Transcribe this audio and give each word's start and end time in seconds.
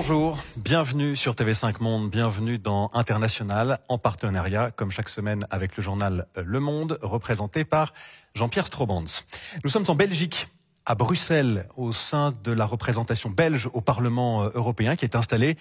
Bonjour, 0.00 0.38
bienvenue 0.54 1.16
sur 1.16 1.34
TV5 1.34 1.82
Monde, 1.82 2.08
bienvenue 2.08 2.56
dans 2.56 2.88
International, 2.92 3.80
en 3.88 3.98
partenariat, 3.98 4.70
comme 4.70 4.92
chaque 4.92 5.08
semaine, 5.08 5.44
avec 5.50 5.76
le 5.76 5.82
journal 5.82 6.28
Le 6.36 6.60
Monde, 6.60 7.00
représenté 7.02 7.64
par 7.64 7.92
Jean-Pierre 8.36 8.68
Strobans. 8.68 9.08
Nous 9.64 9.70
sommes 9.70 9.86
en 9.88 9.96
Belgique 9.96 10.46
à 10.86 10.94
Bruxelles 10.94 11.66
au 11.76 11.92
sein 11.92 12.32
de 12.44 12.52
la 12.52 12.64
représentation 12.64 13.28
belge 13.28 13.68
au 13.72 13.80
Parlement 13.80 14.44
euh, 14.44 14.50
européen 14.54 14.94
qui 14.94 15.04
est 15.04 15.16
installée 15.16 15.56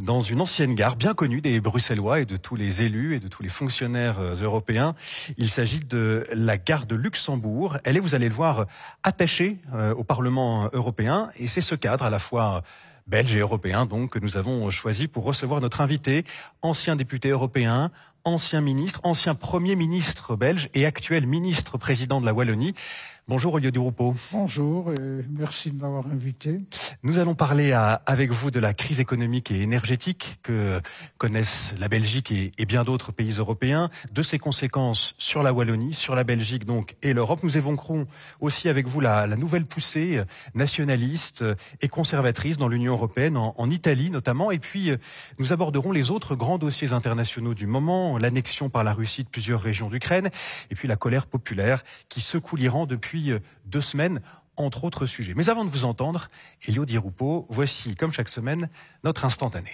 dans 0.00 0.20
une 0.20 0.42
ancienne 0.42 0.74
gare 0.74 0.94
bien 0.94 1.14
connue 1.14 1.40
des 1.40 1.58
Bruxellois 1.58 2.20
et 2.20 2.26
de 2.26 2.36
tous 2.36 2.56
les 2.56 2.82
élus 2.82 3.16
et 3.16 3.20
de 3.20 3.26
tous 3.26 3.42
les 3.42 3.48
fonctionnaires 3.48 4.20
euh, 4.20 4.36
européens. 4.36 4.94
Il 5.38 5.48
s'agit 5.48 5.80
de 5.80 6.26
la 6.34 6.58
gare 6.58 6.84
de 6.84 6.94
Luxembourg. 6.94 7.78
Elle 7.84 7.96
est, 7.96 8.00
vous 8.00 8.14
allez 8.14 8.28
le 8.28 8.34
voir, 8.34 8.66
attachée 9.02 9.56
euh, 9.74 9.94
au 9.94 10.04
Parlement 10.04 10.68
européen 10.74 11.30
et 11.36 11.46
c'est 11.46 11.62
ce 11.62 11.74
cadre 11.74 12.04
à 12.04 12.10
la 12.10 12.18
fois 12.18 12.62
belge 13.08 13.34
et 13.34 13.40
européen 13.40 13.86
donc 13.86 14.10
que 14.10 14.18
nous 14.18 14.36
avons 14.36 14.70
choisi 14.70 15.08
pour 15.08 15.24
recevoir 15.24 15.60
notre 15.60 15.80
invité, 15.80 16.24
ancien 16.62 16.94
député 16.94 17.30
européen, 17.30 17.90
ancien 18.24 18.60
ministre, 18.60 19.00
ancien 19.02 19.34
premier 19.34 19.74
ministre 19.74 20.36
belge 20.36 20.68
et 20.74 20.86
actuel 20.86 21.26
ministre 21.26 21.78
président 21.78 22.20
de 22.20 22.26
la 22.26 22.34
Wallonie. 22.34 22.74
Bonjour 23.28 23.52
Olivier 23.52 23.72
Duroupeau. 23.72 24.16
Bonjour 24.32 24.90
et 24.90 25.22
merci 25.28 25.70
de 25.70 25.78
m'avoir 25.78 26.06
invité. 26.06 26.62
Nous 27.02 27.18
allons 27.18 27.34
parler 27.34 27.72
avec 28.06 28.30
vous 28.30 28.50
de 28.50 28.58
la 28.58 28.72
crise 28.72 29.00
économique 29.00 29.50
et 29.50 29.60
énergétique 29.60 30.38
que 30.42 30.80
connaissent 31.18 31.74
la 31.78 31.88
Belgique 31.88 32.32
et, 32.32 32.64
bien 32.64 32.84
d'autres 32.84 33.12
pays 33.12 33.32
européens, 33.32 33.90
de 34.12 34.22
ses 34.22 34.38
conséquences 34.38 35.14
sur 35.18 35.42
la 35.42 35.52
Wallonie, 35.52 35.92
sur 35.92 36.14
la 36.14 36.24
Belgique 36.24 36.64
donc 36.64 36.96
et 37.02 37.12
l'Europe. 37.12 37.40
Nous 37.42 37.58
évoquerons 37.58 38.06
aussi 38.40 38.70
avec 38.70 38.86
vous 38.86 39.00
la, 39.00 39.26
nouvelle 39.36 39.66
poussée 39.66 40.22
nationaliste 40.54 41.44
et 41.82 41.88
conservatrice 41.88 42.56
dans 42.56 42.68
l'Union 42.68 42.94
européenne, 42.94 43.36
en, 43.36 43.54
en, 43.58 43.70
Italie 43.70 44.08
notamment. 44.08 44.50
Et 44.52 44.58
puis 44.58 44.90
nous 45.38 45.52
aborderons 45.52 45.92
les 45.92 46.10
autres 46.10 46.34
grands 46.34 46.56
dossiers 46.56 46.94
internationaux 46.94 47.52
du 47.52 47.66
moment, 47.66 48.16
l'annexion 48.16 48.70
par 48.70 48.84
la 48.84 48.94
Russie 48.94 49.22
de 49.22 49.28
plusieurs 49.28 49.60
régions 49.60 49.90
d'Ukraine 49.90 50.30
et 50.70 50.74
puis 50.74 50.88
la 50.88 50.96
colère 50.96 51.26
populaire 51.26 51.84
qui 52.08 52.22
secoue 52.22 52.56
l'Iran 52.56 52.86
depuis 52.86 53.17
euh, 53.26 53.40
deux 53.66 53.80
semaines, 53.80 54.20
entre 54.56 54.84
autres 54.84 55.06
sujets. 55.06 55.34
Mais 55.36 55.48
avant 55.48 55.64
de 55.64 55.70
vous 55.70 55.84
entendre, 55.84 56.30
Elio 56.66 56.84
Di 56.84 56.98
voici, 57.48 57.94
comme 57.94 58.12
chaque 58.12 58.28
semaine, 58.28 58.68
notre 59.04 59.24
instantané. 59.24 59.70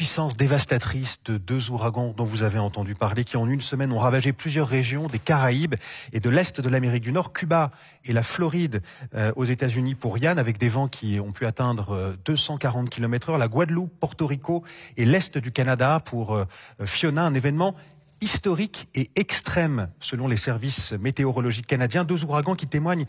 Puissance 0.00 0.34
dévastatrice 0.34 1.22
de 1.24 1.36
deux 1.36 1.68
ouragans 1.68 2.14
dont 2.16 2.24
vous 2.24 2.42
avez 2.42 2.58
entendu 2.58 2.94
parler, 2.94 3.22
qui 3.22 3.36
en 3.36 3.46
une 3.46 3.60
semaine 3.60 3.92
ont 3.92 3.98
ravagé 3.98 4.32
plusieurs 4.32 4.66
régions 4.66 5.08
des 5.08 5.18
Caraïbes 5.18 5.74
et 6.14 6.20
de 6.20 6.30
l'Est 6.30 6.58
de 6.58 6.68
l'Amérique 6.70 7.02
du 7.02 7.12
Nord, 7.12 7.34
Cuba 7.34 7.70
et 8.06 8.14
la 8.14 8.22
Floride 8.22 8.80
euh, 9.14 9.30
aux 9.36 9.44
États-Unis 9.44 9.94
pour 9.94 10.16
Yann, 10.16 10.38
avec 10.38 10.56
des 10.56 10.70
vents 10.70 10.88
qui 10.88 11.20
ont 11.20 11.32
pu 11.32 11.44
atteindre 11.44 12.16
240 12.24 12.86
euh, 12.86 12.88
km 12.88 13.28
heure, 13.28 13.36
la 13.36 13.48
Guadeloupe, 13.48 13.92
Porto 14.00 14.26
Rico 14.26 14.64
et 14.96 15.04
l'Est 15.04 15.36
du 15.36 15.52
Canada 15.52 16.00
pour 16.02 16.34
euh, 16.34 16.46
Fiona, 16.86 17.26
un 17.26 17.34
événement 17.34 17.74
historique 18.20 18.88
et 18.94 19.10
extrême 19.16 19.88
selon 20.00 20.28
les 20.28 20.36
services 20.36 20.92
météorologiques 20.92 21.66
canadiens. 21.66 22.04
Deux 22.04 22.24
ouragans 22.24 22.54
qui 22.54 22.66
témoignent 22.66 23.06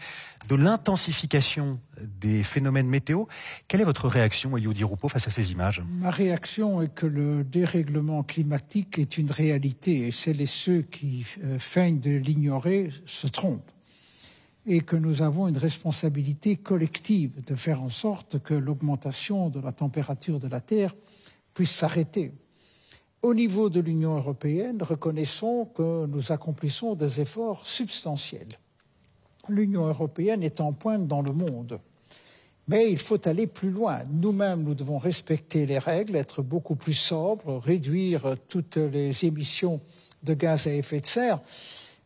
de 0.47 0.55
l'intensification 0.55 1.79
des 2.19 2.43
phénomènes 2.43 2.87
météo. 2.87 3.25
Quelle 3.67 3.81
est 3.81 3.85
votre 3.85 4.07
réaction, 4.07 4.57
Elio 4.57 4.71
Rupo, 4.87 5.07
face 5.07 5.27
à 5.27 5.31
ces 5.31 5.51
images? 5.51 5.83
Ma 5.99 6.09
réaction 6.09 6.81
est 6.81 6.93
que 6.93 7.05
le 7.05 7.43
dérèglement 7.43 8.23
climatique 8.23 8.99
est 8.99 9.17
une 9.17 9.31
réalité 9.31 10.07
et 10.07 10.11
celles 10.11 10.41
et 10.41 10.45
ceux 10.45 10.81
qui 10.81 11.25
euh, 11.43 11.59
feignent 11.59 11.99
de 11.99 12.11
l'ignorer 12.11 12.91
se 13.05 13.27
trompent 13.27 13.71
et 14.65 14.81
que 14.81 14.95
nous 14.95 15.21
avons 15.21 15.47
une 15.47 15.57
responsabilité 15.57 16.55
collective 16.55 17.43
de 17.43 17.55
faire 17.55 17.81
en 17.81 17.89
sorte 17.89 18.39
que 18.39 18.53
l'augmentation 18.53 19.49
de 19.49 19.59
la 19.59 19.71
température 19.71 20.39
de 20.39 20.47
la 20.47 20.61
Terre 20.61 20.95
puisse 21.53 21.71
s'arrêter. 21.71 22.31
Au 23.23 23.35
niveau 23.35 23.69
de 23.69 23.79
l'Union 23.79 24.17
européenne, 24.17 24.81
reconnaissons 24.81 25.65
que 25.75 26.07
nous 26.07 26.31
accomplissons 26.31 26.95
des 26.95 27.21
efforts 27.21 27.67
substantiels. 27.67 28.57
L'Union 29.47 29.85
européenne 29.85 30.41
est 30.41 30.59
en 30.59 30.73
pointe 30.73 31.07
dans 31.07 31.21
le 31.21 31.31
monde. 31.31 31.79
Mais 32.67 32.91
il 32.91 32.97
faut 32.97 33.27
aller 33.27 33.45
plus 33.45 33.69
loin. 33.69 33.99
Nous-mêmes, 34.09 34.63
nous 34.63 34.73
devons 34.73 34.97
respecter 34.97 35.67
les 35.67 35.77
règles, 35.77 36.15
être 36.15 36.41
beaucoup 36.41 36.75
plus 36.75 36.93
sobres, 36.93 37.59
réduire 37.59 38.35
toutes 38.47 38.77
les 38.77 39.23
émissions 39.23 39.81
de 40.23 40.33
gaz 40.33 40.65
à 40.65 40.73
effet 40.73 40.99
de 40.99 41.05
serre. 41.05 41.41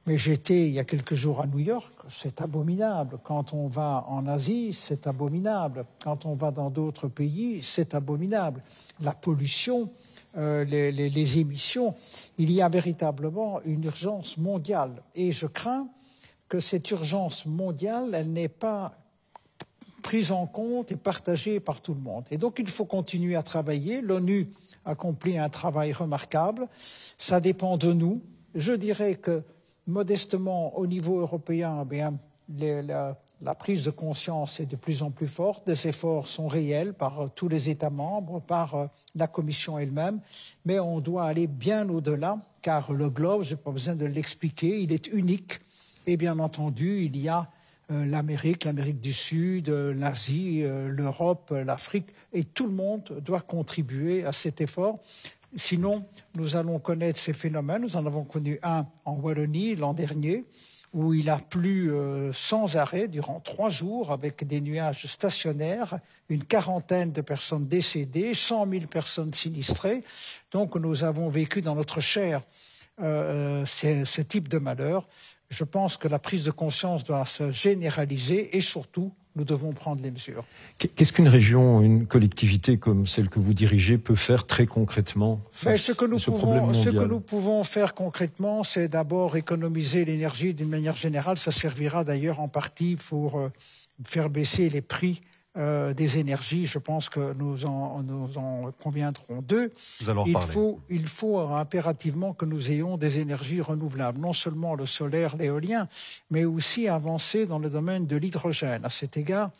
Mais 0.07 0.17
j'étais 0.17 0.67
il 0.67 0.73
y 0.73 0.79
a 0.79 0.83
quelques 0.83 1.15
jours 1.15 1.41
à 1.41 1.47
New 1.47 1.59
York, 1.59 1.93
c'est 2.09 2.41
abominable. 2.41 3.19
Quand 3.23 3.53
on 3.53 3.67
va 3.67 4.05
en 4.07 4.27
Asie, 4.27 4.71
c'est 4.73 5.07
abominable. 5.07 5.85
Quand 6.03 6.25
on 6.25 6.35
va 6.35 6.51
dans 6.51 6.69
d'autres 6.69 7.07
pays, 7.07 7.63
c'est 7.63 7.95
abominable. 7.95 8.61
La 9.01 9.13
pollution, 9.13 9.89
euh, 10.37 10.63
les, 10.65 11.37
émissions, 11.39 11.95
il 12.37 12.51
y 12.51 12.61
a 12.61 12.69
véritablement 12.69 13.61
une 13.63 13.83
urgence 13.85 14.37
mondiale. 14.37 15.01
Et 15.15 15.31
je 15.31 15.47
crains 15.47 15.87
que 16.49 16.59
cette 16.59 16.89
urgence 16.91 17.45
mondiale, 17.45 18.09
elle 18.13 18.31
n'est 18.31 18.49
pas 18.49 18.97
prise 20.03 20.31
en 20.31 20.45
compte 20.45 20.91
et 20.91 20.95
partagée 20.95 21.59
par 21.59 21.81
tout 21.81 21.93
le 21.93 22.01
monde. 22.01 22.25
Et 22.29 22.37
donc 22.37 22.57
il 22.59 22.67
faut 22.67 22.85
continuer 22.85 23.35
à 23.35 23.43
travailler. 23.43 24.01
L'ONU 24.01 24.49
accomplit 24.85 25.37
un 25.37 25.49
travail 25.49 25.93
remarquable. 25.93 26.67
Ça 27.17 27.39
dépend 27.39 27.77
de 27.77 27.91
nous. 27.91 28.21
Je 28.53 28.73
dirais 28.73 29.15
que 29.15 29.41
modestement, 29.87 30.77
au 30.77 30.85
niveau 30.85 31.19
européen, 31.19 31.79
eh 31.81 31.85
bien, 31.85 32.13
la 32.57 33.17
prise 33.53 33.83
de 33.83 33.91
conscience 33.91 34.59
est 34.59 34.65
de 34.65 34.75
plus 34.75 35.03
en 35.03 35.11
plus 35.11 35.27
forte, 35.27 35.67
des 35.67 35.87
efforts 35.87 36.25
sont 36.25 36.47
réels 36.47 36.93
par 36.93 37.21
euh, 37.21 37.27
tous 37.35 37.47
les 37.47 37.69
États 37.69 37.89
membres, 37.89 38.39
par 38.39 38.75
euh, 38.75 38.87
la 39.13 39.27
Commission 39.27 39.77
elle-même, 39.77 40.19
mais 40.65 40.79
on 40.79 40.99
doit 40.99 41.25
aller 41.25 41.45
bien 41.45 41.87
au-delà, 41.89 42.39
car 42.61 42.91
le 42.91 43.09
globe, 43.09 43.43
je 43.43 43.51
n'ai 43.51 43.61
pas 43.61 43.71
besoin 43.71 43.95
de 43.95 44.05
l'expliquer, 44.05 44.81
il 44.81 44.91
est 44.91 45.07
unique, 45.07 45.59
et 46.07 46.17
bien 46.17 46.39
entendu, 46.39 47.03
il 47.05 47.17
y 47.17 47.29
a 47.29 47.47
euh, 47.91 48.05
l'Amérique, 48.05 48.63
l'Amérique 48.63 48.99
du 48.99 49.13
Sud, 49.13 49.69
l'Asie, 49.69 50.63
l'Europe, 50.63 51.53
l'Afrique, 51.53 52.07
et 52.33 52.45
tout 52.45 52.65
le 52.65 52.73
monde 52.73 53.21
doit 53.23 53.41
contribuer 53.41 54.25
à 54.25 54.31
cet 54.31 54.61
effort. 54.61 54.99
Sinon, 55.55 56.03
nous 56.35 56.55
allons 56.55 56.79
connaître 56.79 57.19
ces 57.19 57.33
phénomènes. 57.33 57.83
Nous 57.83 57.95
en 57.95 58.05
avons 58.05 58.23
connu 58.23 58.59
un 58.63 58.87
en 59.05 59.13
Wallonie 59.15 59.75
l'an 59.75 59.93
dernier 59.93 60.43
où 60.95 61.13
il 61.13 61.29
a 61.29 61.37
plu 61.37 61.91
euh, 61.91 62.31
sans 62.31 62.77
arrêt 62.77 63.09
durant 63.09 63.41
trois 63.41 63.69
jours 63.69 64.13
avec 64.13 64.47
des 64.47 64.61
nuages 64.61 65.07
stationnaires, 65.07 65.99
une 66.29 66.45
quarantaine 66.45 67.11
de 67.11 67.19
personnes 67.19 67.67
décédées, 67.67 68.33
cent 68.33 68.65
mille 68.65 68.87
personnes 68.87 69.33
sinistrées. 69.33 70.05
Donc 70.51 70.75
nous 70.77 71.03
avons 71.03 71.27
vécu 71.27 71.61
dans 71.61 71.75
notre 71.75 71.99
chair 71.99 72.41
euh, 73.01 73.65
euh, 73.83 74.05
ce 74.05 74.21
type 74.21 74.47
de 74.47 74.57
malheur. 74.57 75.05
Je 75.49 75.65
pense 75.65 75.97
que 75.97 76.07
la 76.07 76.17
prise 76.17 76.45
de 76.45 76.51
conscience 76.51 77.03
doit 77.03 77.25
se 77.25 77.51
généraliser 77.51 78.55
et 78.55 78.61
surtout 78.61 79.11
nous 79.35 79.43
devons 79.43 79.73
prendre 79.73 80.01
les 80.01 80.11
mesures. 80.11 80.45
Qu'est-ce 80.77 81.11
qu'une 81.11 81.27
région, 81.27 81.81
une 81.81 82.05
collectivité 82.07 82.77
comme 82.77 83.05
celle 83.05 83.29
que 83.29 83.39
vous 83.39 83.53
dirigez 83.53 83.97
peut 83.97 84.15
faire 84.15 84.45
très 84.45 84.65
concrètement 84.65 85.41
face 85.51 85.81
ce 85.81 85.91
que 85.91 86.05
nous 86.05 86.15
à 86.15 86.19
ce 86.19 86.31
pouvons, 86.31 86.37
problème 86.37 86.65
mondial 86.65 86.83
Ce 86.83 86.89
que 86.89 87.05
nous 87.05 87.19
pouvons 87.19 87.63
faire 87.63 87.93
concrètement, 87.93 88.63
c'est 88.63 88.87
d'abord 88.87 89.35
économiser 89.35 90.05
l'énergie 90.05 90.53
d'une 90.53 90.69
manière 90.69 90.95
générale. 90.95 91.37
Ça 91.37 91.51
servira 91.51 92.03
d'ailleurs 92.03 92.39
en 92.39 92.47
partie 92.47 92.95
pour 92.95 93.39
euh, 93.39 93.49
faire 94.05 94.29
baisser 94.29 94.69
les 94.69 94.81
prix 94.81 95.21
euh, 95.57 95.93
des 95.93 96.17
énergies, 96.17 96.65
je 96.65 96.79
pense 96.79 97.07
que 97.07 97.33
nous 97.33 97.65
en, 97.65 98.03
nous 98.03 98.37
en 98.37 98.71
conviendrons 98.83 99.41
deux. 99.41 99.71
il, 100.25 100.37
faut, 100.37 100.81
il 100.89 101.07
faut 101.07 101.39
impérativement 101.39 102.33
que 102.33 102.45
nous 102.45 102.71
ayons 102.71 102.97
des 102.97 103.19
énergies 103.19 103.61
renouvelables, 103.61 104.19
non 104.19 104.33
seulement 104.33 104.75
le 104.75 104.85
solaire, 104.85 105.37
l'éolien, 105.37 105.87
mais 106.29 106.43
aussi 106.43 106.87
avancer 106.87 107.45
dans 107.45 107.59
le 107.59 107.69
domaine 107.69 108.05
de 108.05 108.17
l'hydrogène. 108.17 108.83
À 108.83 108.89
cet 108.89 109.15
égard, 109.15 109.51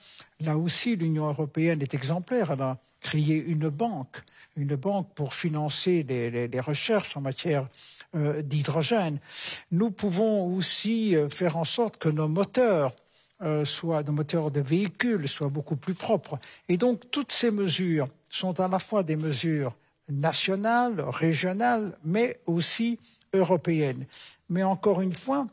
là 0.42 0.58
aussi, 0.58 0.96
l'Union 0.96 1.28
européenne 1.28 1.82
est 1.82 1.94
exemplaire. 1.94 2.52
Elle 2.52 2.62
a 2.62 2.78
créé 3.00 3.36
une 3.36 3.70
banque, 3.70 4.18
une 4.58 4.76
banque 4.76 5.14
pour 5.14 5.34
financer 5.34 6.04
les, 6.04 6.60
recherches 6.60 7.16
en 7.16 7.22
matière 7.22 7.68
euh, 8.16 8.42
d'hydrogène. 8.42 9.20
Nous 9.72 9.92
pouvons 9.92 10.56
aussi 10.56 11.16
euh, 11.16 11.30
faire 11.30 11.56
en 11.56 11.66
sorte 11.66 11.98
que 11.98 12.10
nos 12.10 12.28
moteurs 12.28 12.94
euh, 13.46 13.66
soit 13.66 14.04
de 14.04 14.12
moteurs 14.12 14.52
de 14.52 14.62
véhicules 14.62 15.28
soient 15.28 15.50
beaucoup 15.50 15.76
plus 15.76 15.94
propres. 15.94 16.40
Et 16.68 16.78
donc 16.78 17.12
toutes 17.12 17.32
ces 17.32 17.52
mesures 17.52 18.08
sont 18.30 18.60
à 18.60 18.68
la 18.68 18.80
fois 18.80 19.04
des 19.04 19.16
mesures 19.16 19.76
nationales, 20.10 21.02
régionales, 21.02 21.98
mais 22.04 22.40
aussi 22.46 23.00
européennes. 23.34 24.06
Mais 24.50 24.64
encore 24.64 25.02
une 25.02 25.14
fois, 25.14 25.48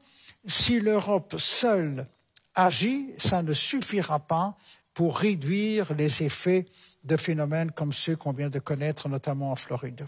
si 0.46 0.80
l'Europe 0.80 1.34
seule 1.38 2.06
agit, 2.54 3.10
ça 3.18 3.42
ne 3.42 3.52
suffira 3.52 4.18
pas 4.18 4.56
pour 4.94 5.18
réduire 5.18 5.94
les 5.94 6.22
effets 6.22 6.66
de 7.04 7.16
phénomènes 7.16 7.70
comme 7.70 7.92
ceux 7.92 8.16
qu'on 8.16 8.32
vient 8.32 8.50
de 8.50 8.58
connaître, 8.58 9.08
notamment 9.08 9.52
en 9.52 9.56
Floride. 9.56 10.06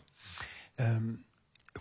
Euh, 0.80 0.98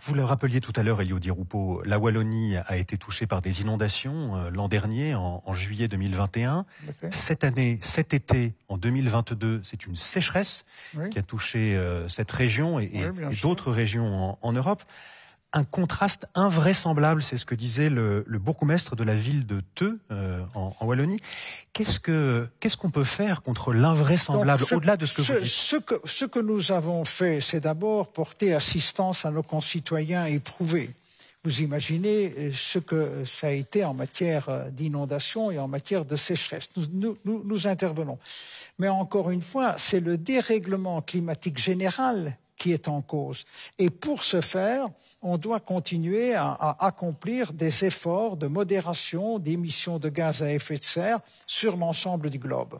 vous 0.02 0.14
le 0.14 0.24
rappeliez 0.24 0.60
tout 0.60 0.72
à 0.76 0.82
l'heure, 0.82 1.00
Elio 1.00 1.18
Di 1.18 1.30
Rupo, 1.30 1.80
la 1.84 1.98
Wallonie 1.98 2.56
a 2.56 2.76
été 2.76 2.98
touchée 2.98 3.26
par 3.26 3.40
des 3.40 3.62
inondations 3.62 4.36
euh, 4.36 4.50
l'an 4.50 4.68
dernier, 4.68 5.14
en, 5.14 5.52
juillet 5.52 5.88
2021. 5.88 6.66
Cette 7.10 7.44
année, 7.44 7.78
cet 7.80 8.12
été, 8.12 8.54
en 8.68 8.76
2022, 8.76 9.60
c'est 9.62 9.86
une 9.86 9.96
sécheresse 9.96 10.64
qui 11.10 11.18
a 11.18 11.22
touché 11.22 11.76
euh, 11.76 12.08
cette 12.08 12.30
région 12.30 12.80
et, 12.80 12.90
d'autres 13.42 13.70
régions 13.70 14.36
en 14.40 14.52
Europe 14.52 14.82
un 15.54 15.64
contraste 15.64 16.26
invraisemblable, 16.34 17.22
c'est 17.22 17.38
ce 17.38 17.46
que 17.46 17.54
disait 17.54 17.88
le, 17.88 18.24
le, 18.26 18.38
bourgmestre 18.38 18.96
de 18.96 19.04
la 19.04 19.14
ville 19.14 19.46
de 19.46 19.62
Theux 19.74 20.00
euh, 20.10 20.40
en, 20.54 20.74
Wallonie. 20.84 21.20
Qu'est-ce 21.72 22.00
que 22.00 22.48
qu'est-ce 22.58 22.76
qu'on 22.76 22.90
peut 22.90 23.04
faire 23.04 23.40
contre 23.40 23.72
l'invraisemblable 23.72 24.64
au-delà 24.72 24.96
de 24.96 25.06
ce 25.06 25.14
que 25.14 25.22
vous 25.22 25.32
dites 25.32 25.46
ce 25.46 25.76
que, 25.76 25.94
ce 26.04 26.24
que 26.24 26.40
nous 26.40 26.72
avons 26.72 27.04
fait, 27.04 27.40
c'est 27.40 27.60
d'abord 27.60 28.08
porter 28.08 28.52
assistance 28.52 29.24
à 29.24 29.30
nos 29.30 29.44
concitoyens 29.44 30.26
éprouvés. 30.26 30.90
Vous 31.44 31.60
imaginez 31.60 32.34
euh, 32.36 32.50
ce 32.52 32.80
que 32.80 33.24
ça 33.24 33.48
a 33.48 33.50
été 33.50 33.84
en 33.84 33.94
matière 33.94 34.48
euh, 34.48 34.70
d'inondation 34.70 35.52
et 35.52 35.58
en 35.58 35.68
matière 35.68 36.04
de 36.04 36.16
sécheresse. 36.16 36.70
Nous, 36.76 37.16
nous, 37.24 37.42
nous 37.44 37.66
intervenons. 37.68 38.18
Mais 38.78 38.88
encore 38.88 39.30
une 39.30 39.42
fois, 39.42 39.76
c'est 39.78 40.00
le 40.00 40.18
dérèglement 40.18 41.00
climatique 41.00 41.58
général 41.58 42.36
qui 42.56 42.72
est 42.72 42.88
en 42.88 43.02
cause. 43.02 43.44
Et 43.78 43.90
pour 43.90 44.22
ce 44.22 44.40
faire, 44.40 44.88
on 45.22 45.38
doit 45.38 45.60
continuer 45.60 46.34
à, 46.34 46.76
accomplir 46.80 47.52
des 47.52 47.84
efforts 47.84 48.36
de 48.36 48.46
modération 48.46 49.38
d'émissions 49.38 49.98
de 49.98 50.08
gaz 50.08 50.42
à 50.42 50.52
effet 50.52 50.78
de 50.78 50.82
serre 50.82 51.20
sur 51.46 51.76
l'ensemble 51.76 52.30
du 52.30 52.38
globe. 52.38 52.78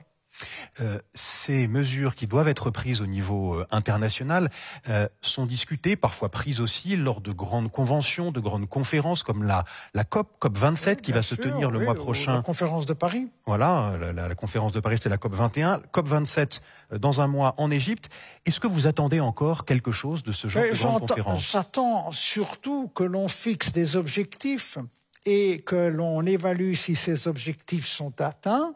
Euh, 0.80 0.98
ces 1.14 1.68
mesures 1.68 2.14
qui 2.14 2.26
doivent 2.26 2.48
être 2.48 2.70
prises 2.70 3.00
au 3.00 3.06
niveau 3.06 3.54
euh, 3.54 3.66
international 3.70 4.50
euh, 4.88 5.08
sont 5.20 5.46
discutées, 5.46 5.96
parfois 5.96 6.30
prises 6.30 6.60
aussi 6.60 6.96
lors 6.96 7.20
de 7.20 7.32
grandes 7.32 7.70
conventions, 7.70 8.32
de 8.32 8.40
grandes 8.40 8.68
conférences 8.68 9.22
comme 9.22 9.44
la, 9.44 9.64
la 9.94 10.04
COP, 10.04 10.28
COP 10.38 10.58
27 10.58 11.02
qui 11.02 11.12
va 11.12 11.22
se 11.22 11.34
tenir 11.34 11.70
le 11.70 11.80
mois 11.80 11.94
prochain. 11.94 12.34
La 12.34 12.42
conférence 12.42 12.86
de 12.86 12.92
Paris. 12.92 13.28
Voilà, 13.46 13.94
la, 14.14 14.34
conférence 14.34 14.72
de 14.72 14.80
Paris 14.80 14.96
c'était 14.96 15.10
la 15.10 15.18
COP 15.18 15.34
21, 15.34 15.80
COP 15.92 16.08
27 16.08 16.60
dans 16.98 17.20
un 17.20 17.28
mois 17.28 17.54
en 17.58 17.70
Égypte. 17.70 18.10
Est-ce 18.44 18.58
que 18.58 18.66
vous 18.66 18.86
attendez 18.86 19.20
encore 19.20 19.64
quelque 19.64 19.92
chose 19.92 20.22
de 20.22 20.32
ce 20.32 20.48
genre 20.48 20.64
de 20.64 20.76
grande 20.76 21.00
conférence? 21.00 21.52
J'attends 21.52 22.10
surtout 22.12 22.88
que 22.88 23.04
l'on 23.04 23.28
fixe 23.28 23.72
des 23.72 23.96
objectifs 23.96 24.78
et 25.26 25.60
que 25.60 25.88
l'on 25.88 26.26
évalue 26.26 26.74
si 26.74 26.96
ces 26.96 27.28
objectifs 27.28 27.86
sont 27.86 28.20
atteints 28.20 28.74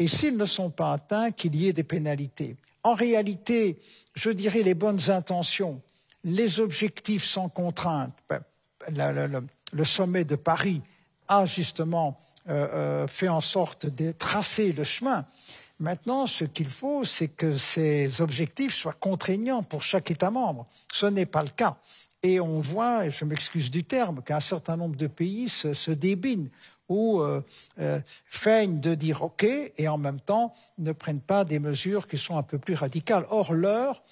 et 0.00 0.08
s'ils 0.08 0.38
ne 0.38 0.46
sont 0.46 0.70
pas 0.70 0.94
atteints, 0.94 1.30
qu'il 1.30 1.54
y 1.54 1.68
ait 1.68 1.74
des 1.74 1.84
pénalités. 1.84 2.56
En 2.82 2.94
réalité, 2.94 3.78
je 4.14 4.30
dirais 4.30 4.62
les 4.62 4.72
bonnes 4.72 5.10
intentions, 5.10 5.82
les 6.24 6.58
objectifs 6.60 7.24
sans 7.24 7.50
contrainte. 7.50 8.14
Ben, 8.28 8.40
le, 8.88 9.84
sommet 9.84 10.24
de 10.24 10.36
Paris 10.36 10.80
a 11.28 11.44
justement 11.44 12.18
euh, 12.48 12.66
euh, 12.72 13.06
fait 13.06 13.28
en 13.28 13.42
sorte 13.42 13.84
de 13.84 14.12
tracer 14.12 14.72
le 14.72 14.84
chemin. 14.84 15.26
Maintenant, 15.78 16.26
ce 16.26 16.44
qu'il 16.44 16.70
faut, 16.70 17.04
c'est 17.04 17.28
que 17.28 17.56
ces 17.56 18.22
objectifs 18.22 18.74
soient 18.74 18.96
contraignants 18.98 19.62
pour 19.62 19.82
chaque 19.82 20.10
État 20.10 20.30
membre. 20.30 20.66
Ce 20.90 21.04
n'est 21.04 21.26
pas 21.26 21.42
le 21.42 21.50
cas. 21.50 21.76
Et 22.22 22.40
on 22.40 22.60
voit, 22.60 23.06
je 23.10 23.26
m'excuse 23.26 23.70
du 23.70 23.84
terme, 23.84 24.22
qu'un 24.22 24.40
certain 24.40 24.78
nombre 24.78 24.96
de 24.96 25.06
pays 25.06 25.48
se 25.50 25.90
débinent 25.90 26.48
ou 26.90 27.20
euh, 27.20 27.40
euh, 27.78 28.00
feignent 28.26 28.80
de 28.80 28.94
dire 28.94 29.22
OK 29.22 29.44
et 29.44 29.88
en 29.88 29.96
même 29.96 30.20
temps 30.20 30.52
ne 30.76 30.92
prennent 30.92 31.20
pas 31.20 31.44
des 31.44 31.60
mesures 31.60 32.06
qui 32.06 32.18
sont 32.18 32.36
un 32.36 32.42
peu 32.42 32.58
plus 32.58 32.74
radicales. 32.74 33.24
Or, 33.30 33.54
l'heure, 33.54 34.02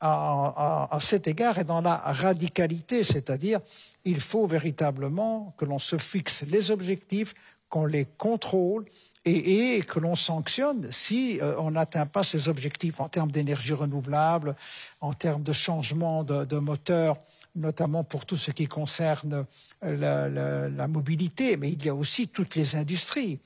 à, 0.00 0.96
cet 1.00 1.26
égard, 1.26 1.58
est 1.58 1.64
dans 1.64 1.80
la 1.80 1.96
radicalité, 1.96 3.02
c'est-à-dire 3.02 3.58
il 4.04 4.20
faut 4.20 4.46
véritablement 4.46 5.54
que 5.56 5.64
l'on 5.64 5.80
se 5.80 5.98
fixe 5.98 6.44
les 6.46 6.70
objectifs, 6.70 7.34
qu'on 7.68 7.84
les 7.84 8.04
contrôle 8.04 8.84
et, 9.24 9.82
que 9.82 9.98
l'on 9.98 10.14
sanctionne 10.14 10.88
si 10.92 11.40
euh, 11.40 11.54
on 11.58 11.72
n'atteint 11.72 12.06
pas 12.06 12.22
ces 12.22 12.48
objectifs 12.48 13.00
en 13.00 13.08
termes 13.08 13.30
d'énergie 13.30 13.74
renouvelable, 13.74 14.54
en 15.00 15.12
termes 15.12 15.42
de 15.42 15.52
changement 15.52 16.22
de, 16.22 16.44
de 16.44 16.58
moteur 16.58 17.16
notamment 17.58 18.04
pour 18.04 18.24
tout 18.24 18.36
ce 18.36 18.50
qui 18.50 18.66
concerne 18.66 19.44
la, 19.82 20.88
mobilité, 20.88 21.56
mais 21.56 21.72
il 21.72 21.84
y 21.84 21.88
a 21.88 21.94
aussi 21.94 22.28
toutes 22.28 22.54
les 22.54 22.76
industries. 22.76 23.38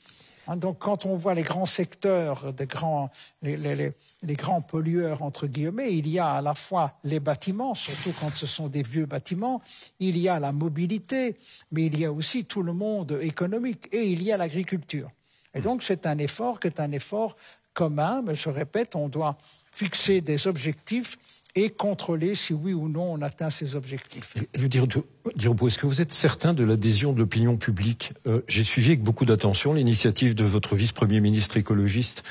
Hein, 0.46 0.56
donc, 0.56 0.78
quand 0.78 1.06
on 1.06 1.16
voit 1.16 1.34
les 1.34 1.42
grands 1.42 1.66
secteurs, 1.66 2.52
grands, 2.68 3.10
les, 3.42 3.94
grands 4.22 4.60
pollueurs, 4.60 5.22
entre 5.22 5.46
guillemets, 5.46 5.94
il 5.94 6.08
y 6.08 6.18
a 6.18 6.32
à 6.32 6.42
la 6.42 6.54
fois 6.54 6.94
les 7.04 7.20
bâtiments, 7.20 7.74
surtout 7.74 8.12
quand 8.18 8.34
ce 8.34 8.46
sont 8.46 8.68
des 8.68 8.82
vieux 8.82 9.06
bâtiments, 9.06 9.62
il 10.00 10.18
y 10.18 10.28
a 10.28 10.40
la 10.40 10.52
mobilité, 10.52 11.36
mais 11.70 11.86
il 11.86 11.98
y 11.98 12.04
a 12.04 12.12
aussi 12.12 12.44
tout 12.44 12.62
le 12.62 12.72
monde 12.72 13.18
économique 13.20 13.88
et 13.92 14.04
il 14.04 14.22
y 14.22 14.32
a 14.32 14.36
l'agriculture. 14.36 15.10
Et 15.54 15.60
donc, 15.60 15.82
c'est 15.82 16.06
un 16.06 16.18
effort 16.18 16.58
qui 16.58 16.68
est 16.68 16.80
un 16.80 16.92
effort 16.92 17.36
commun, 17.72 18.22
mais 18.22 18.34
je 18.34 18.48
répète, 18.48 18.96
on 18.96 19.08
doit 19.08 19.36
fixer 19.70 20.20
des 20.20 20.46
objectifs 20.46 21.18
et 21.54 21.70
contrôler 21.70 22.34
si 22.34 22.54
oui 22.54 22.72
ou 22.72 22.88
non 22.88 23.12
on 23.12 23.22
atteint 23.22 23.50
ces 23.50 23.74
objectifs. 23.74 24.36
dire, 24.54 24.86
est-ce 25.66 25.78
que 25.78 25.86
vous 25.86 26.00
êtes 26.00 26.12
certain 26.12 26.54
de 26.54 26.64
l'adhésion 26.64 27.12
de 27.12 27.18
l'opinion 27.18 27.56
publique? 27.56 28.12
Euh, 28.26 28.40
J'ai 28.48 28.64
suivi 28.64 28.88
avec 28.88 29.02
beaucoup 29.02 29.24
d'attention 29.24 29.74
l'initiative 29.74 30.34
de 30.34 30.44
votre 30.44 30.76
vice-premier 30.76 31.20
ministre 31.20 31.56
écologiste 31.56 32.22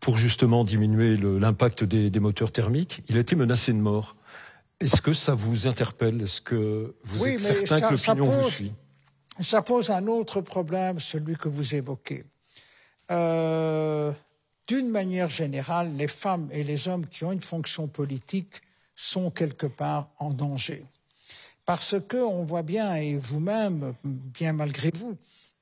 pour 0.00 0.16
justement 0.16 0.64
diminuer 0.64 1.16
l'impact 1.16 1.84
des, 1.84 2.20
moteurs 2.20 2.50
thermiques. 2.50 3.02
Il 3.08 3.16
a 3.16 3.20
été 3.20 3.36
menacé 3.36 3.72
de 3.72 3.78
mort. 3.78 4.16
Est-ce 4.80 5.00
que 5.00 5.12
ça 5.12 5.34
vous 5.34 5.68
interpelle? 5.68 6.20
Est-ce 6.22 6.40
que 6.40 6.94
vous 7.04 7.24
êtes 7.24 7.38
certain 7.38 7.80
que 7.80 7.92
l'opinion 7.92 8.24
vous 8.24 8.50
suit? 8.50 8.72
Ça 9.40 9.62
pose 9.62 9.90
un 9.90 10.06
autre 10.08 10.40
problème, 10.40 10.98
celui 10.98 11.36
que 11.36 11.48
vous 11.48 11.76
évoquez. 11.76 12.24
Euh, 13.12 14.12
d'une 14.66 14.88
manière 14.88 15.28
générale, 15.28 15.92
les 15.96 16.08
femmes 16.08 16.48
et 16.50 16.64
les 16.64 16.88
hommes 16.88 17.06
qui 17.06 17.24
ont 17.24 17.32
une 17.32 17.40
fonction 17.40 17.86
politique 17.86 18.62
sont 19.02 19.30
quelque 19.30 19.66
part 19.66 20.10
en 20.18 20.30
danger. 20.30 20.84
Parce 21.64 21.96
qu'on 22.08 22.44
voit 22.44 22.62
bien, 22.62 22.94
et 22.94 23.16
vous-même, 23.16 23.94
bien 24.04 24.52
malgré 24.52 24.90
vous, 24.94 25.16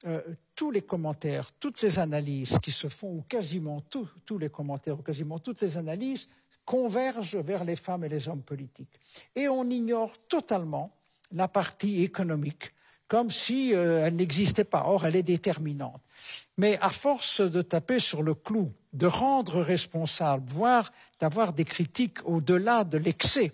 euh, 0.07 0.21
tous 0.55 0.71
les 0.71 0.83
commentaires, 0.83 1.51
toutes 1.59 1.81
les 1.81 1.99
analyses 1.99 2.59
qui 2.63 2.71
se 2.71 2.89
font, 2.89 3.09
ou 3.09 3.25
quasiment 3.27 3.83
tous 3.91 4.39
les 4.39 4.51
commentaires, 4.51 4.99
ou 4.99 5.03
quasiment 5.03 5.39
toutes 5.39 5.63
les 5.63 5.79
analyses, 5.79 6.29
convergent 6.67 7.37
vers 7.37 7.65
les 7.65 7.77
femmes 7.77 8.05
et 8.05 8.11
les 8.11 8.29
hommes 8.29 8.43
politiques. 8.43 9.01
Et 9.35 9.49
on 9.49 9.65
ignore 9.65 10.13
totalement 10.29 10.91
la 11.33 11.49
partie 11.49 12.03
économique, 12.03 12.75
comme 13.09 13.31
si 13.31 13.75
euh, 13.75 14.07
elle 14.07 14.17
n'existait 14.17 14.65
pas. 14.65 14.85
Or, 14.87 15.07
elle 15.07 15.17
est 15.17 15.23
déterminante. 15.23 16.03
Mais 16.59 16.79
à 16.81 16.91
force 16.91 17.41
de 17.41 17.63
taper 17.63 18.01
sur 18.01 18.23
le 18.23 18.35
clou, 18.35 18.71
de 18.93 19.07
rendre 19.07 19.61
responsable, 19.61 20.51
voire 20.51 20.93
d'avoir 21.21 21.53
des 21.53 21.65
critiques 21.65 22.19
au-delà 22.25 22.85
de 22.85 22.99
l'excès, 22.99 23.53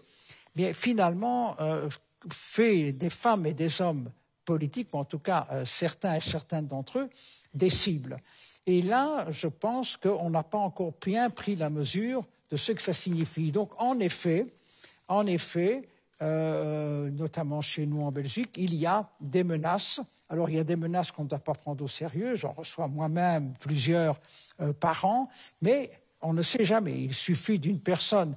mais 0.54 0.72
finalement 0.72 1.56
euh, 1.60 1.88
fait 2.32 2.92
des 2.92 3.10
femmes 3.10 3.46
et 3.46 3.54
des 3.54 3.80
hommes 3.80 4.10
politiques, 4.44 4.88
ou 4.92 4.98
en 4.98 5.04
tout 5.04 5.18
cas 5.18 5.46
euh, 5.50 5.64
certains 5.64 6.14
et 6.14 6.20
certaines 6.20 6.66
d'entre 6.66 7.00
eux, 7.00 7.10
des 7.52 7.70
cibles. 7.70 8.18
Et 8.66 8.82
là, 8.82 9.26
je 9.30 9.48
pense 9.48 9.96
qu'on 9.96 10.30
n'a 10.30 10.42
pas 10.42 10.58
encore 10.58 10.94
bien 11.04 11.30
pris 11.30 11.54
la 11.54 11.70
mesure 11.70 12.24
de 12.50 12.56
ce 12.56 12.72
que 12.72 12.82
ça 12.82 12.92
signifie. 12.92 13.52
Donc, 13.52 13.70
en 13.78 13.98
effet, 14.00 14.46
en 15.08 15.26
effet, 15.26 15.88
euh, 16.22 17.10
notamment 17.10 17.60
chez 17.60 17.86
nous 17.86 18.02
en 18.02 18.10
Belgique, 18.10 18.50
il 18.56 18.74
y 18.74 18.86
a 18.86 19.08
des 19.20 19.44
menaces. 19.44 20.00
Alors 20.28 20.50
il 20.50 20.56
y 20.56 20.58
a 20.58 20.64
des 20.64 20.76
menaces 20.76 21.12
qu'on 21.12 21.24
ne 21.24 21.28
doit 21.28 21.38
pas 21.38 21.54
prendre 21.54 21.84
au 21.84 21.88
sérieux, 21.88 22.34
j'en 22.34 22.52
reçois 22.52 22.88
moi-même 22.88 23.54
plusieurs 23.60 24.18
euh, 24.60 24.72
par 24.72 25.04
an, 25.04 25.28
mais 25.62 25.90
On 26.22 26.32
ne 26.32 26.42
sait 26.42 26.64
jamais. 26.64 27.02
Il 27.02 27.14
suffit 27.14 27.58
d'une 27.58 27.78
personne 27.78 28.34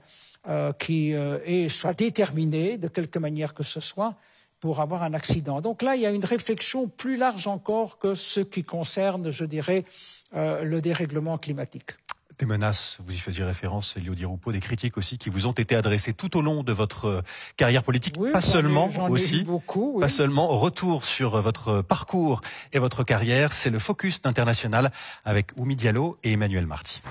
euh, 0.47 0.73
qui 0.73 1.11
est, 1.11 1.69
soit 1.69 1.93
déterminée 1.93 2.77
de 2.77 2.89
quelque 2.89 3.17
manière 3.19 3.53
que 3.53 3.63
ce 3.63 3.79
soit 3.79 4.15
pour 4.59 4.81
avoir 4.81 5.01
un 5.03 5.13
accident. 5.13 5.61
Donc 5.61 5.81
là, 5.81 5.95
il 5.95 6.01
y 6.01 6.05
a 6.05 6.11
une 6.11 6.25
réflexion 6.25 6.89
plus 6.89 7.15
large 7.15 7.47
encore 7.47 7.97
que 7.97 8.13
ce 8.15 8.41
qui 8.41 8.63
concerne, 8.63 9.31
je 9.31 9.45
dirais, 9.45 9.85
le 10.33 10.79
dérèglement 10.81 11.37
climatique 11.37 11.91
des 12.39 12.45
menaces, 12.45 12.97
vous 13.05 13.13
y 13.13 13.17
faisiez 13.17 13.43
référence, 13.43 13.95
Elio 13.97 14.15
Di 14.15 14.25
Rupo, 14.25 14.51
des 14.51 14.61
critiques 14.61 14.97
aussi 14.97 15.17
qui 15.17 15.29
vous 15.29 15.45
ont 15.45 15.51
été 15.51 15.75
adressées 15.75 16.13
tout 16.13 16.37
au 16.37 16.41
long 16.41 16.63
de 16.63 16.71
votre 16.71 17.05
euh, 17.05 17.21
carrière 17.57 17.83
politique, 17.83 18.15
pas 18.31 18.41
seulement 18.41 18.89
aussi, 19.09 19.43
beaucoup, 19.43 19.99
pas 19.99 20.09
seulement. 20.09 20.47
Retour 20.47 21.03
sur 21.03 21.35
euh, 21.35 21.41
votre 21.41 21.81
parcours 21.81 22.41
et 22.71 22.79
votre 22.79 23.03
carrière, 23.03 23.51
c'est 23.51 23.69
le 23.69 23.77
Focus 23.77 24.21
international 24.23 24.91
avec 25.25 25.51
Oumi 25.57 25.75
Diallo 25.75 26.17
et 26.23 26.31
Emmanuel 26.31 26.65
Marty. 26.65 27.01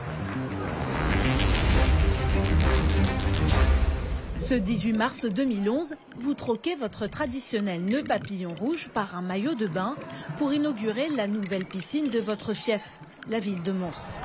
Ce 4.35 4.55
18 4.55 4.95
mars 4.95 5.27
2011, 5.27 5.97
vous 6.17 6.33
troquez 6.33 6.75
votre 6.75 7.07
traditionnel 7.07 7.85
nœud 7.85 8.03
papillon 8.03 8.55
rouge 8.59 8.89
par 8.95 9.15
un 9.15 9.21
maillot 9.21 9.55
de 9.55 9.67
bain 9.67 9.95
pour 10.39 10.55
inaugurer 10.55 11.09
la 11.15 11.27
nouvelle 11.27 11.67
piscine 11.67 12.09
de 12.09 12.19
votre 12.19 12.55
fief, 12.55 12.99
la 13.29 13.41
ville 13.41 13.63
de 13.63 13.73
Mons. 13.73 14.19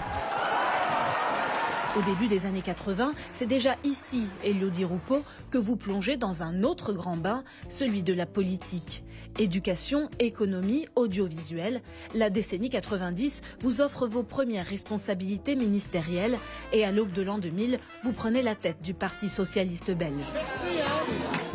Au 1.95 2.01
début 2.01 2.27
des 2.27 2.47
années 2.47 2.63
80, 2.63 3.13
c'est 3.33 3.45
déjà 3.45 3.75
ici, 3.83 4.23
Elodie 4.43 4.83
Roupeau, 4.83 5.21
que 5.51 5.59
vous 5.59 5.75
plongez 5.75 6.17
dans 6.17 6.41
un 6.41 6.63
autre 6.63 6.91
grand 6.91 7.17
bain, 7.17 7.43
celui 7.69 8.01
de 8.01 8.13
la 8.13 8.25
politique. 8.25 9.03
Éducation, 9.39 10.09
économie, 10.19 10.85
audiovisuel, 10.95 11.81
la 12.13 12.29
décennie 12.29 12.69
90 12.69 13.41
vous 13.61 13.81
offre 13.81 14.05
vos 14.05 14.21
premières 14.21 14.65
responsabilités 14.65 15.55
ministérielles 15.55 16.37
et 16.71 16.85
à 16.85 16.91
l'aube 16.91 17.11
de 17.13 17.23
l'an 17.23 17.39
2000, 17.39 17.79
vous 18.03 18.11
prenez 18.11 18.43
la 18.43 18.53
tête 18.53 18.83
du 18.83 18.93
Parti 18.93 19.29
socialiste 19.29 19.89
belge. 19.89 20.25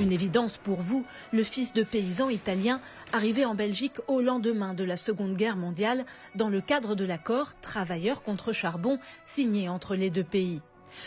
Une 0.01 0.11
évidence 0.11 0.57
pour 0.57 0.81
vous, 0.81 1.05
le 1.33 1.45
fils 1.45 1.73
de 1.73 1.85
paysan 1.85 2.31
italien 2.31 2.81
arrivé 3.13 3.45
en 3.45 3.55
Belgique 3.55 4.01
au 4.09 4.21
lendemain 4.21 4.75
de 4.75 4.85
la 4.85 4.97
Seconde 4.97 5.37
Guerre 5.37 5.57
mondiale 5.57 6.05
dans 6.35 6.49
le 6.49 6.61
cadre 6.61 6.97
de 6.97 7.05
l'accord 7.05 7.55
Travailleurs 7.61 8.23
contre 8.23 8.53
charbon 8.53 8.99
signé 9.25 9.69
entre 9.69 9.95
les 9.95 10.11
deux 10.11 10.25
pays. 10.25 10.63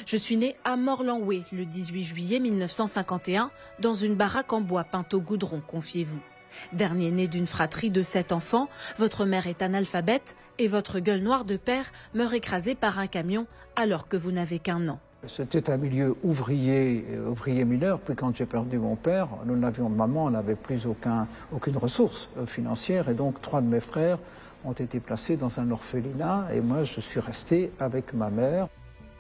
Je 0.06 0.16
suis 0.16 0.38
né 0.38 0.56
à 0.64 0.78
Morlanway 0.78 1.42
le 1.52 1.66
18 1.66 2.04
juillet 2.04 2.40
1951 2.40 3.52
dans 3.80 3.94
une 3.94 4.16
baraque 4.16 4.54
en 4.54 4.62
bois 4.62 4.86
peinte 4.86 5.14
au 5.14 5.20
goudron, 5.20 5.62
confiez-vous. 5.66 6.20
Dernier 6.74 7.12
né 7.12 7.28
d'une 7.28 7.48
fratrie 7.48 7.90
de 7.90 8.02
sept 8.02 8.32
enfants, 8.32 8.70
votre 8.98 9.26
mère 9.26 9.48
est 9.48 9.62
analphabète 9.62 10.36
et 10.60 10.68
votre 10.68 11.00
gueule 11.00 11.22
noire 11.22 11.46
de 11.46 11.58
père 11.58 11.92
meurt 12.14 12.34
écrasé 12.34 12.76
par 12.76 13.00
un 13.00 13.08
camion 13.08 13.48
alors 13.76 14.08
que 14.08 14.18
vous 14.18 14.32
n'avez 14.32 14.60
qu'un 14.60 14.88
an. 14.88 15.00
C'était 15.28 15.70
un 15.70 15.78
milieu 15.78 16.16
ouvrier, 16.24 17.06
euh, 17.12 17.30
ouvrier 17.30 17.64
mineur. 17.64 18.00
Puis 18.00 18.16
quand 18.16 18.36
j'ai 18.36 18.48
perdu 18.48 18.80
mon 18.80 18.96
père, 18.96 19.28
nous 19.46 19.56
n'avions 19.56 19.88
maman, 19.88 20.26
on 20.26 20.30
n'avait 20.32 20.56
plus 20.56 20.88
aucun, 20.88 21.28
aucune 21.54 21.78
ressource 21.78 22.30
euh, 22.38 22.48
financière. 22.48 23.08
Et 23.08 23.14
donc 23.14 23.40
trois 23.42 23.62
de 23.62 23.68
mes 23.68 23.80
frères 23.80 24.18
ont 24.66 24.74
été 24.74 25.00
placés 25.00 25.38
dans 25.38 25.60
un 25.60 25.70
orphelinat. 25.70 26.48
Et 26.54 26.62
moi, 26.62 26.84
je 26.84 27.00
suis 27.00 27.20
resté 27.20 27.72
avec 27.80 28.14
ma 28.14 28.30
mère. 28.30 28.68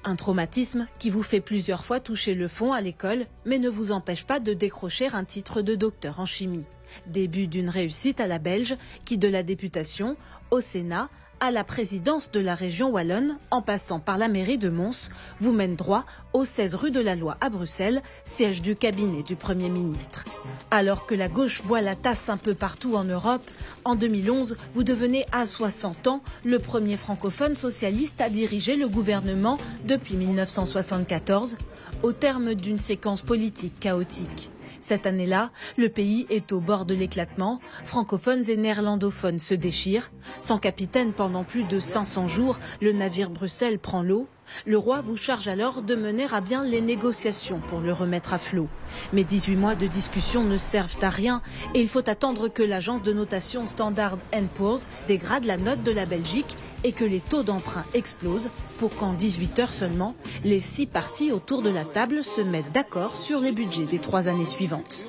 Un 0.03 0.15
traumatisme 0.15 0.87
qui 0.97 1.11
vous 1.11 1.21
fait 1.21 1.41
plusieurs 1.41 1.85
fois 1.85 1.99
toucher 1.99 2.33
le 2.33 2.47
fond 2.47 2.73
à 2.73 2.81
l'école, 2.81 3.27
mais 3.45 3.59
ne 3.59 3.69
vous 3.69 3.91
empêche 3.91 4.25
pas 4.25 4.39
de 4.39 4.53
décrocher 4.53 5.09
un 5.13 5.23
titre 5.23 5.61
de 5.61 5.75
docteur 5.75 6.19
en 6.19 6.25
chimie. 6.25 6.65
Début 7.07 7.47
d'une 7.47 7.69
réussite 7.69 8.19
à 8.19 8.27
la 8.27 8.39
Belge 8.39 8.75
qui, 9.05 9.17
de 9.17 9.27
la 9.27 9.43
députation 9.43 10.17
au 10.49 10.61
Sénat, 10.61 11.09
à 11.41 11.49
la 11.49 11.63
présidence 11.63 12.29
de 12.29 12.39
la 12.39 12.53
région 12.53 12.91
Wallonne, 12.91 13.35
en 13.49 13.63
passant 13.63 13.99
par 13.99 14.19
la 14.19 14.27
mairie 14.27 14.59
de 14.59 14.69
Mons, 14.69 15.09
vous 15.39 15.51
mène 15.51 15.75
droit 15.75 16.05
au 16.33 16.45
16 16.45 16.75
rue 16.75 16.91
de 16.91 16.99
la 16.99 17.15
Loi 17.15 17.35
à 17.41 17.49
Bruxelles, 17.49 18.03
siège 18.25 18.61
du 18.61 18.75
cabinet 18.75 19.23
du 19.23 19.35
Premier 19.35 19.67
ministre. 19.67 20.23
Alors 20.69 21.07
que 21.07 21.15
la 21.15 21.29
gauche 21.29 21.63
boit 21.63 21.81
la 21.81 21.95
tasse 21.95 22.29
un 22.29 22.37
peu 22.37 22.53
partout 22.53 22.95
en 22.95 23.05
Europe, 23.05 23.41
en 23.85 23.95
2011, 23.95 24.55
vous 24.75 24.83
devenez 24.83 25.25
à 25.31 25.47
60 25.47 26.05
ans 26.05 26.21
le 26.45 26.59
premier 26.59 26.95
francophone 26.95 27.55
socialiste 27.55 28.21
à 28.21 28.29
diriger 28.29 28.75
le 28.75 28.87
gouvernement 28.87 29.57
depuis 29.83 30.15
1974, 30.15 31.57
au 32.03 32.13
terme 32.13 32.53
d'une 32.53 32.77
séquence 32.77 33.23
politique 33.23 33.79
chaotique. 33.79 34.51
Cette 34.81 35.05
année-là, 35.05 35.51
le 35.77 35.89
pays 35.89 36.25
est 36.31 36.51
au 36.51 36.59
bord 36.59 36.85
de 36.85 36.95
l'éclatement. 36.95 37.61
Francophones 37.83 38.49
et 38.49 38.57
néerlandophones 38.57 39.39
se 39.39 39.53
déchirent. 39.53 40.11
Sans 40.41 40.57
capitaine 40.57 41.13
pendant 41.13 41.43
plus 41.43 41.63
de 41.63 41.79
500 41.79 42.27
jours, 42.27 42.59
le 42.81 42.91
navire 42.91 43.29
Bruxelles 43.29 43.77
prend 43.77 44.01
l'eau. 44.01 44.27
Le 44.65 44.77
roi 44.77 45.01
vous 45.01 45.17
charge 45.17 45.47
alors 45.47 45.81
de 45.81 45.95
mener 45.95 46.27
à 46.31 46.41
bien 46.41 46.63
les 46.63 46.81
négociations 46.81 47.61
pour 47.69 47.79
le 47.79 47.93
remettre 47.93 48.33
à 48.33 48.37
flot. 48.37 48.67
Mais 49.13 49.23
18 49.23 49.55
mois 49.55 49.75
de 49.75 49.87
discussion 49.87 50.43
ne 50.43 50.57
servent 50.57 50.97
à 51.01 51.09
rien 51.09 51.41
et 51.73 51.81
il 51.81 51.87
faut 51.87 52.07
attendre 52.09 52.47
que 52.47 52.63
l'agence 52.63 53.03
de 53.03 53.13
notation 53.13 53.65
Standard 53.65 54.17
Poor's 54.55 54.87
dégrade 55.07 55.45
la 55.45 55.57
note 55.57 55.83
de 55.83 55.91
la 55.91 56.05
Belgique 56.05 56.57
et 56.83 56.91
que 56.91 57.03
les 57.03 57.19
taux 57.19 57.43
d'emprunt 57.43 57.85
explosent 57.93 58.49
pour 58.79 58.95
qu'en 58.95 59.13
18 59.13 59.59
heures 59.59 59.73
seulement, 59.73 60.15
les 60.43 60.59
six 60.59 60.87
parties 60.87 61.31
autour 61.31 61.61
de 61.61 61.69
la 61.69 61.85
table 61.85 62.23
se 62.23 62.41
mettent 62.41 62.71
d'accord 62.73 63.15
sur 63.15 63.39
les 63.39 63.51
budgets 63.51 63.85
des 63.85 63.99
trois 63.99 64.27
années 64.27 64.45
suivantes. 64.45 65.01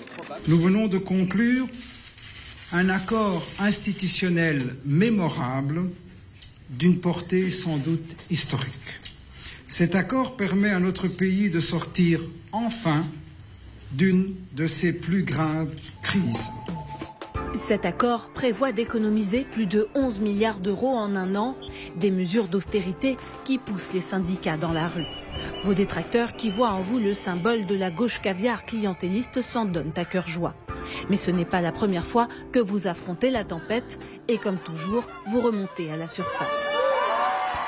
Nous 0.48 0.60
venons 0.60 0.88
de 0.88 0.98
conclure 0.98 1.66
un 2.72 2.88
accord 2.88 3.42
institutionnel 3.58 4.76
mémorable 4.84 5.90
d'une 6.70 6.98
portée 6.98 7.50
sans 7.50 7.76
doute 7.76 8.16
historique. 8.30 8.72
Cet 9.72 9.94
accord 9.94 10.36
permet 10.36 10.68
à 10.68 10.80
notre 10.80 11.08
pays 11.08 11.48
de 11.48 11.58
sortir 11.58 12.20
enfin 12.52 13.06
d'une 13.92 14.34
de 14.52 14.66
ses 14.66 14.92
plus 14.92 15.22
graves 15.22 15.72
crises. 16.02 16.50
Cet 17.54 17.86
accord 17.86 18.28
prévoit 18.34 18.72
d'économiser 18.72 19.46
plus 19.50 19.64
de 19.64 19.88
11 19.94 20.20
milliards 20.20 20.60
d'euros 20.60 20.94
en 20.94 21.16
un 21.16 21.34
an, 21.36 21.56
des 21.96 22.10
mesures 22.10 22.48
d'austérité 22.48 23.16
qui 23.46 23.56
poussent 23.56 23.94
les 23.94 24.02
syndicats 24.02 24.58
dans 24.58 24.72
la 24.72 24.88
rue. 24.88 25.06
Vos 25.64 25.72
détracteurs 25.72 26.34
qui 26.34 26.50
voient 26.50 26.72
en 26.72 26.82
vous 26.82 26.98
le 26.98 27.14
symbole 27.14 27.64
de 27.64 27.74
la 27.74 27.90
gauche 27.90 28.20
caviar 28.20 28.66
clientéliste 28.66 29.40
s'en 29.40 29.64
donnent 29.64 29.94
à 29.96 30.04
cœur 30.04 30.28
joie. 30.28 30.54
Mais 31.08 31.16
ce 31.16 31.30
n'est 31.30 31.46
pas 31.46 31.62
la 31.62 31.72
première 31.72 32.04
fois 32.04 32.28
que 32.52 32.58
vous 32.58 32.88
affrontez 32.88 33.30
la 33.30 33.44
tempête 33.44 33.98
et 34.28 34.36
comme 34.36 34.58
toujours, 34.58 35.08
vous 35.28 35.40
remontez 35.40 35.90
à 35.90 35.96
la 35.96 36.08
surface. 36.08 36.71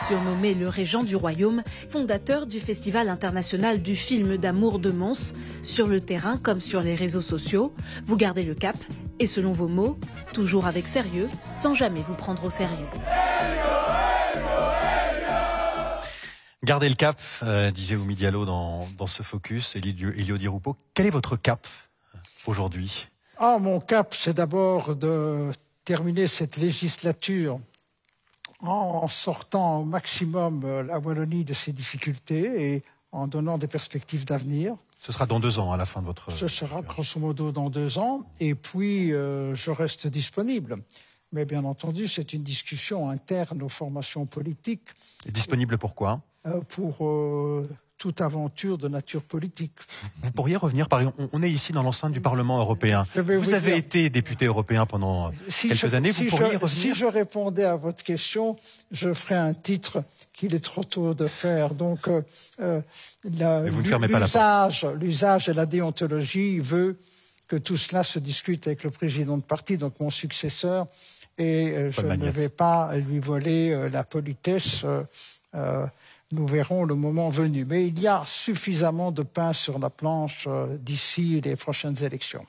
Surnommé 0.03 0.53
le 0.55 0.69
régent 0.69 1.03
du 1.03 1.17
royaume, 1.17 1.63
fondateur 1.89 2.47
du 2.47 2.61
Festival 2.61 3.09
international 3.09 3.81
du 3.81 3.97
film 3.97 4.37
d'amour 4.37 4.79
de 4.79 4.91
Mons, 4.91 5.33
sur 5.63 5.87
le 5.87 6.01
terrain 6.01 6.37
comme 6.37 6.61
sur 6.61 6.81
les 6.83 6.95
réseaux 6.95 7.23
sociaux, 7.23 7.73
vous 8.05 8.17
gardez 8.17 8.43
le 8.45 8.55
cap 8.55 8.77
et 9.19 9.27
selon 9.27 9.53
vos 9.53 9.69
mots, 9.69 9.99
toujours 10.35 10.67
avec 10.67 10.87
sérieux, 10.87 11.31
sans 11.55 11.73
jamais 11.75 12.03
vous 12.03 12.15
prendre 12.15 12.45
au 12.45 12.51
sérieux. 12.51 12.87
Gardez 16.63 16.89
le 16.89 16.95
cap, 16.95 17.21
euh, 17.43 17.71
disait 17.71 17.95
Oumi 17.97 18.15
Diallo 18.15 18.45
dans, 18.45 18.87
dans 18.99 19.07
ce 19.07 19.23
focus, 19.23 19.77
Elio, 19.77 20.11
Elio 20.11 20.39
Di 20.39 20.49
Rupo. 20.49 20.77
Quel 20.95 21.07
est 21.07 21.11
votre 21.11 21.37
cap 21.37 21.67
aujourd'hui? 22.47 23.09
Ah, 23.39 23.59
Mon 23.61 23.81
cap, 23.81 24.15
c'est 24.15 24.35
d'abord 24.35 24.97
de 24.97 25.51
terminer 25.85 26.27
cette 26.27 26.57
législature 26.57 27.59
en 28.71 29.09
sortant 29.09 29.81
au 29.81 29.85
maximum 29.85 30.63
euh, 30.65 30.83
la 30.83 30.99
Wallonie 30.99 31.45
de 31.45 31.53
ses 31.53 31.73
difficultés 31.73 32.75
et 32.75 32.83
en 33.13 33.27
donnant 33.27 33.59
des 33.59 33.67
perspectives 33.67 34.25
d'avenir. 34.25 34.77
Ce 35.01 35.13
sera 35.13 35.27
dans 35.27 35.39
deux 35.39 35.59
ans, 35.59 35.73
à 35.73 35.77
la 35.77 35.87
fin 35.87 36.01
de 36.01 36.07
votre... 36.07 36.33
Ce 36.33 36.49
sera 36.49 36.81
grosso 36.83 37.21
modo 37.21 37.53
dans 37.53 37.69
deux 37.69 37.99
ans, 37.99 38.23
et 38.41 38.55
puis 38.55 39.13
euh, 39.13 39.55
je 39.55 39.71
reste 39.71 40.07
disponible. 40.07 40.79
Mais 41.31 41.45
bien 41.45 41.65
entendu, 41.65 42.09
c'est 42.09 42.33
une 42.33 42.43
discussion 42.43 43.11
interne 43.11 43.63
aux 43.63 43.69
formations 43.69 44.25
politiques. 44.25 44.89
Et 45.27 45.33
disponible 45.33 45.79
pourquoi 45.79 46.23
euh, 46.47 46.61
Pour 46.69 46.99
toute 48.05 48.21
aventure 48.21 48.77
de 48.77 48.87
nature 48.87 49.23
politique. 49.23 49.73
Vous 50.21 50.31
pourriez 50.31 50.57
revenir, 50.57 50.91
par 50.91 50.99
exemple, 50.99 51.27
on 51.33 51.43
est 51.43 51.51
ici 51.51 51.73
dans 51.73 51.83
l'enceinte 51.83 52.13
du 52.13 52.21
Parlement 52.21 52.59
européen. 52.59 53.07
Vous, 53.17 53.55
avez 53.55 53.79
été 53.79 54.11
député 54.11 54.45
européen 54.45 54.85
pendant 54.85 55.33
quelques 55.49 55.95
années, 55.95 56.11
vous 56.11 56.27
pourriez 56.27 56.57
revenir 56.57 56.69
Si 56.69 56.95
je 56.95 57.07
répondais 57.07 57.65
à 57.65 57.77
votre 57.77 58.05
question, 58.05 58.57
je 58.93 59.15
ferais 59.15 59.37
un 59.37 59.55
titre 59.55 60.05
qu'il 60.35 60.55
est 60.55 60.63
trop 60.63 60.85
tôt 60.85 61.15
de 61.15 61.27
faire. 61.29 61.73
Donc, 61.73 62.09
euh, 62.09 62.21
euh 62.61 63.71
l'usage 65.01 65.49
et 65.49 65.55
la 65.55 65.65
déontologie 65.65 66.59
veut 66.59 66.99
que 67.49 67.57
tout 67.57 67.79
cela 67.79 68.03
se 68.05 68.19
discute 68.19 68.67
avec 68.67 68.85
le 68.85 68.91
président 68.91 69.39
de 69.39 69.43
parti, 69.43 69.79
donc 69.79 69.99
mon 69.99 70.11
successeur, 70.11 70.89
et 71.39 71.71
euh, 71.71 71.91
je 71.91 72.03
ne 72.03 72.29
vais 72.29 72.51
pas 72.51 72.91
lui 72.99 73.19
voler 73.19 73.71
euh, 73.71 73.89
la 73.89 74.05
politesse. 74.05 74.85
Nous 76.35 76.49
verrons 76.49 76.85
le 76.85 76.97
moment 76.97 77.31
venu. 77.31 77.65
Mais 77.65 77.87
il 77.87 78.01
y 78.01 78.09
a 78.09 78.25
suffisamment 78.27 79.13
de 79.13 79.23
pain 79.23 79.53
sur 79.53 79.79
la 79.79 79.89
planche 79.89 80.47
euh, 80.49 80.77
d'ici 80.81 81.41
les 81.41 81.55
prochaines 81.55 82.03
élections. 82.03 82.45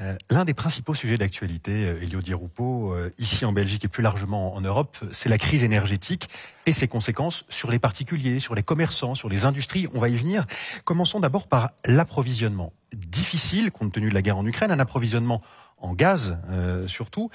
Euh, 0.00 0.16
l'un 0.30 0.44
des 0.44 0.52
principaux 0.52 0.94
sujets 0.94 1.16
d'actualité, 1.16 1.86
euh, 1.86 2.02
Elio 2.02 2.20
Di 2.20 2.34
Rupo, 2.34 2.96
ici 3.16 3.44
en 3.44 3.52
Belgique 3.52 3.84
et 3.84 3.88
plus 3.88 4.02
largement 4.02 4.54
en 4.54 4.60
Europe, 4.60 4.98
c'est 5.12 5.28
la 5.28 5.38
crise 5.38 5.62
énergétique 5.62 6.28
et 6.66 6.72
ses 6.72 6.88
conséquences 6.88 7.44
sur 7.48 7.70
les 7.70 7.78
particuliers, 7.78 8.40
sur 8.40 8.56
les 8.56 8.64
commerçants, 8.64 9.14
sur 9.14 9.28
les 9.28 9.44
industries. 9.44 9.86
On 9.94 10.00
va 10.00 10.08
y 10.08 10.16
venir. 10.16 10.44
Commençons 10.84 11.20
d'abord 11.20 11.46
par 11.46 11.70
l'approvisionnement. 11.86 12.72
Difficile, 12.96 13.70
compte 13.70 13.92
tenu 13.92 14.08
de 14.08 14.14
la 14.14 14.22
guerre 14.22 14.38
en 14.38 14.46
Ukraine, 14.46 14.72
un 14.72 14.80
approvisionnement 14.80 15.40
en 15.80 15.94
gaz 15.94 16.40
surtout. 16.88 17.30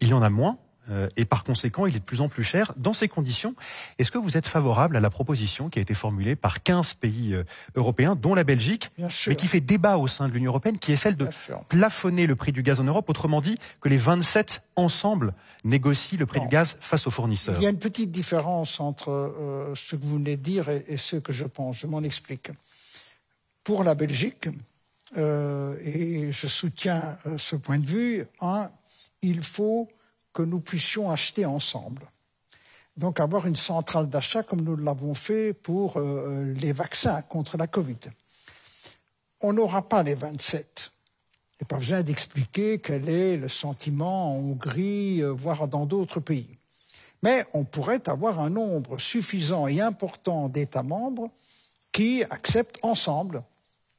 il 0.00 0.08
y 0.08 0.12
en 0.12 0.22
a 0.22 0.30
moins 0.30 0.58
euh, 0.90 1.08
et 1.16 1.24
par 1.24 1.44
conséquent, 1.44 1.86
il 1.86 1.96
est 1.96 2.00
de 2.00 2.04
plus 2.04 2.20
en 2.20 2.28
plus 2.28 2.44
cher. 2.44 2.72
Dans 2.76 2.92
ces 2.92 3.08
conditions, 3.08 3.54
est-ce 3.98 4.10
que 4.10 4.18
vous 4.18 4.36
êtes 4.36 4.46
favorable 4.46 4.96
à 4.96 5.00
la 5.00 5.10
proposition 5.10 5.68
qui 5.68 5.78
a 5.78 5.82
été 5.82 5.94
formulée 5.94 6.36
par 6.36 6.62
15 6.62 6.94
pays 6.94 7.34
euh, 7.34 7.44
européens, 7.74 8.16
dont 8.16 8.34
la 8.34 8.44
Belgique, 8.44 8.90
mais 8.98 9.36
qui 9.36 9.46
fait 9.46 9.60
débat 9.60 9.96
au 9.96 10.06
sein 10.06 10.28
de 10.28 10.34
l'Union 10.34 10.50
européenne, 10.50 10.78
qui 10.78 10.92
est 10.92 10.96
celle 10.96 11.16
de 11.16 11.28
plafonner 11.68 12.26
le 12.26 12.36
prix 12.36 12.52
du 12.52 12.62
gaz 12.62 12.80
en 12.80 12.84
Europe, 12.84 13.08
autrement 13.08 13.40
dit 13.40 13.56
que 13.80 13.88
les 13.88 13.96
27 13.96 14.62
ensemble 14.76 15.34
négocient 15.64 16.18
le 16.18 16.26
prix 16.26 16.40
du 16.40 16.48
gaz 16.48 16.76
face 16.80 17.06
aux 17.06 17.10
fournisseurs? 17.10 17.56
Il 17.56 17.62
y 17.62 17.66
a 17.66 17.70
une 17.70 17.78
petite 17.78 18.10
différence 18.10 18.80
entre 18.80 19.10
euh, 19.10 19.74
ce 19.74 19.96
que 19.96 20.04
vous 20.04 20.16
venez 20.16 20.36
de 20.36 20.42
dire 20.42 20.68
et, 20.68 20.96
ce 20.96 21.16
que 21.16 21.32
je 21.32 21.44
pense. 21.44 21.78
Je 21.78 21.86
m'en 21.86 22.02
explique. 22.02 22.50
Pour 23.62 23.84
la 23.84 23.94
Belgique, 23.94 24.48
et 25.16 26.32
je 26.32 26.46
soutiens 26.48 27.16
ce 27.36 27.54
point 27.54 27.78
de 27.78 27.86
vue, 27.86 28.26
un, 28.40 28.68
il 29.22 29.44
faut 29.44 29.88
que 30.34 30.42
nous 30.42 30.60
puissions 30.60 31.10
acheter 31.10 31.46
ensemble. 31.46 32.02
Donc 32.96 33.18
avoir 33.20 33.46
une 33.46 33.56
centrale 33.56 34.08
d'achat 34.08 34.42
comme 34.42 34.60
nous 34.60 34.76
l'avons 34.76 35.14
fait 35.14 35.52
pour 35.54 35.96
euh, 35.96 36.52
les 36.60 36.72
vaccins 36.72 37.22
contre 37.22 37.56
la 37.56 37.66
Covid. 37.66 37.96
On 39.40 39.52
n'aura 39.52 39.88
pas 39.88 40.02
les 40.02 40.14
27. 40.14 40.90
Il 41.52 41.62
n'y 41.62 41.64
a 41.64 41.68
pas 41.68 41.78
besoin 41.78 42.02
d'expliquer 42.02 42.78
quel 42.80 43.08
est 43.08 43.36
le 43.36 43.48
sentiment 43.48 44.36
en 44.36 44.40
Hongrie, 44.40 45.22
euh, 45.22 45.30
voire 45.30 45.66
dans 45.66 45.86
d'autres 45.86 46.20
pays. 46.20 46.58
Mais 47.22 47.46
on 47.54 47.64
pourrait 47.64 48.08
avoir 48.08 48.40
un 48.40 48.50
nombre 48.50 48.98
suffisant 48.98 49.66
et 49.66 49.80
important 49.80 50.48
d'États 50.48 50.82
membres 50.82 51.30
qui 51.90 52.22
acceptent 52.24 52.78
ensemble 52.82 53.42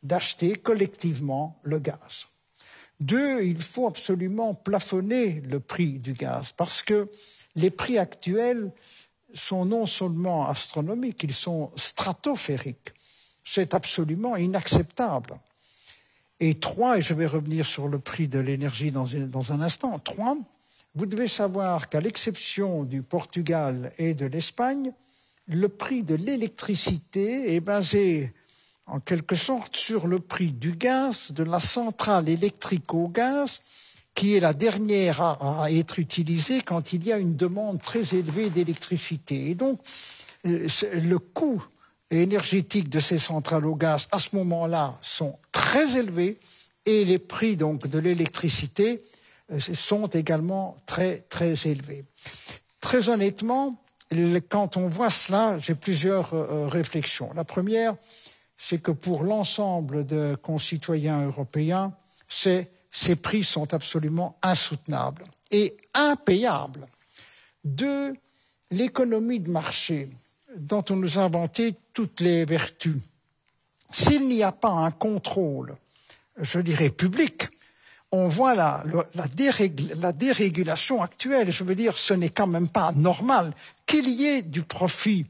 d'acheter 0.04 0.54
collectivement 0.54 1.58
le 1.64 1.80
gaz. 1.80 2.28
Deux, 3.00 3.44
il 3.44 3.62
faut 3.62 3.88
absolument 3.88 4.54
plafonner 4.54 5.42
le 5.42 5.60
prix 5.60 6.00
du 6.00 6.14
gaz 6.14 6.52
parce 6.54 6.82
que 6.82 7.10
les 7.56 7.70
prix 7.70 7.98
actuels 7.98 8.72
sont 9.34 9.66
non 9.66 9.86
seulement 9.86 10.48
astronomiques, 10.48 11.24
ils 11.24 11.34
sont 11.34 11.72
stratosphériques. 11.76 12.94
C'est 13.44 13.74
absolument 13.74 14.36
inacceptable. 14.38 15.40
Et 16.40 16.56
trois, 16.56 16.98
et 16.98 17.02
je 17.02 17.14
vais 17.14 17.28
revenir 17.28 17.66
sur 17.66 17.88
le 17.88 18.00
prix 18.00 18.28
de 18.28 18.40
l'énergie 18.40 18.92
dans, 18.92 19.52
un 19.52 19.62
instant, 19.62 20.00
trois, 20.00 20.38
vous 20.96 21.06
devez 21.06 21.28
savoir 21.28 21.90
qu'à 21.90 22.00
l'exception 22.00 22.84
du 22.84 23.02
Portugal 23.02 23.92
et 23.98 24.14
de 24.14 24.26
l'Espagne, 24.26 24.92
le 25.48 25.70
prix 25.70 26.04
de 26.04 26.16
l'électricité 26.16 27.56
est 27.56 27.60
basé 27.60 28.34
en 28.88 29.00
quelque 29.00 29.36
sorte 29.36 29.76
sur 29.76 30.08
le 30.08 30.20
prix 30.20 30.52
du 30.52 30.74
gaz 30.74 31.32
de 31.32 31.44
la 31.44 31.60
centrale 31.60 32.30
électrique 32.30 32.94
au 32.94 33.08
gaz 33.08 33.62
qui 34.14 34.36
est 34.36 34.40
la 34.40 34.54
dernière 34.54 35.22
à, 35.22 35.68
être 35.70 36.00
utilisée 36.00 36.62
quand 36.62 36.94
il 36.94 37.06
y 37.06 37.12
a 37.12 37.18
une 37.18 37.36
demande 37.36 37.82
très 37.82 38.16
élevée 38.16 38.50
d'électricité. 38.50 39.50
Et 39.50 39.56
donc, 39.56 39.82
euh, 40.48 40.68
le 40.94 41.20
coût 41.20 41.62
énergétique 42.10 42.88
de 42.88 43.02
ces 43.02 43.20
centrales 43.20 43.66
au 43.66 43.76
gaz 43.76 44.08
à 44.12 44.20
ce 44.20 44.36
moment-là 44.38 44.98
sont 45.02 45.38
très 45.52 45.98
élevés 45.98 46.40
et 46.86 47.04
les 47.04 47.18
prix 47.18 47.58
donc 47.58 47.88
de 47.88 48.00
l'électricité 48.00 49.02
euh, 49.52 49.60
sont 49.60 50.08
également 50.08 50.78
très 50.86 51.26
très 51.30 51.68
élevés. 51.68 52.06
Très 52.80 53.10
honnêtement, 53.10 53.84
quand 54.50 54.78
on 54.78 54.88
voit 54.88 55.10
cela, 55.10 55.58
j'ai 55.60 55.76
plusieurs 55.76 56.34
euh, 56.34 56.68
réflexions. 56.68 57.32
La 57.36 57.44
première, 57.44 57.96
c'est 58.58 58.82
que 58.82 58.92
pour 58.92 59.24
l'ensemble 59.24 60.06
de 60.06 60.36
concitoyens 60.42 61.26
européens, 61.26 61.94
ces, 62.28 62.70
prix 63.22 63.44
sont 63.44 63.74
absolument 63.74 64.38
insoutenables 64.42 65.26
et 65.52 65.78
impayables. 65.94 66.88
Deux, 67.64 68.14
l'économie 68.72 69.40
de 69.40 69.50
marché 69.50 70.10
dont 70.56 70.84
on 70.90 70.96
nous 70.96 71.20
a 71.20 71.24
inventé 71.24 71.76
toutes 71.94 72.22
les 72.22 72.46
vertus. 72.46 72.98
S'il 73.92 74.28
n'y 74.28 74.44
a 74.44 74.52
pas 74.52 74.70
un 74.70 74.92
contrôle, 74.92 75.76
je 76.40 76.60
dirais, 76.60 76.90
public, 76.90 77.50
on 78.12 78.28
voit 78.28 78.56
la, 78.56 78.84
la, 79.16 80.12
dérégulation 80.14 81.02
actuelle. 81.02 81.52
Je 81.52 81.64
veux 81.64 81.76
dire, 81.76 81.98
ce 81.98 82.14
n'est 82.14 82.30
quand 82.30 82.48
même 82.48 82.70
pas 82.70 82.92
normal 82.94 83.54
qu'il 83.86 84.08
y 84.08 84.26
ait 84.26 84.42
du 84.42 84.64
profit 84.64 85.26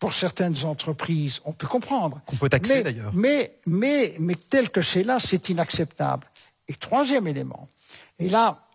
pour 0.00 0.14
certaines 0.14 0.64
entreprises, 0.64 1.40
on 1.44 1.52
peut 1.52 1.68
comprendre. 1.68 2.20
On 2.26 2.36
peut 2.36 2.48
taxer 2.48 2.82
d'ailleurs. 2.82 3.12
Mais, 3.14 3.58
mais, 3.66 4.14
mais 4.18 4.34
tel 4.34 4.70
que 4.70 4.80
c'est 4.80 5.04
là, 5.04 5.18
c'est 5.20 5.50
inacceptable. 5.50 6.26
Et 6.66 6.74
troisième 6.74 7.28
élément, 7.28 7.68
et 8.18 8.30
là, 8.30 8.66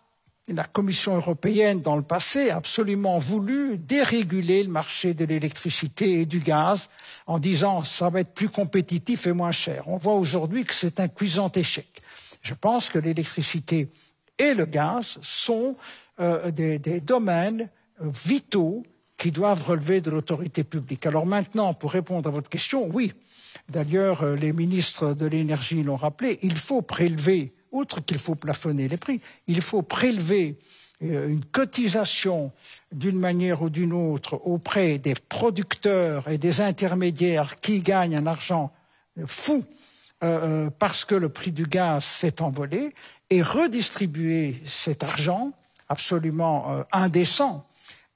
la 0.48 0.62
Commission 0.62 1.16
européenne, 1.16 1.80
dans 1.80 1.96
le 1.96 2.02
passé, 2.02 2.50
a 2.50 2.56
absolument 2.56 3.18
voulu 3.18 3.76
déréguler 3.76 4.62
le 4.62 4.70
marché 4.70 5.14
de 5.14 5.24
l'électricité 5.24 6.20
et 6.20 6.26
du 6.26 6.38
gaz 6.38 6.88
en 7.26 7.40
disant 7.40 7.82
ça 7.82 8.08
va 8.08 8.20
être 8.20 8.32
plus 8.32 8.48
compétitif 8.48 9.26
et 9.26 9.32
moins 9.32 9.50
cher. 9.50 9.82
On 9.88 9.96
voit 9.96 10.14
aujourd'hui 10.14 10.64
que 10.64 10.74
c'est 10.74 11.00
un 11.00 11.08
cuisant 11.08 11.50
échec. 11.50 11.88
Je 12.42 12.54
pense 12.54 12.88
que 12.88 13.00
l'électricité 13.00 13.88
et 14.38 14.54
le 14.54 14.66
gaz 14.66 15.18
sont 15.22 15.74
euh, 16.20 16.52
des, 16.52 16.78
des 16.78 17.00
domaines 17.00 17.68
vitaux 18.00 18.84
qui 19.16 19.30
doivent 19.30 19.62
relever 19.62 20.00
de 20.00 20.10
l'autorité 20.10 20.64
publique. 20.64 21.06
Alors 21.06 21.26
maintenant, 21.26 21.74
pour 21.74 21.92
répondre 21.92 22.28
à 22.28 22.32
votre 22.32 22.50
question, 22.50 22.88
oui. 22.88 23.12
D'ailleurs, 23.68 24.22
euh, 24.22 24.36
les 24.36 24.52
ministres 24.52 25.14
de 25.14 25.26
l'énergie 25.26 25.82
l'ont 25.82 25.96
rappelé, 25.96 26.38
il 26.42 26.56
faut 26.56 26.82
prélever, 26.82 27.54
outre 27.72 28.04
qu'il 28.04 28.18
faut 28.18 28.34
plafonner 28.34 28.88
les 28.88 28.96
prix, 28.96 29.20
il 29.46 29.62
faut 29.62 29.82
prélever 29.82 30.58
euh, 31.02 31.28
une 31.28 31.44
cotisation 31.44 32.52
d'une 32.92 33.18
manière 33.18 33.62
ou 33.62 33.70
d'une 33.70 33.92
autre 33.92 34.40
auprès 34.44 34.98
des 34.98 35.14
producteurs 35.14 36.28
et 36.28 36.38
des 36.38 36.60
intermédiaires 36.60 37.58
qui 37.60 37.80
gagnent 37.80 38.16
un 38.16 38.26
argent 38.26 38.72
fou 39.26 39.64
euh, 40.22 40.68
parce 40.78 41.06
que 41.06 41.14
le 41.14 41.30
prix 41.30 41.52
du 41.52 41.66
gaz 41.66 42.04
s'est 42.04 42.42
envolé 42.42 42.92
et 43.30 43.42
redistribuer 43.42 44.62
cet 44.66 45.02
argent 45.02 45.52
absolument 45.88 46.84
indécent 46.92 47.66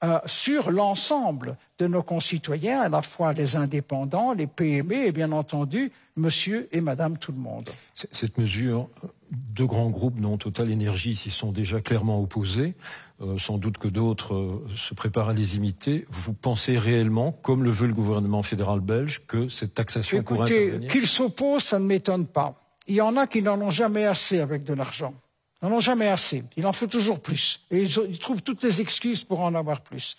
euh, 0.03 0.19
sur 0.25 0.71
l'ensemble 0.71 1.57
de 1.77 1.87
nos 1.87 2.01
concitoyens, 2.01 2.81
à 2.81 2.89
la 2.89 3.01
fois 3.01 3.33
les 3.33 3.55
indépendants, 3.55 4.33
les 4.33 4.47
PME 4.47 5.05
et 5.05 5.11
bien 5.11 5.31
entendu 5.31 5.91
monsieur 6.15 6.67
et 6.71 6.81
madame 6.81 7.17
tout 7.17 7.31
le 7.31 7.37
monde. 7.37 7.69
Cette 7.93 8.37
mesure, 8.37 8.89
deux 9.31 9.65
grands 9.65 9.89
groupes, 9.89 10.19
dont 10.19 10.37
Total 10.37 10.71
Énergie, 10.71 11.15
s'y 11.15 11.29
sont 11.29 11.51
déjà 11.51 11.81
clairement 11.81 12.19
opposés. 12.19 12.73
Euh, 13.21 13.37
sans 13.37 13.59
doute 13.59 13.77
que 13.77 13.87
d'autres 13.87 14.33
euh, 14.33 14.67
se 14.75 14.95
préparent 14.95 15.29
à 15.29 15.33
les 15.33 15.55
imiter. 15.55 16.07
Vous 16.09 16.33
pensez 16.33 16.79
réellement, 16.79 17.31
comme 17.31 17.63
le 17.63 17.69
veut 17.69 17.85
le 17.85 17.93
gouvernement 17.93 18.41
fédéral 18.41 18.79
belge, 18.79 19.27
que 19.27 19.47
cette 19.47 19.75
taxation 19.75 20.23
pourrait 20.23 20.51
intervenir? 20.51 20.91
Qu'ils 20.91 21.05
s'opposent, 21.05 21.65
ça 21.65 21.77
ne 21.77 21.85
m'étonne 21.85 22.25
pas. 22.25 22.55
Il 22.87 22.95
y 22.95 23.01
en 23.01 23.15
a 23.17 23.27
qui 23.27 23.43
n'en 23.43 23.61
ont 23.61 23.69
jamais 23.69 24.05
assez 24.05 24.39
avec 24.39 24.63
de 24.63 24.73
l'argent 24.73 25.13
n'en 25.61 25.71
ont 25.71 25.79
jamais 25.79 26.07
assez. 26.07 26.43
Il 26.57 26.65
en 26.65 26.73
faut 26.73 26.87
toujours 26.87 27.19
plus. 27.19 27.61
Et 27.69 27.83
ils, 27.83 28.19
trouvent 28.19 28.41
toutes 28.41 28.63
les 28.63 28.81
excuses 28.81 29.23
pour 29.23 29.41
en 29.41 29.53
avoir 29.53 29.81
plus. 29.81 30.17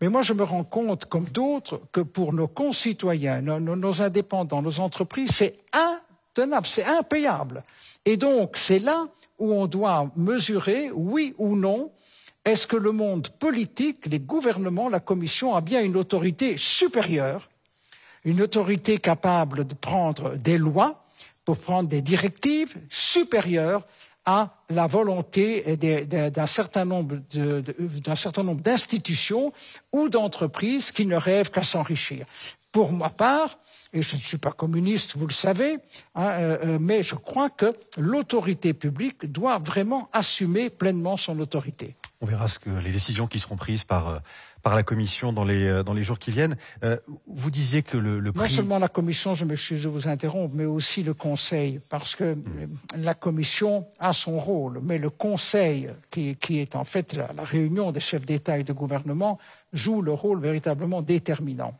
Mais 0.00 0.08
moi, 0.08 0.22
je 0.22 0.32
me 0.32 0.42
rends 0.42 0.64
compte, 0.64 1.06
comme 1.06 1.24
d'autres, 1.24 1.80
que 1.92 2.00
pour 2.00 2.32
nos 2.32 2.48
concitoyens, 2.48 3.40
nos, 3.40 4.02
indépendants, 4.02 4.62
nos 4.62 4.80
entreprises, 4.80 5.30
c'est 5.30 5.58
intenable, 5.72 6.66
c'est 6.66 6.84
impayable. 6.84 7.64
Et 8.04 8.16
donc, 8.16 8.56
c'est 8.56 8.80
là 8.80 9.06
où 9.38 9.52
on 9.52 9.66
doit 9.66 10.10
mesurer, 10.16 10.90
oui 10.92 11.34
ou 11.38 11.56
non, 11.56 11.90
est-ce 12.44 12.66
que 12.66 12.76
le 12.76 12.92
monde 12.92 13.28
politique, 13.28 14.06
les 14.06 14.20
gouvernements, 14.20 14.88
la 14.88 15.00
Commission 15.00 15.54
a 15.54 15.60
bien 15.60 15.82
une 15.82 15.96
autorité 15.96 16.56
supérieure, 16.56 17.48
une 18.24 18.42
autorité 18.42 18.98
capable 18.98 19.66
de 19.66 19.74
prendre 19.74 20.36
des 20.36 20.58
lois, 20.58 21.02
pour 21.44 21.58
prendre 21.58 21.88
des 21.88 22.02
directives 22.02 22.76
supérieures 22.88 23.86
à 24.24 24.50
la 24.70 24.86
volonté 24.86 25.76
d'un 25.76 26.46
certain 26.46 26.84
nombre 26.84 27.16
d'institutions 28.62 29.52
ou 29.92 30.08
d'entreprises 30.08 30.92
qui 30.92 31.06
ne 31.06 31.16
rêvent 31.16 31.50
qu'à 31.50 31.62
s'enrichir. 31.62 32.26
Pour 32.70 32.92
ma 32.92 33.10
part, 33.10 33.58
et 33.92 34.00
je 34.00 34.16
ne 34.16 34.20
suis 34.20 34.38
pas 34.38 34.52
communiste, 34.52 35.16
vous 35.18 35.26
le 35.26 35.32
savez, 35.34 35.78
hein, 36.14 36.26
euh, 36.26 36.58
euh, 36.64 36.78
mais 36.80 37.02
je 37.02 37.14
crois 37.14 37.50
que 37.50 37.74
l'autorité 37.98 38.72
publique 38.72 39.30
doit 39.30 39.58
vraiment 39.58 40.08
assumer 40.14 40.70
pleinement 40.70 41.18
son 41.18 41.38
autorité. 41.38 41.94
On 42.22 42.26
verra 42.26 42.48
ce 42.48 42.58
que 42.58 42.70
les 42.70 42.90
décisions 42.90 43.26
qui 43.26 43.38
seront 43.38 43.56
prises 43.56 43.84
par 43.84 44.08
euh, 44.08 44.18
par 44.62 44.74
la 44.74 44.82
Commission 44.82 45.32
dans 45.32 45.44
les 45.44 45.66
euh, 45.66 45.82
dans 45.82 45.94
les 45.94 46.04
jours 46.04 46.18
qui 46.18 46.30
viennent. 46.30 46.56
Euh, 46.84 46.96
vous 47.26 47.50
disiez 47.50 47.82
que 47.82 47.96
le, 47.96 48.20
le 48.20 48.32
prix... 48.32 48.48
Non 48.50 48.56
seulement 48.56 48.78
la 48.78 48.88
Commission, 48.88 49.34
je 49.34 49.44
m'excuse 49.44 49.82
de 49.82 49.88
vous 49.88 50.08
interrompre, 50.08 50.54
mais 50.54 50.64
aussi 50.64 51.02
le 51.02 51.14
Conseil, 51.14 51.80
parce 51.90 52.14
que 52.14 52.34
hmm. 52.34 52.68
la 52.98 53.14
Commission 53.14 53.86
a 53.98 54.12
son 54.12 54.38
rôle, 54.38 54.80
mais 54.82 54.98
le 54.98 55.10
Conseil, 55.10 55.90
qui, 56.10 56.36
qui 56.36 56.58
est 56.58 56.76
en 56.76 56.84
fait 56.84 57.14
la, 57.14 57.32
la 57.32 57.44
réunion 57.44 57.92
des 57.92 58.00
chefs 58.00 58.26
d'État 58.26 58.58
et 58.58 58.64
de 58.64 58.72
gouvernement, 58.72 59.38
joue 59.72 60.02
le 60.02 60.12
rôle 60.12 60.40
véritablement 60.40 61.02
déterminant. 61.02 61.74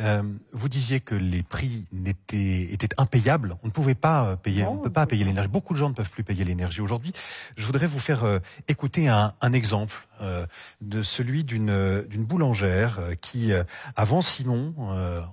Euh, 0.00 0.22
vous 0.52 0.68
disiez 0.70 1.00
que 1.00 1.14
les 1.14 1.42
prix 1.42 1.84
étaient, 2.06 2.72
étaient 2.72 2.88
impayables. 2.96 3.56
On 3.62 3.66
ne 3.66 3.72
pouvait 3.72 3.94
pas 3.94 4.24
euh, 4.24 4.36
payer, 4.36 4.64
on 4.64 4.76
ne 4.76 4.80
peut 4.80 4.90
pas 4.90 5.06
payer 5.06 5.24
l'énergie. 5.24 5.50
Beaucoup 5.50 5.74
de 5.74 5.78
gens 5.78 5.90
ne 5.90 5.94
peuvent 5.94 6.10
plus 6.10 6.24
payer 6.24 6.44
l'énergie 6.44 6.80
aujourd'hui. 6.80 7.12
Je 7.56 7.66
voudrais 7.66 7.86
vous 7.86 7.98
faire 7.98 8.24
euh, 8.24 8.38
écouter 8.68 9.08
un, 9.08 9.34
un 9.42 9.52
exemple 9.52 10.08
euh, 10.22 10.46
de 10.80 11.02
celui 11.02 11.44
d'une 11.44 12.02
d'une 12.08 12.24
boulangère 12.24 13.00
qui, 13.20 13.52
avant 13.96 14.20
Simon, 14.20 14.74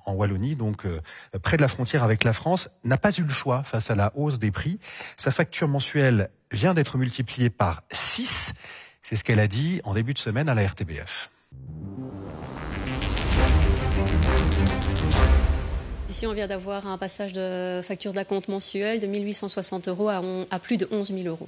en 0.06 0.14
Wallonie, 0.14 0.56
donc 0.56 0.86
près 1.42 1.58
de 1.58 1.62
la 1.62 1.68
frontière 1.68 2.04
avec 2.04 2.24
la 2.24 2.34
France, 2.34 2.70
n'a 2.84 2.98
pas 2.98 3.12
eu 3.12 3.24
le 3.24 3.30
choix 3.30 3.64
face 3.64 3.92
à 3.92 3.96
la 3.96 4.12
hausse 4.16 4.40
des 4.40 4.52
prix. 4.52 4.80
Sa 5.18 5.32
facture 5.32 5.68
mensuelle 5.68 6.30
vient 6.52 6.74
d'être 6.74 6.98
multipliée 6.98 7.50
par 7.50 7.84
6. 7.92 8.54
C'est 9.02 9.16
ce 9.16 9.24
qu'elle 9.24 9.40
a 9.40 9.48
dit 9.48 9.82
en 9.84 9.94
début 9.94 10.14
de 10.14 10.20
semaine 10.20 10.50
à 10.50 10.56
la 10.56 10.66
RTBF. 10.68 11.30
Ici, 16.10 16.26
on 16.26 16.34
vient 16.34 16.48
d'avoir 16.48 16.88
un 16.88 16.98
passage 16.98 17.34
de 17.34 17.82
facture 17.84 18.14
d'acompte 18.14 18.48
mensuel 18.48 19.00
de 19.00 19.06
1860 19.06 19.88
euros 19.90 20.10
à, 20.10 20.24
à, 20.50 20.60
plus 20.60 20.78
de 20.78 20.88
11 20.92 21.10
000 21.10 21.28
euros. 21.28 21.48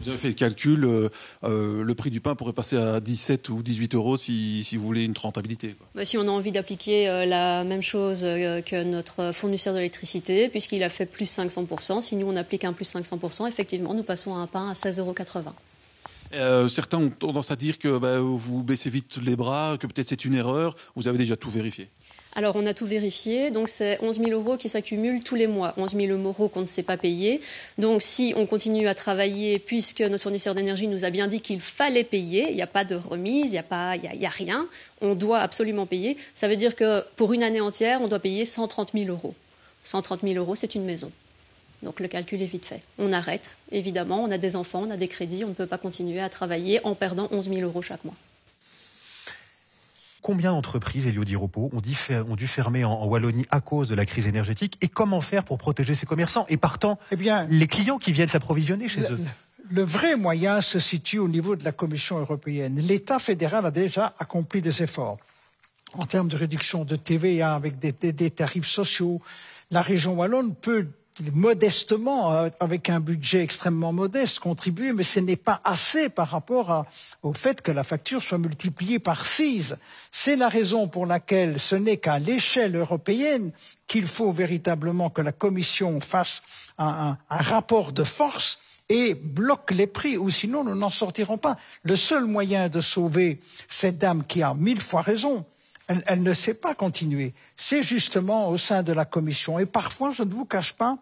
Vous 0.00 0.08
avez 0.08 0.18
fait 0.18 0.28
le 0.28 0.34
calcul, 0.34 0.84
euh, 0.84 1.08
euh, 1.44 1.82
le 1.82 1.94
prix 1.94 2.10
du 2.10 2.20
pain 2.20 2.34
pourrait 2.34 2.52
passer 2.52 2.76
à 2.76 3.00
17 3.00 3.48
ou 3.48 3.62
18 3.62 3.96
euros 3.96 4.16
si, 4.16 4.64
si 4.64 4.76
vous 4.76 4.84
voulez 4.84 5.04
une 5.04 5.16
rentabilité. 5.18 5.74
Quoi. 5.76 5.86
Bah, 5.94 6.04
si 6.04 6.16
on 6.16 6.22
a 6.22 6.30
envie 6.30 6.52
d'appliquer 6.52 7.08
euh, 7.08 7.26
la 7.26 7.64
même 7.64 7.82
chose 7.82 8.20
que 8.20 8.84
notre 8.84 9.32
fournisseur 9.32 9.74
de 9.74 9.78
l'électricité, 9.78 10.48
puisqu'il 10.48 10.82
a 10.82 10.90
fait 10.90 11.06
plus 11.06 11.28
500%, 11.30 12.00
si 12.00 12.16
nous 12.16 12.26
on 12.26 12.36
applique 12.36 12.64
un 12.64 12.72
plus 12.72 12.94
500%, 12.94 13.48
effectivement, 13.48 13.92
nous 13.92 14.04
passons 14.04 14.34
à 14.36 14.38
un 14.38 14.46
pain 14.46 14.70
à 14.70 14.74
16,80 14.74 15.00
euros. 15.00 15.14
Euh, 16.32 16.68
certains 16.68 16.98
ont 16.98 17.10
tendance 17.10 17.50
à 17.50 17.56
dire 17.56 17.78
que 17.78 17.98
bah, 17.98 18.20
vous 18.20 18.62
baissez 18.62 18.90
vite 18.90 19.18
les 19.22 19.36
bras, 19.36 19.76
que 19.78 19.86
peut-être 19.86 20.08
c'est 20.08 20.24
une 20.24 20.34
erreur. 20.34 20.76
Vous 20.94 21.08
avez 21.08 21.18
déjà 21.18 21.36
tout 21.36 21.50
vérifié 21.50 21.88
alors, 22.36 22.54
on 22.54 22.64
a 22.66 22.74
tout 22.74 22.86
vérifié. 22.86 23.50
Donc, 23.50 23.68
c'est 23.68 23.98
11 24.02 24.18
000 24.18 24.30
euros 24.30 24.56
qui 24.56 24.68
s'accumulent 24.68 25.22
tous 25.22 25.34
les 25.34 25.48
mois. 25.48 25.74
11 25.76 25.96
000 25.96 26.16
euros 26.16 26.48
qu'on 26.48 26.60
ne 26.60 26.66
sait 26.66 26.84
pas 26.84 26.96
payer. 26.96 27.40
Donc, 27.76 28.02
si 28.02 28.32
on 28.36 28.46
continue 28.46 28.86
à 28.86 28.94
travailler, 28.94 29.58
puisque 29.58 30.00
notre 30.00 30.22
fournisseur 30.22 30.54
d'énergie 30.54 30.86
nous 30.86 31.04
a 31.04 31.10
bien 31.10 31.26
dit 31.26 31.40
qu'il 31.40 31.60
fallait 31.60 32.04
payer, 32.04 32.50
il 32.50 32.54
n'y 32.54 32.62
a 32.62 32.68
pas 32.68 32.84
de 32.84 32.94
remise, 32.94 33.46
il 33.46 33.52
n'y 33.52 33.58
a, 33.58 33.64
pas, 33.64 33.92
a, 33.92 34.28
rien, 34.28 34.68
on 35.00 35.14
doit 35.14 35.40
absolument 35.40 35.86
payer. 35.86 36.16
Ça 36.34 36.46
veut 36.46 36.56
dire 36.56 36.76
que 36.76 37.04
pour 37.16 37.32
une 37.32 37.42
année 37.42 37.60
entière, 37.60 38.00
on 38.00 38.06
doit 38.06 38.20
payer 38.20 38.44
130 38.44 38.92
000 38.94 39.10
euros. 39.10 39.34
130 39.82 40.20
000 40.22 40.34
euros, 40.34 40.54
c'est 40.54 40.76
une 40.76 40.84
maison. 40.84 41.10
Donc 41.82 41.98
le 41.98 42.06
calcul 42.06 42.40
est 42.42 42.46
vite 42.46 42.66
fait. 42.66 42.82
On 42.98 43.12
arrête, 43.12 43.56
évidemment, 43.72 44.22
on 44.22 44.30
a 44.30 44.38
des 44.38 44.54
enfants, 44.54 44.84
on 44.86 44.90
a 44.90 44.96
des 44.96 45.08
crédits, 45.08 45.44
on 45.44 45.48
ne 45.48 45.54
peut 45.54 45.66
pas 45.66 45.78
continuer 45.78 46.20
à 46.20 46.28
travailler 46.28 46.84
en 46.84 46.94
perdant 46.94 47.28
11 47.32 47.48
000 47.48 47.60
euros 47.62 47.82
chaque 47.82 48.04
mois. 48.04 48.14
Combien 50.22 50.52
d'entreprises, 50.52 51.06
Elio 51.06 51.24
Di 51.24 51.36
Repos, 51.36 51.70
ont, 51.72 51.78
ont, 51.78 52.36
dû 52.36 52.46
fermer 52.46 52.84
en, 52.84 53.06
Wallonie 53.06 53.46
à 53.50 53.60
cause 53.60 53.88
de 53.88 53.94
la 53.94 54.04
crise 54.04 54.26
énergétique 54.26 54.76
Et 54.80 54.88
comment 54.88 55.20
faire 55.20 55.44
pour 55.44 55.58
protéger 55.58 55.94
ces 55.94 56.06
commerçants 56.06 56.46
Et 56.48 56.56
partant, 56.56 56.98
eh 57.10 57.16
bien, 57.16 57.46
les 57.48 57.66
clients 57.66 57.98
qui 57.98 58.12
viennent 58.12 58.28
s'approvisionner 58.28 58.88
chez 58.88 59.02
eux? 59.10 59.18
le 59.70 59.82
vrai 59.84 60.16
moyen 60.16 60.60
se 60.60 60.80
situe 60.80 61.20
au 61.20 61.28
niveau 61.28 61.54
de 61.54 61.64
la 61.64 61.70
Commission 61.70 62.18
européenne. 62.18 62.80
L'État 62.80 63.20
fédéral 63.20 63.64
a 63.64 63.70
déjà 63.70 64.14
accompli 64.18 64.60
des 64.60 64.82
efforts 64.82 65.18
en 65.94 66.06
termes 66.06 66.28
de 66.28 66.36
réduction 66.36 66.84
de 66.84 66.96
TVA 66.96 67.54
avec 67.54 67.78
des, 67.78 67.92
des, 67.92 68.12
des 68.12 68.30
tarifs 68.30 68.66
sociaux. 68.66 69.20
La 69.70 69.80
région 69.80 70.14
wallonne 70.14 70.54
peut 70.54 70.88
modestement, 71.32 72.32
euh, 72.32 72.48
avec 72.60 72.90
un 72.90 73.00
budget 73.00 73.42
extrêmement 73.42 73.92
modeste, 73.92 74.38
contribuer, 74.38 74.92
mais 74.92 75.02
ce 75.02 75.20
n'est 75.20 75.36
pas 75.36 75.60
assez 75.64 76.08
par 76.08 76.28
rapport 76.28 76.86
au 77.22 77.32
fait 77.32 77.62
que 77.62 77.72
la 77.72 77.84
facture 77.84 78.22
soit 78.22 78.38
multipliée 78.38 78.98
par 78.98 79.24
six. 79.24 79.74
C'est 80.12 80.36
la 80.36 80.48
raison 80.48 80.88
pour 80.88 81.06
laquelle 81.06 81.58
ce 81.58 81.76
n'est 81.76 81.98
qu'à 81.98 82.18
l'échelle 82.18 82.76
européenne 82.76 83.52
qu'il 83.86 84.06
faut 84.06 84.32
véritablement 84.32 85.10
que 85.10 85.22
la 85.22 85.32
Commission 85.32 86.00
fasse 86.00 86.42
un 86.78 87.16
rapport 87.28 87.92
de 87.92 88.04
force 88.04 88.58
et 88.90 89.14
bloque 89.14 89.70
les 89.70 89.86
prix, 89.86 90.18
ou 90.18 90.28
sinon 90.28 90.64
nous 90.64 90.74
n'en 90.74 90.90
sortirons 90.90 91.38
pas. 91.38 91.56
Le 91.84 91.96
seul 91.96 92.24
moyen 92.24 92.68
de 92.68 92.80
sauver 92.80 93.40
cette 93.68 93.98
dame 93.98 94.24
qui 94.24 94.42
a 94.42 94.52
mille 94.52 94.82
fois 94.82 95.00
raison, 95.00 95.46
elle, 96.06 96.22
ne 96.22 96.34
sait 96.34 96.54
pas 96.54 96.74
continuer. 96.74 97.34
C'est 97.56 97.82
justement 97.82 98.48
au 98.48 98.56
sein 98.56 98.82
de 98.82 98.92
la 98.92 99.04
Commission. 99.04 99.58
Et 99.58 99.66
parfois, 99.66 100.12
je 100.12 100.22
ne 100.22 100.30
vous 100.30 100.44
cache 100.44 100.72
pas 100.72 100.98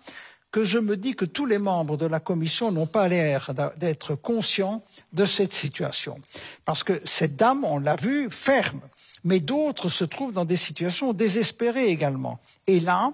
que 0.50 0.64
je 0.64 0.78
me 0.78 0.96
dis 0.96 1.14
que 1.14 1.26
tous 1.26 1.44
les 1.44 1.58
membres 1.58 1.98
de 1.98 2.06
la 2.06 2.20
Commission 2.20 2.72
n'ont 2.72 2.86
pas 2.86 3.06
l'air 3.06 3.52
d'être 3.76 4.14
conscients 4.14 4.82
de 5.12 5.26
cette 5.26 5.52
situation. 5.52 6.14
Parce 6.64 6.82
que 6.82 7.02
cette 7.04 7.36
dame, 7.36 7.64
on 7.64 7.78
l'a 7.78 7.96
vu, 7.96 8.28
ferme. 8.30 8.80
Mais 9.24 9.40
d'autres 9.40 9.88
se 9.88 10.04
trouvent 10.04 10.32
dans 10.32 10.46
des 10.46 10.56
situations 10.56 11.12
désespérées 11.12 11.88
également. 11.88 12.38
Et 12.66 12.80
là, 12.80 13.12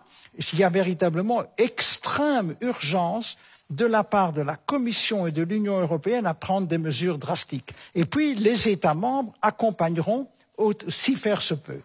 il 0.53 0.59
y 0.59 0.63
a 0.63 0.69
véritablement 0.69 1.43
extrême 1.59 2.55
urgence 2.61 3.37
de 3.71 3.87
la 3.87 4.05
part 4.05 4.33
de 4.33 4.43
la 4.43 4.57
Commission 4.57 5.27
et 5.27 5.33
de 5.33 5.43
l'Union 5.43 5.81
européenne 5.81 6.27
à 6.27 6.35
prendre 6.35 6.69
des 6.69 6.79
mesures 6.79 7.19
drastiques. 7.19 7.75
Et 7.95 8.05
puis, 8.05 8.35
les 8.35 8.69
États 8.69 8.95
membres 8.95 9.33
accompagneront 9.43 10.29
si 10.89 11.17
faire 11.17 11.43
se 11.43 11.55
peut. 11.55 11.81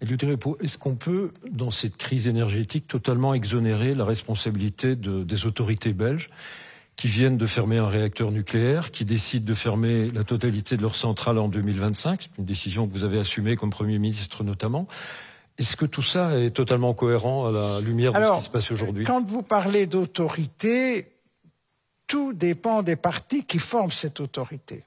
Est-ce 0.00 0.76
qu'on 0.76 0.96
peut, 0.96 1.30
dans 1.50 1.70
cette 1.70 1.96
crise 1.96 2.28
énergétique, 2.28 2.86
totalement 2.86 3.32
exonérer 3.32 3.94
la 3.94 4.04
responsabilité 4.04 4.96
de, 4.96 5.22
des 5.22 5.46
autorités 5.46 5.92
belges 5.92 6.30
qui 6.96 7.08
viennent 7.08 7.36
de 7.36 7.46
fermer 7.46 7.78
un 7.78 7.88
réacteur 7.88 8.30
nucléaire, 8.30 8.90
qui 8.90 9.04
décident 9.04 9.46
de 9.46 9.54
fermer 9.54 10.10
la 10.10 10.22
totalité 10.22 10.76
de 10.76 10.82
leur 10.82 10.94
centrale 10.94 11.38
en 11.38 11.48
2025 11.48 12.22
C'est 12.22 12.38
une 12.38 12.44
décision 12.44 12.86
que 12.86 12.92
vous 12.92 13.04
avez 13.04 13.18
assumée 13.18 13.56
comme 13.56 13.70
Premier 13.70 13.98
ministre 13.98 14.44
notamment. 14.44 14.86
Est-ce 15.58 15.76
que 15.76 15.86
tout 15.86 16.02
ça 16.02 16.38
est 16.38 16.50
totalement 16.50 16.94
cohérent 16.94 17.46
à 17.46 17.52
la 17.52 17.80
lumière 17.80 18.12
de 18.12 18.22
ce 18.22 18.38
qui 18.38 18.44
se 18.44 18.50
passe 18.50 18.70
aujourd'hui? 18.70 19.04
Quand 19.04 19.24
vous 19.24 19.42
parlez 19.42 19.86
d'autorité, 19.86 21.12
tout 22.06 22.32
dépend 22.32 22.82
des 22.82 22.96
partis 22.96 23.44
qui 23.44 23.58
forment 23.58 23.92
cette 23.92 24.20
autorité. 24.20 24.84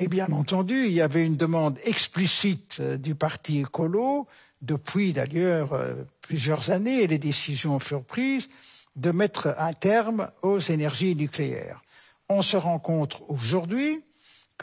Et 0.00 0.06
bien 0.06 0.28
entendu, 0.30 0.86
il 0.86 0.92
y 0.92 1.00
avait 1.00 1.26
une 1.26 1.36
demande 1.36 1.76
explicite 1.84 2.76
euh, 2.78 2.96
du 2.96 3.16
parti 3.16 3.58
écolo, 3.58 4.28
depuis 4.62 5.12
d'ailleurs 5.12 5.72
euh, 5.72 5.94
plusieurs 6.20 6.70
années, 6.70 7.02
et 7.02 7.06
les 7.08 7.18
décisions 7.18 7.80
furent 7.80 8.04
prises, 8.04 8.48
de 8.94 9.10
mettre 9.10 9.56
un 9.58 9.72
terme 9.72 10.30
aux 10.42 10.60
énergies 10.60 11.16
nucléaires. 11.16 11.82
On 12.28 12.42
se 12.42 12.56
rend 12.56 12.78
compte 12.78 13.22
aujourd'hui, 13.28 14.00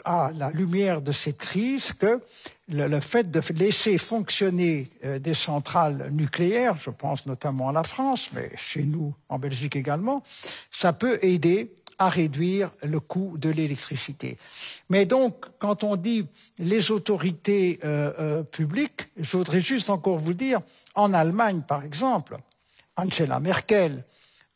à 0.04 0.30
la 0.38 0.50
lumière 0.50 1.02
de 1.02 1.12
cette 1.12 1.38
crise, 1.38 1.92
que 1.92 2.20
le, 2.68 3.00
fait 3.00 3.30
de 3.30 3.40
laisser 3.58 3.98
fonctionner 3.98 4.88
euh, 5.04 5.18
des 5.18 5.34
centrales 5.34 6.08
nucléaires, 6.12 6.76
je 6.76 6.90
pense 6.90 7.26
notamment 7.26 7.68
à 7.68 7.72
la 7.72 7.84
France, 7.84 8.30
mais 8.32 8.50
chez 8.56 8.84
nous 8.84 9.14
en 9.28 9.38
Belgique 9.38 9.76
également, 9.76 10.22
ça 10.70 10.94
peut 10.94 11.18
aider 11.22 11.74
à 11.98 12.08
réduire 12.08 12.70
le 12.82 13.00
coût 13.00 13.36
de 13.38 13.48
l'électricité. 13.48 14.38
Mais 14.88 15.06
donc, 15.06 15.46
quand 15.58 15.84
on 15.84 15.96
dit 15.96 16.26
les 16.58 16.90
autorités 16.90 17.80
euh, 17.84 18.12
euh, 18.18 18.42
publiques, 18.42 19.08
je 19.16 19.36
voudrais 19.36 19.60
juste 19.60 19.90
encore 19.90 20.18
vous 20.18 20.34
dire, 20.34 20.60
en 20.94 21.14
Allemagne, 21.14 21.62
par 21.66 21.84
exemple, 21.84 22.36
Angela 22.96 23.40
Merkel, 23.40 24.04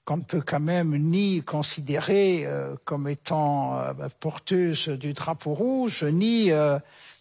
qu'on 0.05 0.19
ne 0.19 0.23
peut 0.23 0.43
quand 0.45 0.61
même 0.61 0.97
ni 0.97 1.43
considérer 1.43 2.45
euh, 2.45 2.75
comme 2.85 3.09
étant 3.09 3.83
porteuse 4.19 4.89
du 4.89 5.13
drapeau 5.13 5.55
rouge, 5.55 6.05
ni 6.05 6.51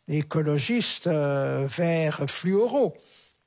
écologiste 0.08 1.08
vert 1.08 2.24
fluoro. 2.28 2.96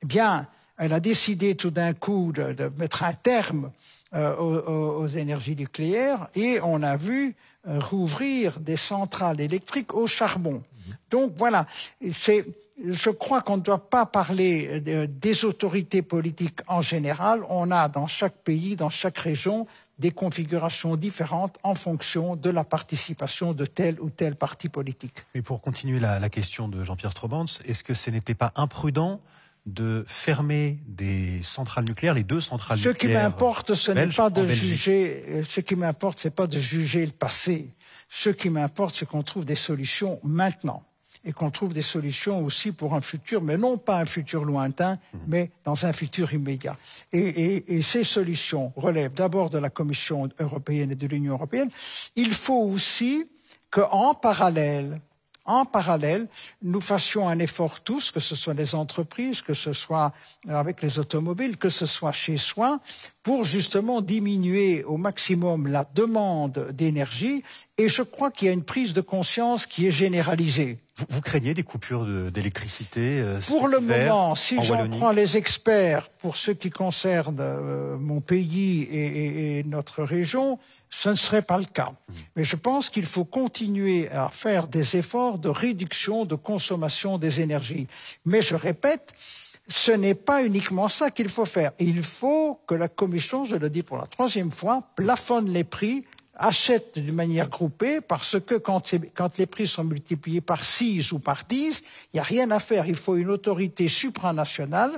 Eh 0.01 0.05
bien, 0.05 0.47
elle 0.77 0.93
a 0.93 0.99
décidé 0.99 1.55
tout 1.55 1.71
d'un 1.71 1.93
coup 1.93 2.31
de, 2.33 2.71
mettre 2.77 3.03
un 3.03 3.13
terme 3.13 3.71
euh, 4.15 4.35
aux, 4.35 5.07
énergies 5.07 5.55
nucléaires 5.55 6.27
et 6.35 6.59
on 6.61 6.83
a 6.83 6.95
vu 6.95 7.35
euh, 7.67 7.79
rouvrir 7.79 8.59
des 8.59 8.77
centrales 8.77 9.41
électriques 9.41 9.93
au 9.93 10.05
charbon. 10.05 10.61
Donc 11.09 11.33
voilà, 11.35 11.65
je 11.99 13.09
crois 13.09 13.41
qu'on 13.41 13.57
ne 13.57 13.61
doit 13.61 13.89
pas 13.89 14.05
parler 14.05 14.81
de, 14.81 15.05
des 15.05 15.45
autorités 15.45 16.01
politiques 16.01 16.59
en 16.67 16.81
général. 16.81 17.43
On 17.49 17.71
a 17.71 17.89
dans 17.89 18.07
chaque 18.07 18.35
pays, 18.35 18.75
dans 18.75 18.91
chaque 18.91 19.17
région, 19.17 19.65
des 19.97 20.11
configurations 20.11 20.95
différentes 20.95 21.57
en 21.63 21.75
fonction 21.75 22.35
de 22.35 22.49
la 22.49 22.63
participation 22.63 23.53
de 23.53 23.65
tel 23.65 23.99
ou 23.99 24.09
tel 24.09 24.35
parti 24.35 24.69
politique. 24.69 25.25
Et 25.33 25.41
pour 25.41 25.61
continuer 25.61 25.99
la, 25.99 26.19
la 26.19 26.29
question 26.29 26.67
de 26.67 26.83
Jean-Pierre 26.83 27.11
Strobans, 27.11 27.47
est-ce 27.65 27.83
que 27.83 27.93
ce 27.93 28.09
n'était 28.09 28.35
pas 28.35 28.51
imprudent 28.55 29.21
de 29.65 30.03
fermer 30.07 30.79
des 30.87 31.41
centrales 31.43 31.85
nucléaires, 31.85 32.13
les 32.13 32.23
deux 32.23 32.41
centrales 32.41 32.77
nucléaires. 32.77 32.95
Ce 32.95 33.07
qui 33.07 33.13
m'importe, 33.13 33.73
ce 33.73 33.91
n'est 33.91 34.07
pas 34.07 34.29
de 34.29 34.47
juger. 34.47 35.43
Ce 35.47 35.61
qui 35.61 35.75
m'importe, 35.75 36.19
c'est 36.19 36.35
pas 36.35 36.47
de 36.47 36.59
juger 36.59 37.05
le 37.05 37.11
passé. 37.11 37.69
Ce 38.09 38.29
qui 38.29 38.49
m'importe, 38.49 38.95
c'est 38.95 39.05
qu'on 39.07 39.23
trouve 39.23 39.45
des 39.45 39.55
solutions 39.55 40.19
maintenant 40.23 40.83
et 41.25 41.31
qu'on 41.31 41.49
trouve 41.51 41.73
des 41.73 41.81
solutions 41.81 42.43
aussi 42.43 42.73
pour 42.73 42.95
un 42.95 43.01
futur, 43.01 43.41
mais 43.41 43.57
non 43.57 43.77
pas 43.77 43.99
un 43.99 44.05
futur 44.05 44.43
lointain, 44.43 44.95
mmh. 44.95 45.17
mais 45.27 45.51
dans 45.63 45.85
un 45.85 45.93
futur 45.93 46.33
immédiat. 46.33 46.75
Et, 47.13 47.19
et, 47.19 47.77
et 47.77 47.81
ces 47.81 48.03
solutions 48.03 48.73
relèvent 48.75 49.13
d'abord 49.13 49.49
de 49.49 49.57
la 49.57 49.69
Commission 49.69 50.27
européenne 50.39 50.91
et 50.91 50.95
de 50.95 51.07
l'Union 51.07 51.33
européenne. 51.35 51.69
Il 52.17 52.33
faut 52.33 52.63
aussi 52.63 53.23
qu'en 53.71 54.13
parallèle, 54.13 54.99
en 55.45 55.65
parallèle, 55.65 56.27
nous 56.61 56.81
fassions 56.81 57.27
un 57.27 57.39
effort 57.39 57.81
tous, 57.81 58.11
que 58.11 58.19
ce 58.19 58.35
soit 58.35 58.53
les 58.53 58.75
entreprises, 58.75 59.41
que 59.41 59.53
ce 59.53 59.73
soit 59.73 60.13
avec 60.47 60.81
les 60.81 60.99
automobiles, 60.99 61.57
que 61.57 61.69
ce 61.69 61.85
soit 61.85 62.11
chez 62.11 62.37
soi, 62.37 62.79
pour 63.23 63.43
justement 63.43 64.01
diminuer 64.01 64.83
au 64.83 64.97
maximum 64.97 65.67
la 65.67 65.85
demande 65.95 66.69
d'énergie. 66.71 67.43
Et 67.77 67.89
je 67.89 68.03
crois 68.03 68.31
qu'il 68.31 68.47
y 68.47 68.49
a 68.49 68.53
une 68.53 68.63
prise 68.63 68.93
de 68.93 69.01
conscience 69.01 69.65
qui 69.65 69.87
est 69.87 69.91
généralisée. 69.91 70.82
Vous, 70.95 71.21
craignez 71.21 71.55
des 71.55 71.63
coupures 71.63 72.05
d'électricité 72.31 73.19
euh, 73.19 73.39
Pour 73.47 73.67
le 73.67 73.79
moment, 73.79 74.35
si 74.35 74.61
j'en 74.61 74.87
crois 74.89 75.11
les 75.11 75.37
experts, 75.37 76.09
pour 76.09 76.37
ce 76.37 76.51
qui 76.51 76.69
concerne 76.69 77.37
euh, 77.39 77.97
mon 77.97 78.21
pays 78.21 78.83
et, 78.83 79.57
et, 79.57 79.63
notre 79.63 80.03
région, 80.03 80.59
ce 80.91 81.09
ne 81.09 81.15
serait 81.15 81.41
pas 81.41 81.57
le 81.57 81.65
cas. 81.65 81.89
Mmh. 81.89 82.13
Mais 82.35 82.43
je 82.43 82.55
pense 82.55 82.91
qu'il 82.91 83.07
faut 83.07 83.25
continuer 83.25 84.07
à 84.11 84.29
faire 84.29 84.67
des 84.67 84.95
efforts 84.95 85.39
de 85.39 85.49
réduction 85.49 86.25
de 86.25 86.35
consommation 86.35 87.17
des 87.17 87.41
énergies. 87.41 87.87
Mais 88.25 88.43
je 88.43 88.53
répète, 88.53 89.13
ce 89.67 89.91
n'est 89.91 90.13
pas 90.13 90.43
uniquement 90.43 90.89
ça 90.89 91.09
qu'il 91.09 91.29
faut 91.29 91.45
faire. 91.45 91.71
Il 91.79 92.03
faut 92.03 92.59
que 92.67 92.75
la 92.75 92.87
Commission, 92.87 93.45
je 93.45 93.55
le 93.55 93.69
dis 93.69 93.81
pour 93.81 93.97
la 93.97 94.05
troisième 94.05 94.51
fois, 94.51 94.83
plafonne 94.95 95.49
les 95.49 95.63
prix 95.63 96.05
achètent 96.35 96.97
d'une 96.97 97.13
manière 97.13 97.49
groupée 97.49 98.01
parce 98.01 98.39
que 98.39 98.55
quand, 98.55 98.93
les 99.37 99.45
prix 99.45 99.67
sont 99.67 99.83
multipliés 99.83 100.41
par 100.41 100.63
6 100.63 101.11
ou 101.11 101.19
par 101.19 101.43
10, 101.47 101.81
il 101.81 102.15
n'y 102.15 102.19
a 102.19 102.23
rien 102.23 102.51
à 102.51 102.59
faire. 102.59 102.87
Il 102.87 102.95
faut 102.95 103.15
une 103.15 103.29
autorité 103.29 103.87
supranationale 103.87 104.91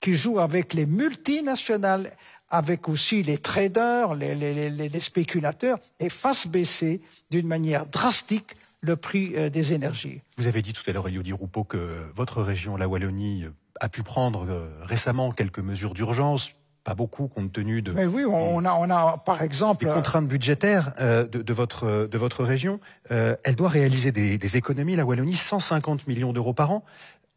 qui 0.00 0.14
joue 0.14 0.38
avec 0.38 0.74
les 0.74 0.86
multinationales, 0.86 2.12
avec 2.50 2.88
aussi 2.88 3.22
les 3.22 3.38
traders, 3.38 4.14
les, 4.14 4.34
les 4.34 5.00
spéculateurs, 5.00 5.78
et 5.98 6.10
fasse 6.10 6.46
baisser 6.46 7.00
d'une 7.30 7.46
manière 7.46 7.86
drastique 7.86 8.54
le 8.82 8.96
prix 8.96 9.32
euh, 9.36 9.48
des 9.48 9.72
énergies. 9.72 10.20
Vous 10.36 10.46
avez 10.46 10.60
dit 10.60 10.72
tout 10.72 10.82
à 10.88 10.92
l'heure, 10.92 11.08
Elio 11.08 11.22
Di 11.22 11.32
Rupo, 11.32 11.64
que 11.64 12.10
votre 12.14 12.42
région, 12.42 12.76
la 12.76 12.88
Wallonie, 12.88 13.44
a 13.80 13.88
pu 13.88 14.02
prendre 14.02 14.46
euh, 14.48 14.68
récemment 14.82 15.30
quelques 15.30 15.60
mesures 15.60 15.94
d'urgence 15.94 16.52
pas 16.84 16.94
beaucoup 16.94 17.28
compte 17.28 17.52
tenu 17.52 17.82
de. 17.82 17.92
Mais 17.92 18.06
oui, 18.06 18.24
on, 18.24 18.64
a, 18.64 18.72
on 18.74 18.90
a 18.90 19.18
par 19.24 19.42
exemple. 19.42 19.86
Les 19.86 19.92
contraintes 19.92 20.28
budgétaires 20.28 20.92
euh, 21.00 21.26
de, 21.26 21.42
de, 21.42 21.52
votre, 21.52 22.08
de 22.10 22.18
votre 22.18 22.44
région. 22.44 22.80
Euh, 23.10 23.36
elle 23.44 23.56
doit 23.56 23.68
réaliser 23.68 24.12
des, 24.12 24.38
des, 24.38 24.56
économies, 24.56 24.96
la 24.96 25.04
Wallonie, 25.04 25.36
150 25.36 26.06
millions 26.06 26.32
d'euros 26.32 26.54
par 26.54 26.72
an. 26.72 26.84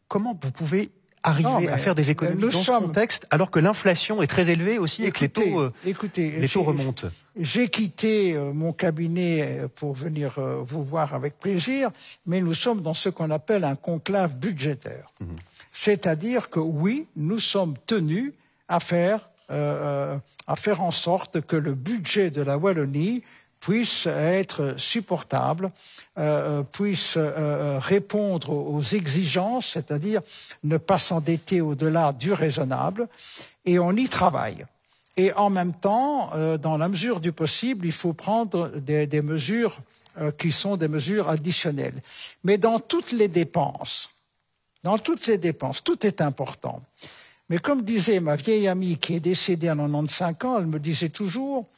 Comment 0.08 0.38
vous 0.40 0.50
pouvez 0.50 0.90
arriver 1.22 1.68
à 1.68 1.76
faire 1.76 1.94
des 1.96 2.10
économies 2.10 2.40
dans 2.40 2.50
ce 2.50 2.70
contexte 2.70 3.26
alors 3.30 3.50
que 3.50 3.58
l'inflation 3.58 4.22
est 4.22 4.28
très 4.28 4.48
élevée 4.48 4.78
aussi 4.78 5.04
et 5.04 5.10
que 5.10 5.20
les 5.20 5.28
taux, 5.28 5.60
euh, 5.60 5.72
écoutez, 5.84 6.32
les 6.38 6.48
taux 6.48 6.62
remontent? 6.62 7.08
J'ai 7.38 7.68
quitté 7.68 8.34
euh, 8.34 8.52
mon 8.52 8.72
cabinet 8.72 9.62
pour 9.74 9.92
venir 9.92 10.40
vous 10.64 10.82
voir 10.82 11.14
avec 11.14 11.38
plaisir, 11.38 11.90
mais 12.26 12.40
nous 12.40 12.54
sommes 12.54 12.82
dans 12.82 12.94
ce 12.94 13.08
qu'on 13.08 13.30
appelle 13.30 13.64
un 13.64 13.76
conclave 13.76 14.36
budgétaire. 14.36 15.12
Mmh. 15.20 15.26
C'est-à-dire 15.72 16.48
que 16.48 16.60
oui, 16.60 17.06
nous 17.16 17.38
sommes 17.38 17.74
tenus 17.86 18.32
à 18.68 18.80
faire 18.80 19.20
euh, 19.20 19.35
euh, 19.50 20.16
à 20.46 20.56
faire 20.56 20.82
en 20.82 20.90
sorte 20.90 21.40
que 21.40 21.56
le 21.56 21.74
budget 21.74 22.30
de 22.30 22.42
la 22.42 22.58
Wallonie 22.58 23.22
puisse 23.60 24.06
être 24.06 24.74
supportable, 24.78 25.70
euh, 26.18 26.62
puisse 26.62 27.16
répondre 27.16 28.50
aux 28.50 28.82
exigences, 28.82 29.70
c'est-à-dire 29.72 30.20
ne 30.62 30.76
pas 30.76 30.98
s'endetter 30.98 31.60
au-delà 31.60 32.12
du 32.12 32.32
raisonnable, 32.32 33.08
et 33.64 33.78
on 33.78 33.92
y 33.92 34.08
travaille. 34.08 34.66
Et 35.16 35.32
en 35.32 35.48
même 35.48 35.72
temps, 35.72 36.32
dans 36.58 36.76
la 36.76 36.88
mesure 36.88 37.20
du 37.20 37.32
possible, 37.32 37.86
il 37.86 37.92
faut 37.92 38.12
prendre 38.12 38.68
des, 38.68 39.06
des 39.06 39.22
mesures 39.22 39.78
qui 40.38 40.52
sont 40.52 40.76
des 40.76 40.88
mesures 40.88 41.28
additionnelles. 41.28 42.02
Mais 42.44 42.58
dans 42.58 42.78
toutes 42.78 43.12
les 43.12 43.28
dépenses, 43.28 44.10
dans 44.86 44.98
toutes 44.98 45.26
les 45.26 45.38
dépenses, 45.38 45.82
tout 45.82 46.06
est 46.06 46.20
important. 46.20 46.80
Mais 47.48 47.58
comme 47.58 47.82
disait 47.82 48.20
ma 48.20 48.36
vieille 48.36 48.66
amie 48.66 48.96
qui 48.96 49.14
est 49.14 49.20
décédée 49.20 49.68
à 49.68 49.76
95 49.76 50.34
ans, 50.44 50.58
elle 50.58 50.66
me 50.66 50.80
disait 50.80 51.10
toujours, 51.10 51.68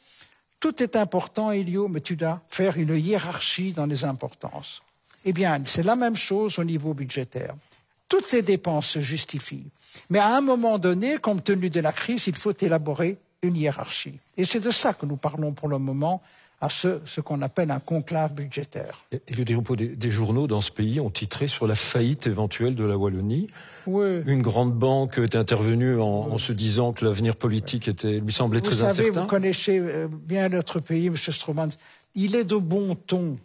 tout 0.59 0.81
est 0.81 0.95
important, 0.95 1.51
Elio, 1.51 1.87
mais 1.87 2.01
tu 2.01 2.15
dois 2.15 2.41
faire 2.47 2.77
une 2.77 2.97
hiérarchie 2.97 3.71
dans 3.71 3.85
les 3.85 4.03
importances. 4.03 4.81
Eh 5.25 5.33
bien, 5.33 5.61
c'est 5.65 5.83
la 5.83 5.95
même 5.95 6.15
chose 6.15 6.59
au 6.59 6.63
niveau 6.63 6.93
budgétaire. 6.93 7.55
Toutes 8.07 8.31
les 8.31 8.41
dépenses 8.41 8.87
se 8.87 9.01
justifient. 9.01 9.67
Mais 10.09 10.19
à 10.19 10.35
un 10.35 10.41
moment 10.41 10.79
donné, 10.79 11.17
compte 11.17 11.43
tenu 11.43 11.69
de 11.69 11.79
la 11.79 11.91
crise, 11.91 12.25
il 12.27 12.35
faut 12.35 12.53
élaborer 12.59 13.17
une 13.41 13.55
hiérarchie. 13.55 14.19
Et 14.35 14.45
c'est 14.45 14.59
de 14.59 14.71
ça 14.71 14.93
que 14.93 15.05
nous 15.05 15.17
parlons 15.17 15.53
pour 15.53 15.67
le 15.67 15.77
moment 15.77 16.21
à 16.61 16.69
ce, 16.69 16.99
ce 17.05 17.21
qu'on 17.21 17.41
appelle 17.41 17.71
un 17.71 17.79
conclave 17.79 18.33
budgétaire. 18.33 19.05
Et 19.11 19.33
le 19.33 19.45
dépôt 19.45 19.75
des, 19.75 19.87
des, 19.87 20.11
journaux 20.11 20.47
dans 20.47 20.61
ce 20.61 20.71
pays 20.71 20.99
ont 20.99 21.09
titré 21.09 21.47
sur 21.47 21.67
la 21.67 21.75
faillite 21.75 22.27
éventuelle 22.27 22.75
de 22.75 22.83
la 22.83 22.97
Wallonie. 22.97 23.47
Oui. 23.87 24.21
Une 24.25 24.41
grande 24.41 24.73
banque 24.73 25.17
est 25.17 25.35
intervenue 25.35 25.99
en, 25.99 26.05
en 26.05 26.37
se 26.37 26.51
disant 26.51 26.91
que 26.91 27.05
l'avenir 27.05 27.35
politique 27.35 27.87
était, 27.87 28.19
lui 28.19 28.33
semblait 28.33 28.59
vous 28.59 28.65
très 28.65 28.75
savez, 28.75 29.03
incertain. 29.03 29.21
Vous 29.21 29.27
connaissez 29.27 29.79
euh, 29.79 30.07
bien 30.11 30.49
notre 30.49 30.79
pays, 30.79 31.07
M. 31.07 31.15
Stroman. 31.15 31.69
Il 32.15 32.35
est 32.35 32.43
de 32.43 32.57
bon 32.57 32.95
ton 32.95 33.37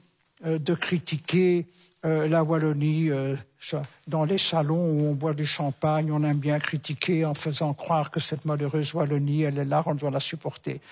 euh, 0.44 0.59
de 0.59 0.74
critiquer 0.74 1.66
euh, 2.05 2.29
la 2.29 2.44
Wallonie 2.44 3.11
euh, 3.11 3.35
dans 4.07 4.27
les 4.27 4.37
salons 4.37 4.90
où 4.90 5.07
on 5.07 5.14
boit 5.14 5.33
du 5.33 5.46
champagne. 5.46 6.12
On 6.12 6.22
aime 6.22 6.38
bien 6.38 6.59
critiquer 6.59 7.24
en 7.24 7.33
faisant 7.33 7.72
croire 7.72 8.11
que 8.11 8.20
cette 8.20 8.44
malheureuse 8.44 8.92
Wallonie, 8.92 9.42
elle 9.42 9.59
est 9.59 9.64
là, 9.64 9.83
on 9.87 9.94
doit 9.94 10.11
la 10.11 10.20
supporter. 10.20 10.83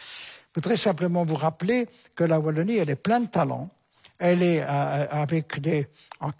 Je 0.54 0.60
voudrais 0.60 0.76
simplement 0.76 1.24
vous 1.24 1.36
rappeler 1.36 1.88
que 2.14 2.24
la 2.24 2.38
Wallonie, 2.38 2.76
elle 2.76 2.90
est 2.90 2.96
pleine 2.96 3.24
de 3.24 3.30
talent. 3.30 3.70
Elle 4.18 4.42
est 4.42 4.62
euh, 4.62 5.06
avec 5.10 5.58
des, 5.60 5.88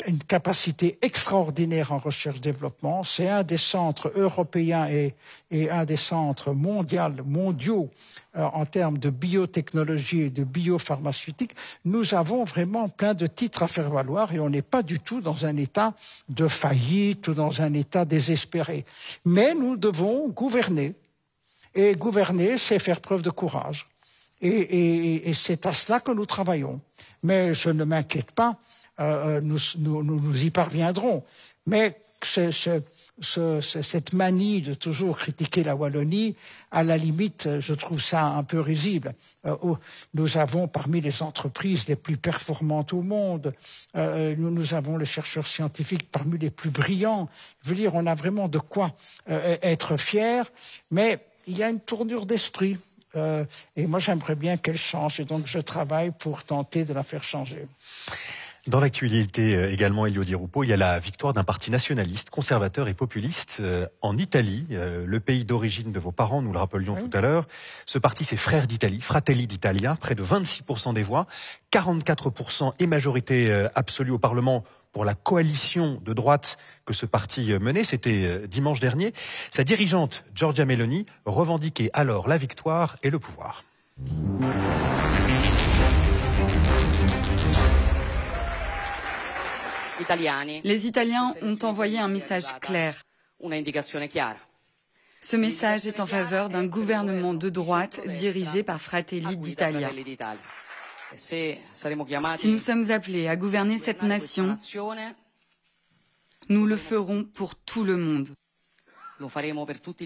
une 0.07 0.19
capacité 0.19 0.99
extraordinaire 1.01 1.93
en 1.93 1.99
recherche-développement. 1.99 3.05
C'est 3.05 3.29
un 3.29 3.43
des 3.43 3.57
centres 3.57 4.13
européens 4.15 4.87
et, 4.89 5.15
un 5.71 5.85
des 5.87 5.97
centres 5.97 6.53
mondiaux, 6.53 7.01
mondiaux 7.25 7.89
euh, 8.37 8.45
en 8.45 8.67
termes 8.67 8.99
de 8.99 9.09
biotechnologie 9.09 10.21
et 10.21 10.31
de 10.31 10.45
biopharmaceutique. 10.45 11.57
Nous 11.87 12.15
avons 12.15 12.45
vraiment 12.45 12.91
plein 12.91 13.15
de 13.15 13.27
titres 13.27 13.63
à 13.63 13.67
faire 13.67 13.89
valoir 13.89 14.33
et 14.35 14.39
on 14.39 14.51
n'est 14.51 14.63
pas 14.63 14.83
du 14.83 15.01
tout 15.01 15.23
dans 15.23 15.47
un 15.47 15.57
état 15.57 15.95
de 16.29 16.49
faillite 16.49 17.29
ou 17.29 17.35
dans 17.35 17.63
un 17.63 17.73
état 17.73 18.05
désespéré. 18.05 18.85
Mais 19.25 19.55
nous 19.55 19.77
devons 19.77 20.29
gouverner. 20.29 20.95
Et 21.75 21.95
gouverner, 21.95 22.59
c'est 22.59 22.79
faire 22.79 23.01
preuve 23.01 23.23
de 23.23 23.31
courage. 23.31 23.89
Et, 24.43 25.33
c'est 25.35 25.67
à 25.67 25.73
cela 25.73 26.01
que 26.01 26.11
nous 26.11 26.27
travaillons. 26.27 26.81
Mais 27.23 27.55
je 27.55 27.71
ne 27.71 27.85
m'inquiète 27.85 28.33
pas, 28.33 28.57
euh, 29.01 29.39
euh 29.39 29.41
nous, 29.41 29.59
nous, 29.79 30.45
y 30.45 30.51
parviendrons. 30.51 31.23
Mais 31.67 31.97
ce, 32.25 32.51
ce, 32.51 32.83
ce, 33.21 33.61
cette 33.61 34.13
manie 34.13 34.63
de 34.63 34.75
toujours 34.75 35.19
critiquer 35.19 35.63
la 35.63 35.77
Wallonie, 35.77 36.35
à 36.73 36.83
la 36.83 36.97
limite, 36.97 37.61
je 37.61 37.75
trouve 37.75 38.01
ça 38.01 38.25
un 38.25 38.43
peu 38.43 38.59
risible. 38.59 39.13
Euh, 39.47 39.57
oh, 39.63 39.79
nous 40.15 40.39
avons 40.39 40.67
parmi 40.67 41.01
les 41.01 41.23
entreprises 41.23 41.87
les 41.87 41.97
plus 41.97 42.17
performantes 42.17 42.93
au 42.93 43.03
monde, 43.03 43.55
nous, 43.95 44.51
nous, 44.51 44.75
avons 44.75 44.97
les 44.97 45.05
chercheurs 45.05 45.47
scientifiques 45.47 46.11
parmi 46.11 46.37
les 46.39 46.51
plus 46.51 46.71
brillants. 46.71 47.29
Je 47.63 47.71
veux 47.71 47.77
dire, 47.77 47.95
on 47.95 48.07
a 48.07 48.15
vraiment 48.17 48.49
de 48.49 48.59
quoi 48.59 48.93
être 49.27 49.97
fier, 49.97 50.51
mais 50.91 51.25
il 51.47 51.57
y 51.57 51.63
a 51.63 51.71
une 51.71 51.81
tournure 51.81 52.27
d'esprit. 52.27 52.77
Euh, 53.17 53.45
et 53.77 53.87
moi, 53.87 53.99
j'aimerais 53.99 54.35
bien 54.35 54.57
qu'elle 54.57 54.79
change. 54.79 55.21
Et 55.21 55.25
donc, 55.25 55.47
je 55.47 55.59
travaille 55.59 56.11
pour 56.11 56.45
tenter 56.45 56.85
de 56.85 56.93
la 56.93 57.03
faire 57.03 57.25
changer. 57.25 57.67
Dans 58.69 58.79
l'actualité 58.79 59.57
euh, 59.57 59.73
également, 59.73 60.07
Elio 60.07 60.23
Di 60.23 60.37
Rupo, 60.37 60.63
il 60.63 60.69
y 60.69 60.73
a 60.73 60.77
la 60.77 61.01
victoire 61.01 61.33
d'un 61.33 61.43
parti 61.43 61.73
nationaliste, 61.73 62.31
conservateur 62.31 62.87
et 62.87 62.95
populiste 62.95 63.59
euh, 63.61 63.89
en 64.03 64.17
Italie, 64.17 64.67
le 64.71 65.21
pays 65.21 65.45
d'origine 65.45 65.91
de 65.91 65.99
vos 65.99 66.13
parents, 66.13 66.43
nous 66.43 66.53
le 66.53 66.59
rappelions 66.59 66.95
tout 66.95 67.11
à 67.13 67.21
l'heure. 67.21 67.49
Ce 67.87 67.99
parti, 67.99 68.23
c'est 68.25 68.37
Frères 68.37 68.69
d'Italie, 68.69 69.01
Fratelli 69.01 69.49
d'Italia, 69.49 69.97
près 70.01 70.15
de 70.15 70.23
26% 70.23 70.95
des 70.95 71.03
voix, 71.03 71.27
44% 71.73 72.75
et 72.79 72.87
majorité 72.87 73.53
absolue 73.75 74.13
au 74.13 74.19
Parlement 74.19 74.63
pour 74.93 75.05
la 75.05 75.15
coalition 75.15 76.01
de 76.05 76.13
droite 76.13 76.59
que 76.85 76.93
ce 76.93 77.07
parti 77.07 77.53
menait, 77.61 77.85
c'était 77.85 78.25
euh, 78.27 78.47
dimanche 78.47 78.81
dernier. 78.81 79.13
Sa 79.51 79.65
dirigeante, 79.65 80.25
Giorgia 80.35 80.65
Meloni, 80.65 81.07
revendiquait 81.25 81.91
alors 81.95 82.29
la 82.29 82.37
victoire 82.37 82.97
et 83.03 83.11
le 83.11 83.19
pouvoir. 83.19 83.65
Les 90.65 90.87
Italiens 90.87 91.35
ont 91.43 91.59
envoyé 91.63 91.99
un 91.99 92.09
message 92.09 92.45
clair. 92.61 93.03
Ce 95.21 95.37
message 95.37 95.87
est 95.87 96.01
en 96.01 96.07
faveur 96.07 96.49
d'un 96.49 96.67
gouvernement 96.67 97.35
de 97.35 97.49
droite 97.49 98.01
dirigé 98.07 98.63
par 98.63 98.81
Fratelli 98.81 99.37
d'Italia. 99.37 99.91
Si 101.15 102.49
nous 102.49 102.59
sommes 102.59 102.91
appelés 102.91 103.29
à 103.29 103.37
gouverner 103.37 103.79
cette 103.79 104.03
nation, 104.03 104.57
nous 106.49 106.67
le 106.67 106.77
ferons 106.77 107.25
pour 107.25 107.55
tout 107.55 107.85
le 107.85 107.97
monde, 107.97 108.29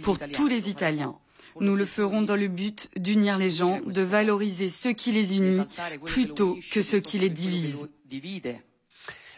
pour 0.03 0.19
tous 0.33 0.47
les 0.49 0.69
Italiens. 0.69 1.19
Nous 1.61 1.75
le 1.77 1.87
ferons 1.87 2.23
dans 2.23 2.37
le 2.37 2.49
but 2.49 2.91
d'unir 2.97 3.39
les 3.39 3.51
gens, 3.51 3.81
de 3.81 4.03
valoriser 4.03 4.69
ce 4.69 4.89
qui 4.89 5.13
les 5.13 5.37
unit 5.37 5.63
plutôt 6.05 6.59
que 6.73 6.83
ce 6.83 6.97
qui 6.97 7.19
les 7.19 7.31
divise. 7.31 7.77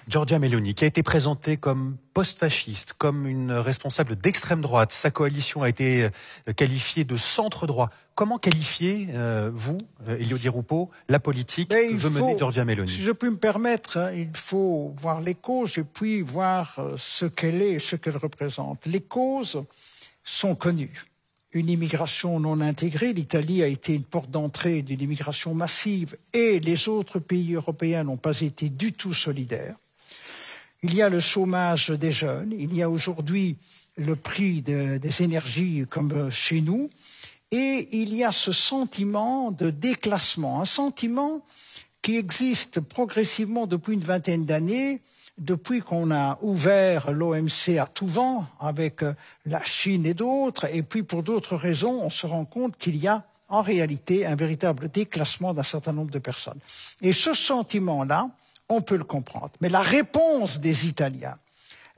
Giorgia 0.08 0.38
Meloni, 0.38 0.72
qui 0.74 0.84
a 0.84 0.86
été 0.86 1.02
présentée 1.02 1.58
comme 1.58 1.98
post-fasciste, 2.14 2.94
comme 2.96 3.26
une 3.26 3.52
responsable 3.52 4.16
d'extrême 4.16 4.62
droite. 4.62 4.90
Sa 4.90 5.10
coalition 5.10 5.62
a 5.62 5.68
été 5.68 6.04
euh, 6.04 6.52
qualifiée 6.54 7.04
de 7.04 7.18
centre-droit. 7.18 7.90
Comment 8.14 8.38
qualifier, 8.38 9.08
euh, 9.12 9.50
vous, 9.52 9.76
euh, 10.08 10.16
Elio 10.16 10.38
Di 10.38 10.48
Rupo, 10.48 10.90
la 11.10 11.20
politique 11.20 11.68
que 11.68 11.94
veut 11.94 12.08
mener 12.08 12.38
Giorgia 12.38 12.64
Meloni? 12.64 12.90
Si 12.90 13.02
je 13.02 13.10
puis 13.10 13.28
me 13.28 13.36
permettre, 13.36 13.98
hein, 13.98 14.12
il 14.12 14.30
faut 14.34 14.94
voir 14.98 15.20
les 15.20 15.34
causes 15.34 15.76
et 15.76 15.84
puis 15.84 16.22
voir 16.22 16.80
ce 16.96 17.26
qu'elle 17.26 17.60
est 17.60 17.72
et 17.72 17.78
ce 17.78 17.94
qu'elle 17.94 18.16
représente. 18.16 18.86
Les 18.86 19.02
causes 19.02 19.62
sont 20.24 20.54
connues 20.54 21.04
une 21.52 21.68
immigration 21.68 22.40
non 22.40 22.60
intégrée. 22.62 23.12
L'Italie 23.12 23.62
a 23.62 23.66
été 23.66 23.94
une 23.94 24.04
porte 24.04 24.30
d'entrée 24.30 24.80
d'une 24.82 25.00
immigration 25.02 25.54
massive 25.54 26.16
et 26.32 26.60
les 26.60 26.88
autres 26.88 27.18
pays 27.18 27.54
européens 27.54 28.04
n'ont 28.04 28.16
pas 28.16 28.40
été 28.40 28.70
du 28.70 28.92
tout 28.92 29.14
solidaires. 29.14 29.76
Il 30.82 30.94
y 30.94 31.02
a 31.02 31.08
le 31.08 31.20
chômage 31.20 31.90
des 31.90 32.12
jeunes, 32.12 32.54
il 32.56 32.74
y 32.74 32.82
a 32.82 32.90
aujourd'hui 32.90 33.56
le 33.96 34.14
prix 34.14 34.62
des 34.62 35.22
énergies 35.22 35.84
comme 35.90 36.30
chez 36.30 36.60
nous, 36.60 36.88
et 37.50 37.88
il 37.92 38.14
y 38.14 38.22
a 38.22 38.30
ce 38.30 38.52
sentiment 38.52 39.50
de 39.50 39.70
déclassement, 39.70 40.60
un 40.62 40.66
sentiment 40.66 41.42
qui 42.02 42.16
existe 42.16 42.80
progressivement 42.80 43.66
depuis 43.66 43.94
une 43.94 44.04
vingtaine 44.04 44.44
d'années, 44.44 45.00
depuis 45.38 45.80
qu'on 45.80 46.10
a 46.10 46.38
ouvert 46.42 47.10
l'OMC 47.12 47.78
à 47.80 47.86
tout 47.86 48.06
vent 48.06 48.46
avec 48.60 49.02
euh, 49.02 49.14
la 49.46 49.62
Chine 49.62 50.04
et 50.04 50.14
d'autres, 50.14 50.66
et 50.72 50.82
puis 50.82 51.02
pour 51.02 51.22
d'autres 51.22 51.56
raisons, 51.56 52.00
on 52.02 52.10
se 52.10 52.26
rend 52.26 52.44
compte 52.44 52.76
qu'il 52.76 52.96
y 52.96 53.06
a 53.06 53.24
en 53.48 53.62
réalité 53.62 54.26
un 54.26 54.36
véritable 54.36 54.90
déclassement 54.90 55.54
d'un 55.54 55.62
certain 55.62 55.92
nombre 55.92 56.10
de 56.10 56.18
personnes. 56.18 56.58
Et 57.00 57.12
ce 57.12 57.34
sentiment-là, 57.34 58.30
on 58.68 58.80
peut 58.80 58.96
le 58.96 59.04
comprendre. 59.04 59.52
Mais 59.60 59.68
la 59.68 59.80
réponse 59.80 60.60
des 60.60 60.86
Italiens 60.86 61.38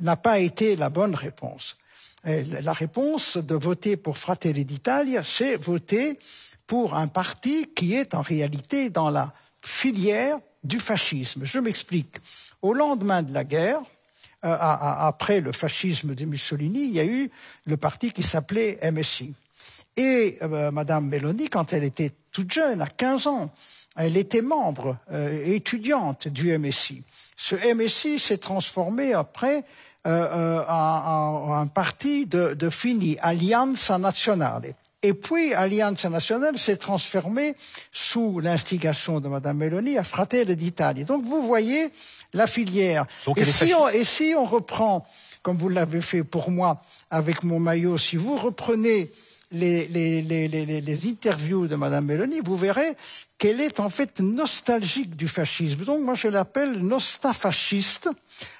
n'a 0.01 0.17
pas 0.17 0.39
été 0.39 0.77
la 0.77 0.89
bonne 0.89 1.15
réponse. 1.15 1.77
la 2.25 2.73
réponse 2.73 3.37
de 3.37 3.55
voter 3.55 3.97
pour 3.97 4.19
Fratelli 4.19 4.65
d'Italia, 4.65 5.23
c'est 5.25 5.57
voter 5.57 6.19
pour 6.67 6.95
un 6.95 7.09
parti 7.09 7.71
qui 7.75 7.95
est 7.95 8.15
en 8.15 8.23
réalité 8.23 8.91
dans 8.91 9.11
la 9.11 9.33
filière 9.63 10.39
du 10.63 10.79
fascisme. 10.79 11.45
Je 11.45 11.59
m'explique. 11.59 12.17
Au 12.63 12.75
lendemain 12.75 13.23
de 13.23 13.33
la 13.33 13.45
guerre, 13.45 13.81
euh, 14.45 14.57
après 14.59 15.41
le 15.41 15.53
fascisme 15.53 16.15
de 16.15 16.25
Mussolini, 16.25 16.85
il 16.85 16.93
y 16.93 17.01
a 17.01 17.05
eu 17.05 17.31
le 17.67 17.77
parti 17.77 18.13
qui 18.13 18.23
s'appelait 18.23 18.79
MSI. 18.91 19.35
Et 19.97 20.39
euh, 20.43 20.71
Madame 20.71 21.09
Meloni, 21.09 21.49
quand 21.49 21.73
elle 21.73 21.85
était 21.85 22.13
toute 22.33 22.53
jeune, 22.53 22.81
à 22.81 22.87
15 22.87 23.27
ans, 23.27 23.53
elle 24.01 24.17
était 24.17 24.41
membre 24.41 24.97
euh, 25.13 25.45
étudiante 25.45 26.27
du 26.29 26.57
MSI. 26.57 27.03
Ce 27.37 27.55
MSI 27.75 28.19
s'est 28.19 28.39
transformé 28.39 29.13
après 29.13 29.65
euh, 30.07 30.61
euh, 30.61 30.65
en, 30.69 31.53
un 31.53 31.67
parti 31.67 32.25
de, 32.27 32.55
de 32.55 32.71
fini, 32.71 33.19
Allianza 33.21 33.99
Nazionale. 33.99 34.75
Et 35.03 35.15
puis, 35.15 35.55
Allianza 35.55 36.09
Nazionale 36.09 36.59
s'est 36.59 36.77
transformée 36.77 37.55
sous 37.93 38.41
l'instigation 38.41 39.21
de 39.21 39.29
Madame 39.29 39.59
Meloni 39.59 39.99
à 39.99 40.05
Fratelli 40.05 40.57
d'Italie. 40.57 41.05
Donc, 41.05 41.25
vous 41.25 41.43
voyez 41.43 41.91
la 42.33 42.47
filière. 42.47 43.07
et, 43.37 43.45
si 43.45 43.75
on, 43.75 43.89
et 43.89 44.05
si 44.05 44.35
on 44.37 44.45
reprend, 44.45 45.07
comme 45.43 45.59
vous 45.59 45.69
l'avez 45.69 46.01
fait 46.01 46.23
pour 46.23 46.51
moi 46.51 46.81
avec 47.11 47.43
mon 47.43 47.61
maillot, 47.61 47.99
si 47.99 48.17
vous 48.17 48.37
reprenez 48.37 49.11
les, 49.53 49.87
les, 49.89 50.23
les, 50.23 50.49
les, 50.49 51.09
interviews 51.09 51.67
de 51.67 51.75
Madame 51.75 52.05
Meloni, 52.07 52.41
vous 52.45 52.57
verrez 52.57 52.97
qu'elle 53.37 53.61
est 53.61 53.81
en 53.81 53.91
fait 53.91 54.21
nostalgique 54.21 55.17
du 55.17 55.29
fascisme. 55.29 55.85
Donc 55.85 56.01
moi 56.03 56.15
je 56.15 56.29
l'appelle 56.29 56.79
nostafasciste. 56.79 58.09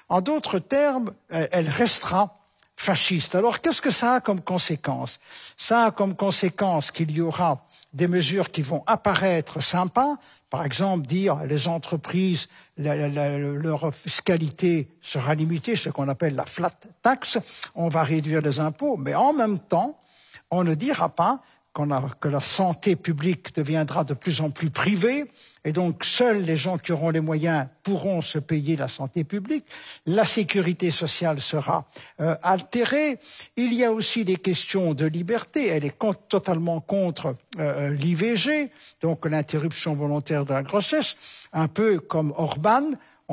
En 0.09 0.21
d'autres 0.21 0.59
termes, 0.59 1.13
elle 1.29 1.69
restera 1.69 2.37
fasciste. 2.81 3.35
Alors 3.35 3.61
qu'est-ce 3.61 3.81
que 3.81 3.91
ça 3.91 4.15
a 4.15 4.21
comme 4.21 4.41
conséquence? 4.41 5.19
Ça 5.55 5.85
a 5.85 5.91
comme 5.91 6.15
conséquence 6.15 6.89
qu'il 6.91 7.11
y 7.11 7.21
aura 7.21 7.65
des 7.93 8.07
mesures 8.07 8.51
qui 8.51 8.63
vont 8.63 8.83
apparaître 8.87 9.61
sympas, 9.61 10.17
par 10.49 10.65
exemple 10.65 11.05
dire 11.05 11.37
les 11.45 11.67
entreprises, 11.67 12.47
leur 12.77 13.93
fiscalité 13.93 14.89
sera 15.01 15.35
limitée, 15.35 15.75
ce 15.75 15.89
qu'on 15.89 16.09
appelle 16.09 16.35
la 16.35 16.47
flat 16.47 16.73
tax, 17.03 17.37
on 17.75 17.87
va 17.87 18.03
réduire 18.03 18.41
les 18.41 18.59
impôts, 18.59 18.97
mais 18.97 19.13
en 19.13 19.33
même 19.33 19.59
temps, 19.59 20.00
on 20.51 20.63
ne 20.63 20.75
dira 20.75 21.09
pas 21.09 21.41
que 22.19 22.27
la 22.27 22.41
santé 22.41 22.97
publique 22.97 23.55
deviendra 23.55 24.03
de 24.03 24.13
plus 24.13 24.41
en 24.41 24.49
plus 24.49 24.69
privée, 24.69 25.25
et 25.63 25.71
donc 25.71 26.03
seuls 26.03 26.41
les 26.41 26.57
gens 26.57 26.77
qui 26.77 26.91
auront 26.91 27.11
les 27.11 27.21
moyens 27.21 27.67
pourront 27.83 28.21
se 28.21 28.39
payer 28.39 28.75
la 28.75 28.89
santé 28.89 29.23
publique. 29.23 29.63
La 30.05 30.25
sécurité 30.25 30.91
sociale 30.91 31.39
sera 31.39 31.87
euh, 32.19 32.35
altérée. 32.43 33.19
Il 33.55 33.73
y 33.73 33.85
a 33.85 33.91
aussi 33.93 34.25
des 34.25 34.35
questions 34.35 34.93
de 34.93 35.05
liberté. 35.05 35.67
Elle 35.67 35.85
est 35.85 35.97
totalement 36.27 36.81
contre 36.81 37.27
euh, 37.27 37.91
euh, 37.91 37.93
l'IVG, 37.93 38.69
donc 39.01 39.25
l'interruption 39.25 39.95
volontaire 39.95 40.45
de 40.45 40.53
la 40.53 40.63
grossesse, 40.63 41.15
un 41.53 41.67
peu 41.67 41.99
comme 41.99 42.33
Orban 42.37 42.83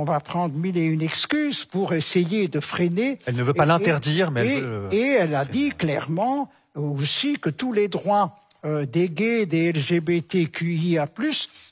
on 0.01 0.05
va 0.05 0.21
prendre 0.21 0.55
mille 0.55 0.79
et 0.79 0.85
une 0.85 1.03
excuses 1.03 1.65
pour 1.65 1.93
essayer 1.93 2.47
de 2.47 2.61
freiner. 2.61 3.19
Elle 3.27 3.35
ne 3.35 3.43
veut 3.43 3.53
pas 3.53 3.67
l'interdire, 3.67 4.31
mais 4.31 4.47
elle 4.47 4.63
veut... 4.63 4.89
et 4.93 5.09
elle 5.15 5.35
a 5.35 5.45
dit 5.45 5.71
clairement 5.71 6.49
aussi 6.79 7.39
que 7.39 7.51
tous 7.51 7.73
les 7.73 7.89
droits 7.89 8.39
euh, 8.65 8.87
des 8.87 9.09
gays, 9.09 9.47
des 9.47 9.73
LGBTQIA+, 9.73 11.07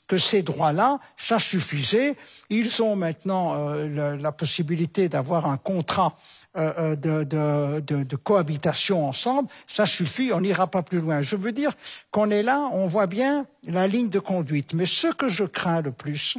que 0.07 0.17
ces 0.17 0.41
droits-là, 0.41 0.99
ça 1.17 1.37
suffisait. 1.37 2.15
Ils 2.49 2.81
ont 2.81 2.95
maintenant 2.95 3.55
euh, 3.57 4.15
la, 4.15 4.31
possibilité 4.31 5.09
d'avoir 5.09 5.47
un 5.47 5.57
contrat 5.57 6.15
euh, 6.55 6.95
de, 6.95 8.15
cohabitation 8.15 9.05
ensemble. 9.05 9.49
Ça 9.67 9.85
suffit, 9.85 10.31
on 10.31 10.39
n'ira 10.39 10.67
pas 10.67 10.81
plus 10.81 11.01
loin. 11.01 11.21
Je 11.21 11.35
veux 11.35 11.51
dire 11.51 11.73
qu'on 12.09 12.31
est 12.31 12.43
là, 12.43 12.69
on 12.71 12.87
voit 12.87 13.07
bien 13.07 13.45
la 13.65 13.85
ligne 13.85 14.07
de 14.07 14.19
conduite. 14.19 14.73
Mais 14.73 14.85
ce 14.85 15.07
que 15.07 15.27
je 15.27 15.43
crains 15.43 15.81
le 15.81 15.91
plus, 15.91 16.37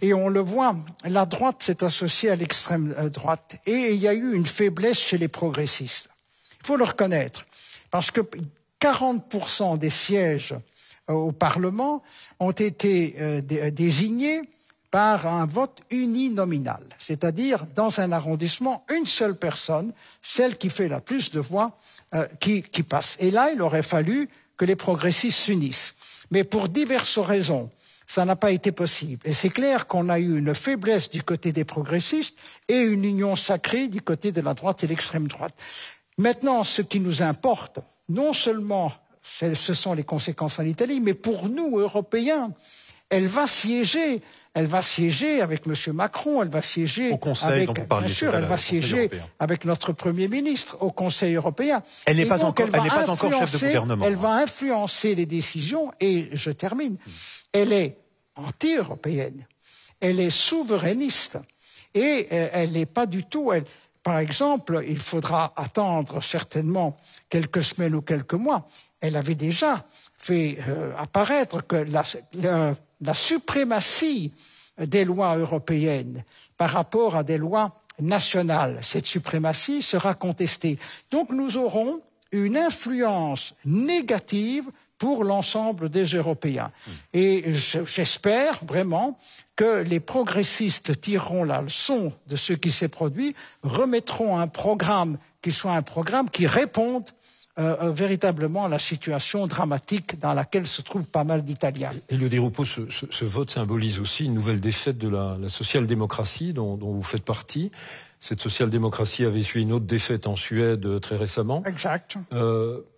et 0.00 0.14
on 0.14 0.30
le 0.30 0.40
voit, 0.40 0.76
la 1.04 1.26
droite 1.26 1.62
s'est 1.62 1.84
associée 1.84 2.30
à 2.30 2.36
l'extrême 2.36 2.94
droite. 3.10 3.56
Et 3.66 3.92
il 3.92 4.00
y 4.00 4.08
a 4.08 4.14
eu 4.14 4.34
une 4.34 4.46
faiblesse 4.46 4.98
chez 4.98 5.18
les 5.18 5.28
progressistes. 5.28 6.08
Il 6.60 6.66
faut 6.66 6.76
le 6.76 6.84
reconnaître. 6.84 7.46
Parce 7.90 8.10
que 8.10 8.20
40% 8.80 9.78
des 9.78 9.90
sièges 9.90 10.54
euh, 11.10 11.14
au 11.14 11.32
Parlement 11.32 12.02
ont 12.38 12.52
été 12.52 13.16
euh, 13.18 13.42
euh, 13.52 13.70
désignés 13.70 14.42
par 14.90 15.26
un 15.26 15.44
vote 15.44 15.82
uninominal, 15.90 16.82
c'est-à-dire 16.98 17.66
dans 17.74 18.00
un 18.00 18.10
arrondissement, 18.10 18.86
une 18.90 19.04
seule 19.04 19.36
personne, 19.36 19.92
celle 20.22 20.56
qui 20.56 20.70
fait 20.70 20.88
la 20.88 21.00
plus 21.00 21.30
de 21.30 21.40
voix, 21.40 21.76
qui, 22.40 22.62
qui, 22.62 22.82
passe. 22.82 23.18
Et 23.20 23.30
là, 23.30 23.50
il 23.52 23.60
aurait 23.60 23.82
fallu 23.82 24.30
que 24.56 24.64
les 24.64 24.76
progressistes 24.76 25.40
s'unissent. 25.40 25.94
Mais 26.30 26.42
pour 26.42 26.70
diverses 26.70 27.18
raisons, 27.18 27.68
ça 28.06 28.24
n'a 28.24 28.34
pas 28.34 28.50
été 28.50 28.72
possible. 28.72 29.20
Et 29.26 29.34
c'est 29.34 29.50
clair 29.50 29.86
qu'on 29.86 30.08
a 30.08 30.18
eu 30.18 30.38
une 30.38 30.54
faiblesse 30.54 31.10
du 31.10 31.22
côté 31.22 31.52
des 31.52 31.64
progressistes 31.64 32.34
et 32.66 32.78
une 32.78 33.04
union 33.04 33.36
sacrée 33.36 33.88
du 33.88 34.00
côté 34.00 34.32
de 34.32 34.40
la 34.40 34.54
droite 34.54 34.82
et 34.82 34.86
l'extrême 34.86 35.28
droite. 35.28 35.54
Maintenant, 36.18 36.64
ce 36.64 36.82
qui 36.82 37.00
nous 37.00 37.22
importe, 37.22 37.78
non 38.08 38.32
seulement 38.32 38.92
ce 39.22 39.74
sont 39.74 39.94
les 39.94 40.04
conséquences 40.04 40.58
en 40.58 40.64
Italie, 40.64 41.00
mais 41.00 41.14
pour 41.14 41.48
nous, 41.48 41.78
Européens, 41.78 42.52
elle 43.08 43.26
va 43.26 43.46
siéger. 43.46 44.20
Elle 44.54 44.66
va 44.66 44.82
siéger 44.82 45.40
avec 45.40 45.66
M. 45.68 45.74
Macron, 45.92 46.42
elle 46.42 46.48
va 46.48 46.62
siéger 46.62 47.12
au 47.12 47.16
Conseil 47.16 47.68
avec, 47.68 47.88
bien 47.88 48.08
sûr, 48.08 48.34
elle 48.34 48.46
va 48.46 48.56
siéger 48.56 49.08
avec 49.38 49.64
notre 49.64 49.92
Premier 49.92 50.26
ministre 50.26 50.78
au 50.80 50.90
Conseil 50.90 51.34
européen. 51.34 51.80
Elle 52.06 52.16
n'est 52.16 52.26
pas, 52.26 52.42
encore, 52.42 52.66
elle 52.66 52.72
pas 52.72 53.08
encore 53.08 53.38
chef 53.38 53.52
de 53.52 53.58
gouvernement. 53.58 54.04
Elle 54.04 54.16
va 54.16 54.32
influencer 54.32 55.14
les 55.14 55.26
décisions 55.26 55.92
et 56.00 56.30
je 56.32 56.50
termine. 56.50 56.96
Elle 57.52 57.72
est 57.72 57.98
anti-européenne, 58.34 59.46
elle 60.00 60.18
est 60.18 60.30
souverainiste 60.30 61.38
et 61.94 62.26
euh, 62.32 62.48
elle 62.52 62.72
n'est 62.72 62.86
pas 62.86 63.06
du 63.06 63.22
tout. 63.22 63.52
Elle, 63.52 63.64
par 64.08 64.20
exemple, 64.20 64.82
il 64.88 65.00
faudra 65.00 65.52
attendre 65.54 66.22
certainement 66.22 66.96
quelques 67.28 67.62
semaines 67.62 67.94
ou 67.94 68.00
quelques 68.00 68.32
mois. 68.32 68.66
Elle 69.02 69.16
avait 69.16 69.34
déjà 69.34 69.84
fait 70.16 70.56
euh, 70.66 70.96
apparaître 70.96 71.60
que 71.60 71.84
la, 73.00 73.12
suprématie 73.12 74.32
des 74.78 75.04
lois 75.04 75.36
européennes 75.36 76.24
par 76.56 76.70
rapport 76.70 77.16
à 77.16 77.22
des 77.22 77.36
lois 77.36 77.82
nationales, 78.00 78.78
cette 78.80 79.06
suprématie 79.06 79.82
sera 79.82 80.14
contestée. 80.14 80.78
Donc 81.10 81.28
nous 81.30 81.58
aurons 81.58 82.00
une 82.32 82.56
influence 82.56 83.52
négative 83.66 84.70
pour 84.98 85.24
l'ensemble 85.24 85.88
des 85.88 86.04
Européens. 86.04 86.70
Et 87.12 87.54
j'espère 87.54 88.58
vraiment 88.64 89.18
que 89.56 89.82
les 89.82 90.00
progressistes 90.00 91.00
tireront 91.00 91.44
la 91.44 91.62
leçon 91.62 92.12
de 92.26 92.36
ce 92.36 92.52
qui 92.52 92.70
s'est 92.70 92.88
produit, 92.88 93.34
remettront 93.62 94.38
un 94.38 94.48
programme 94.48 95.18
qui 95.42 95.52
soit 95.52 95.72
un 95.72 95.82
programme 95.82 96.30
qui 96.30 96.46
réponde 96.46 97.04
euh, 97.58 97.76
euh, 97.82 97.90
véritablement 97.90 98.66
à 98.66 98.68
la 98.68 98.78
situation 98.78 99.48
dramatique 99.48 100.20
dans 100.20 100.32
laquelle 100.32 100.64
se 100.66 100.80
trouvent 100.80 101.08
pas 101.08 101.24
mal 101.24 101.42
d'Italiens. 101.42 101.90
Le 102.08 102.28
Di 102.28 102.38
ce, 102.64 102.82
ce, 103.10 103.24
vote 103.24 103.50
symbolise 103.50 103.98
aussi 103.98 104.26
une 104.26 104.34
nouvelle 104.34 104.60
défaite 104.60 104.96
de 104.96 105.08
la, 105.08 105.36
social-démocratie 105.48 106.52
dont, 106.52 106.76
vous 106.76 107.02
faites 107.02 107.24
partie. 107.24 107.72
Cette 108.20 108.40
social-démocratie 108.40 109.24
avait 109.24 109.42
suivi 109.42 109.64
une 109.64 109.72
autre 109.72 109.86
défaite 109.86 110.26
en 110.26 110.36
Suède 110.36 110.84
euh, 110.86 110.98
très 110.98 111.16
récemment. 111.16 111.62
Exact. 111.66 112.16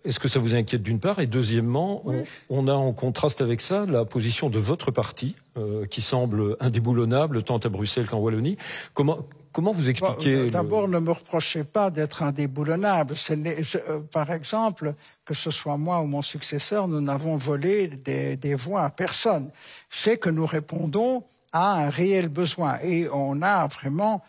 Est-ce 0.03 0.19
que 0.19 0.27
ça 0.27 0.39
vous 0.39 0.55
inquiète 0.55 0.83
d'une 0.83 0.99
part? 0.99 1.19
Et 1.19 1.27
deuxièmement, 1.27 2.03
on, 2.49 2.67
a 2.67 2.73
en 2.73 2.91
contraste 2.93 3.41
avec 3.41 3.61
ça 3.61 3.85
la 3.85 4.05
position 4.05 4.49
de 4.49 4.59
votre 4.59 4.91
parti, 4.91 5.35
qui 5.89 6.01
semble 6.01 6.55
indéboulonnable 6.59 7.43
tant 7.43 7.57
à 7.57 7.69
Bruxelles 7.69 8.07
qu'en 8.07 8.17
Wallonie. 8.17 8.57
Comment, 8.93 9.19
Comment 9.51 9.71
vous 9.71 9.89
expliquez 9.89 10.49
D'abord, 10.49 10.87
ne 10.87 10.99
me 10.99 11.11
reprochez 11.11 11.63
pas 11.63 11.89
d'être 11.89 12.23
indéboulonnable. 12.23 13.15
Euh, 13.29 13.99
par 14.11 14.31
exemple, 14.31 14.95
que 15.25 15.33
ce 15.33 15.51
soit 15.51 15.77
moi 15.77 16.01
ou 16.01 16.05
mon 16.05 16.21
successeur, 16.21 16.87
nous 16.87 17.01
n'avons 17.01 17.35
volé 17.35 17.87
des, 17.87 18.55
voix 18.55 18.83
à 18.83 18.89
personne. 18.89 19.51
C'est 19.89 20.17
que 20.17 20.29
nous 20.29 20.45
répondons 20.45 21.23
à 21.51 21.83
un 21.83 21.89
réel 21.89 22.29
besoin. 22.29 22.79
Et 22.81 23.09
on 23.11 23.41
a 23.41 23.67
vraiment 23.67 24.23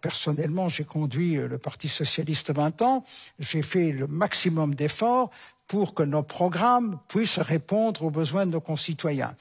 personnellement, 0.00 0.68
j'ai 0.68 0.84
conduit 0.84 1.34
le 1.34 1.58
Parti 1.58 1.88
socialiste 1.88 2.52
20 2.52 2.82
ans, 2.82 3.04
j'ai 3.38 3.62
fait 3.62 3.92
le 3.92 4.06
maximum 4.06 4.74
d'efforts 4.74 5.30
pour 5.68 5.92
que 5.92 6.02
nos 6.02 6.22
programmes 6.22 6.98
puissent 7.08 7.38
répondre 7.38 8.02
aux 8.02 8.10
besoins 8.10 8.46
de 8.46 8.52
nos 8.52 8.60
concitoyens. 8.60 9.34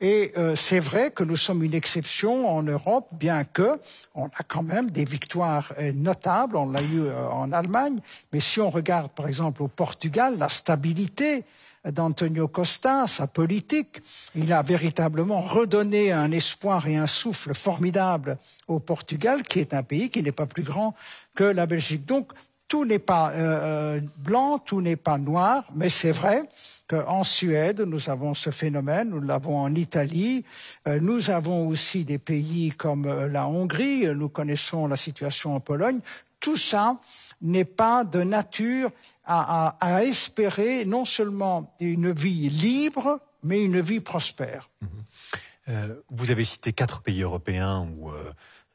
Et 0.00 0.32
euh, 0.36 0.54
c'est 0.54 0.78
vrai 0.78 1.10
que 1.10 1.24
nous 1.24 1.36
sommes 1.36 1.64
une 1.64 1.74
exception 1.74 2.48
en 2.48 2.62
Europe, 2.62 3.08
bien 3.12 3.44
que 3.44 3.80
on 4.14 4.26
a 4.26 4.42
quand 4.46 4.62
même 4.62 4.90
des 4.90 5.04
victoires 5.04 5.72
euh, 5.78 5.90
notables. 5.94 6.56
On 6.56 6.70
l'a 6.70 6.82
eu 6.82 7.00
euh, 7.00 7.26
en 7.30 7.50
Allemagne, 7.50 8.00
mais 8.32 8.40
si 8.40 8.60
on 8.60 8.68
regarde 8.68 9.10
par 9.12 9.26
exemple 9.26 9.62
au 9.62 9.68
Portugal, 9.68 10.36
la 10.38 10.50
stabilité 10.50 11.44
d'Antonio 11.84 12.48
Costa, 12.48 13.06
sa 13.06 13.26
politique, 13.26 14.02
il 14.34 14.52
a 14.52 14.62
véritablement 14.62 15.40
redonné 15.40 16.12
un 16.12 16.30
espoir 16.30 16.86
et 16.86 16.96
un 16.96 17.06
souffle 17.06 17.54
formidable 17.54 18.38
au 18.68 18.80
Portugal, 18.80 19.42
qui 19.42 19.60
est 19.60 19.72
un 19.72 19.82
pays 19.82 20.10
qui 20.10 20.22
n'est 20.22 20.32
pas 20.32 20.46
plus 20.46 20.62
grand 20.62 20.94
que 21.34 21.44
la 21.44 21.66
Belgique. 21.66 22.04
Donc 22.04 22.32
tout 22.68 22.84
n'est 22.84 23.00
pas 23.00 23.30
euh, 23.30 23.96
euh, 23.96 24.00
blanc, 24.18 24.58
tout 24.58 24.80
n'est 24.80 24.96
pas 24.96 25.18
noir, 25.18 25.64
mais 25.74 25.88
c'est 25.88 26.12
vrai 26.12 26.44
qu'en 26.86 27.24
Suède, 27.24 27.80
nous 27.80 28.10
avons 28.10 28.34
ce 28.34 28.50
phénomène, 28.50 29.10
nous 29.10 29.20
l'avons 29.20 29.58
en 29.58 29.74
Italie, 29.74 30.44
euh, 30.86 31.00
nous 31.00 31.30
avons 31.30 31.66
aussi 31.66 32.04
des 32.04 32.18
pays 32.18 32.70
comme 32.70 33.08
la 33.26 33.48
Hongrie, 33.48 34.06
nous 34.14 34.28
connaissons 34.28 34.86
la 34.86 34.96
situation 34.96 35.56
en 35.56 35.60
Pologne. 35.60 35.98
Tout 36.38 36.56
ça 36.56 36.96
n'est 37.42 37.64
pas 37.64 38.04
de 38.04 38.22
nature 38.22 38.90
à, 39.24 40.02
espérer 40.02 40.84
non 40.84 41.04
seulement 41.04 41.76
une 41.80 42.12
vie 42.12 42.48
libre, 42.48 43.20
mais 43.42 43.64
une 43.64 43.80
vie 43.80 44.00
prospère. 44.00 44.70
Mmh. 44.80 45.72
vous 46.10 46.30
avez 46.30 46.44
cité 46.44 46.72
quatre 46.72 47.00
pays 47.00 47.22
européens 47.22 47.88
où 47.96 48.10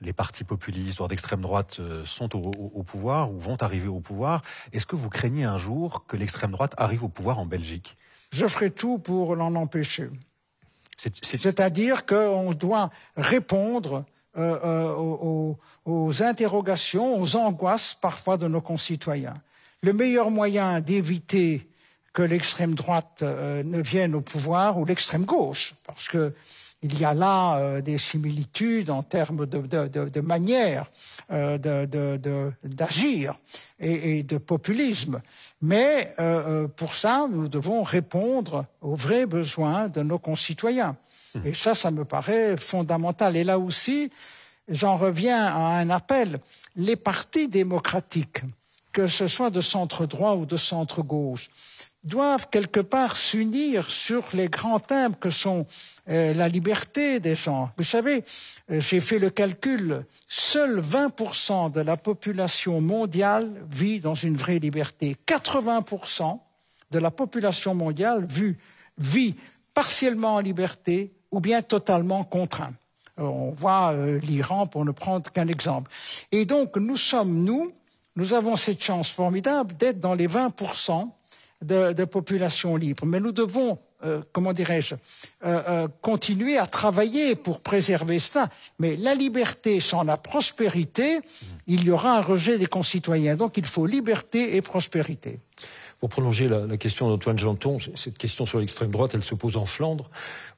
les 0.01 0.13
partis 0.13 0.43
populistes, 0.43 0.97
voire 0.97 1.09
d'extrême 1.09 1.41
droite, 1.41 1.77
euh, 1.79 2.05
sont 2.05 2.35
au, 2.35 2.83
pouvoir 2.83 3.31
ou 3.31 3.39
vont 3.39 3.57
arriver 3.61 3.87
au 3.87 3.99
pouvoir. 3.99 4.41
Est-ce 4.73 4.85
que 4.85 4.95
vous 4.95 5.09
craignez 5.09 5.43
un 5.43 5.57
jour 5.57 6.05
que 6.05 6.17
l'extrême 6.17 6.51
droite 6.51 6.73
arrive 6.77 7.03
au 7.03 7.09
pouvoir 7.09 7.39
en 7.39 7.45
Belgique? 7.45 7.97
Je 8.31 8.47
ferai 8.47 8.71
tout 8.71 8.97
pour 8.97 9.35
l'en 9.35 9.55
empêcher. 9.55 10.09
C'est-à-dire 10.97 12.05
qu'on 12.05 12.53
doit 12.53 12.89
répondre 13.17 14.05
euh, 14.37 14.59
euh, 14.63 14.93
aux, 14.93 15.57
aux, 15.85 16.23
interrogations, 16.23 17.19
aux 17.19 17.35
angoisses 17.35 17.97
parfois 17.99 18.37
de 18.37 18.47
nos 18.47 18.61
concitoyens. 18.61 19.33
Le 19.86 19.93
meilleur 19.93 20.31
moyen 20.31 20.79
d'éviter 20.79 21.69
que 22.11 22.23
l'extrême 22.23 22.73
droite 22.73 23.21
ne 23.21 23.81
vienne 23.83 24.15
au 24.15 24.21
pouvoir 24.21 24.79
ou 24.79 24.86
l'extrême 24.86 25.25
gauche, 25.25 25.75
parce 25.86 26.07
que 26.07 26.33
il 26.86 26.99
y 26.99 27.05
a 27.05 27.13
là 27.13 27.57
euh, 27.57 27.81
des 27.81 27.97
similitudes 27.97 28.89
en 28.89 29.01
termes 29.01 29.45
de, 29.45 30.21
manière 30.21 30.86
euh, 31.31 31.57
d'agir 32.63 33.36
et, 33.79 34.23
de 34.23 34.38
populisme. 34.38 35.21
Mais 35.61 36.13
euh, 36.19 36.67
pour 36.67 36.93
ça, 36.93 37.27
nous 37.29 37.47
devons 37.47 37.81
répondre 37.83 38.65
aux 38.81 38.95
vrais 38.95 39.25
besoins 39.25 39.88
de 39.88 40.03
nos 40.03 40.19
concitoyens. 40.19 40.95
Et 41.43 41.53
ça, 41.53 41.75
ça 41.75 41.91
me 41.91 42.05
paraît 42.05 42.55
fondamental. 42.55 43.36
Et 43.36 43.43
là 43.43 43.59
aussi, 43.59 44.11
j'en 44.69 44.95
reviens 44.95 45.45
à 45.47 45.79
un 45.79 45.89
appel. 45.89 46.39
Les 46.75 46.95
partis 46.95 47.47
démocratiques, 47.47 48.41
que 48.95 49.07
ce 49.07 49.27
soit 49.27 49.49
de 49.49 49.59
centre 49.59 50.05
droit 50.05 50.35
ou 50.35 50.45
de 50.45 50.55
centre 50.55 51.01
gauche, 51.03 51.49
doivent 52.05 52.47
quelque 52.49 52.79
part 52.79 53.17
s'unir 53.17 53.89
sur 53.89 54.23
les 54.33 54.47
grands 54.47 54.79
thèmes 54.79 55.17
que 55.17 55.29
sont 55.29 55.67
euh, 56.07 56.33
la 56.33 56.47
liberté 56.47 57.19
des 57.19 57.35
gens. 57.35 57.71
Vous 57.77 57.83
savez, 57.83 58.23
euh, 58.71 58.79
j'ai 58.79 59.01
fait 59.01 59.19
le 59.19 59.29
calcul, 59.29 60.05
seuls 60.29 60.79
20% 60.79 61.73
de 61.73 61.81
la 61.81 61.97
population 61.97 62.79
mondiale 62.79 63.51
vit 63.69 63.99
dans 63.99 64.13
une 64.13 64.37
vraie 64.37 64.59
liberté. 64.59 65.17
80% 65.27 66.39
de 66.91 66.99
la 66.99 67.11
population 67.11 67.75
mondiale 67.75 68.25
vit, 68.97 69.35
partiellement 69.73 70.35
en 70.35 70.39
liberté 70.39 71.11
ou 71.31 71.41
bien 71.41 71.61
totalement 71.61 72.23
contraint. 72.23 72.73
Euh, 73.19 73.23
on 73.23 73.51
voit 73.51 73.93
l'Iran 74.21 74.67
pour 74.67 74.85
ne 74.85 74.91
prendre 74.91 75.29
qu'un 75.33 75.49
exemple. 75.49 75.91
Et 76.31 76.45
donc, 76.45 76.77
nous 76.77 76.97
sommes, 76.97 77.43
nous, 77.43 77.73
nous 78.16 78.34
avons 78.34 78.55
cette 78.55 78.82
chance 78.82 79.09
formidable 79.09 79.76
d'être 79.78 79.99
dans 79.99 80.13
les 80.13 80.28
20% 80.28 81.09
de, 81.61 82.05
population 82.05 82.76
libre. 82.76 83.05
Mais 83.05 83.20
nous 83.20 83.32
devons, 83.32 83.80
euh, 84.03 84.22
comment 84.32 84.53
dirais-je, 84.53 84.95
euh, 84.95 84.97
euh, 85.68 85.88
continuer 86.01 86.57
à 86.57 86.66
travailler 86.66 87.36
pour 87.36 87.59
préserver 87.59 88.20
cela. 88.20 88.49
Mais 88.80 88.95
la 88.95 89.16
liberté 89.16 89.80
sans 89.80 90.03
la 90.03 90.18
prospérité, 90.18 91.20
il 91.68 91.84
y 91.84 91.91
aura 91.91 92.18
un 92.18 92.22
rejet 92.22 92.57
des 92.57 92.68
concitoyens. 92.68 93.36
Donc 93.36 93.57
il 93.57 93.66
faut 93.66 93.86
liberté 93.86 94.55
et 94.55 94.61
prospérité. 94.61 95.39
Pour 95.99 96.09
prolonger 96.09 96.47
la, 96.49 96.78
question 96.78 97.09
d'Antoine 97.09 97.39
Janton, 97.39 97.80
cette 97.95 98.18
question 98.18 98.45
sur 98.45 98.59
l'extrême 98.59 98.91
droite, 98.91 99.11
elle 99.16 99.24
se 99.24 99.34
pose 99.34 99.55
en 99.55 99.66
Flandre, 99.66 100.09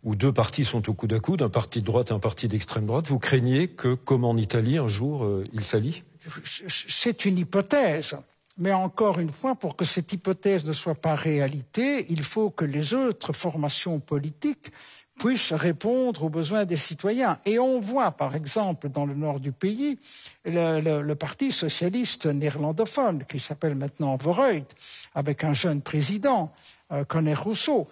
où 0.03 0.15
deux 0.15 0.33
partis 0.33 0.65
sont 0.65 0.89
au 0.89 0.93
coude 0.93 1.13
à 1.13 1.19
coude, 1.19 1.43
un 1.43 1.49
parti 1.49 1.81
de 1.81 1.85
droite 1.85 2.09
et 2.09 2.13
un 2.13 2.19
parti 2.19 2.47
d'extrême 2.47 2.87
droite. 2.87 3.07
Vous 3.07 3.19
craignez 3.19 3.67
que, 3.67 3.93
comme 3.93 4.25
en 4.25 4.35
Italie, 4.35 4.77
un 4.77 4.87
jour, 4.87 5.25
il 5.53 5.63
s'allient 5.63 6.03
C'est 6.43 7.25
une 7.25 7.37
hypothèse. 7.37 8.17
Mais 8.57 8.73
encore 8.73 9.19
une 9.19 9.31
fois, 9.31 9.55
pour 9.55 9.75
que 9.75 9.85
cette 9.85 10.11
hypothèse 10.13 10.65
ne 10.65 10.73
soit 10.73 10.95
pas 10.95 11.13
réalité, 11.13 12.07
il 12.09 12.23
faut 12.23 12.49
que 12.49 12.65
les 12.65 12.93
autres 12.93 13.31
formations 13.33 13.99
politiques 13.99 14.71
puissent 15.19 15.53
répondre 15.53 16.23
aux 16.23 16.29
besoins 16.29 16.65
des 16.65 16.77
citoyens. 16.77 17.37
Et 17.45 17.59
on 17.59 17.79
voit, 17.79 18.11
par 18.11 18.35
exemple, 18.35 18.89
dans 18.89 19.05
le 19.05 19.15
nord 19.15 19.39
du 19.39 19.51
pays, 19.51 19.99
le, 20.45 21.13
Parti 21.13 21.51
socialiste 21.51 22.25
néerlandophone, 22.25 23.25
qui 23.25 23.39
s'appelle 23.39 23.75
maintenant 23.75 24.15
Vooruit, 24.17 24.65
avec 25.13 25.43
un 25.43 25.53
jeune 25.53 25.81
président, 25.81 26.51
euh, 26.91 27.03
Conner 27.03 27.33
Rousseau, 27.33 27.87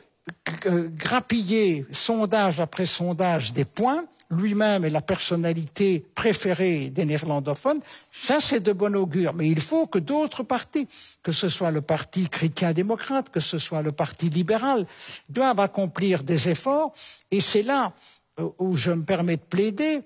grappiller 0.55 1.85
sondage 1.91 2.59
après 2.59 2.85
sondage 2.85 3.53
des 3.53 3.65
points 3.65 4.05
lui-même 4.29 4.85
est 4.85 4.89
la 4.89 5.01
personnalité 5.01 6.05
préférée 6.15 6.89
des 6.89 7.05
néerlandophones, 7.05 7.81
ça 8.11 8.39
c'est 8.39 8.59
de 8.59 8.73
bon 8.73 8.95
augure. 8.95 9.33
Mais 9.33 9.49
il 9.49 9.61
faut 9.61 9.87
que 9.87 9.99
d'autres 9.99 10.43
partis, 10.43 10.87
que 11.23 11.31
ce 11.31 11.49
soit 11.49 11.71
le 11.71 11.81
parti 11.81 12.27
chrétien-démocrate, 12.29 13.29
que 13.29 13.39
ce 13.39 13.57
soit 13.57 13.81
le 13.81 13.91
parti 13.91 14.29
libéral, 14.29 14.85
doivent 15.29 15.59
accomplir 15.59 16.23
des 16.23 16.49
efforts. 16.49 16.93
Et 17.31 17.41
c'est 17.41 17.63
là 17.63 17.93
euh, 18.39 18.49
où 18.59 18.75
je 18.75 18.91
me 18.91 19.03
permets 19.03 19.37
de 19.37 19.41
plaider 19.41 20.01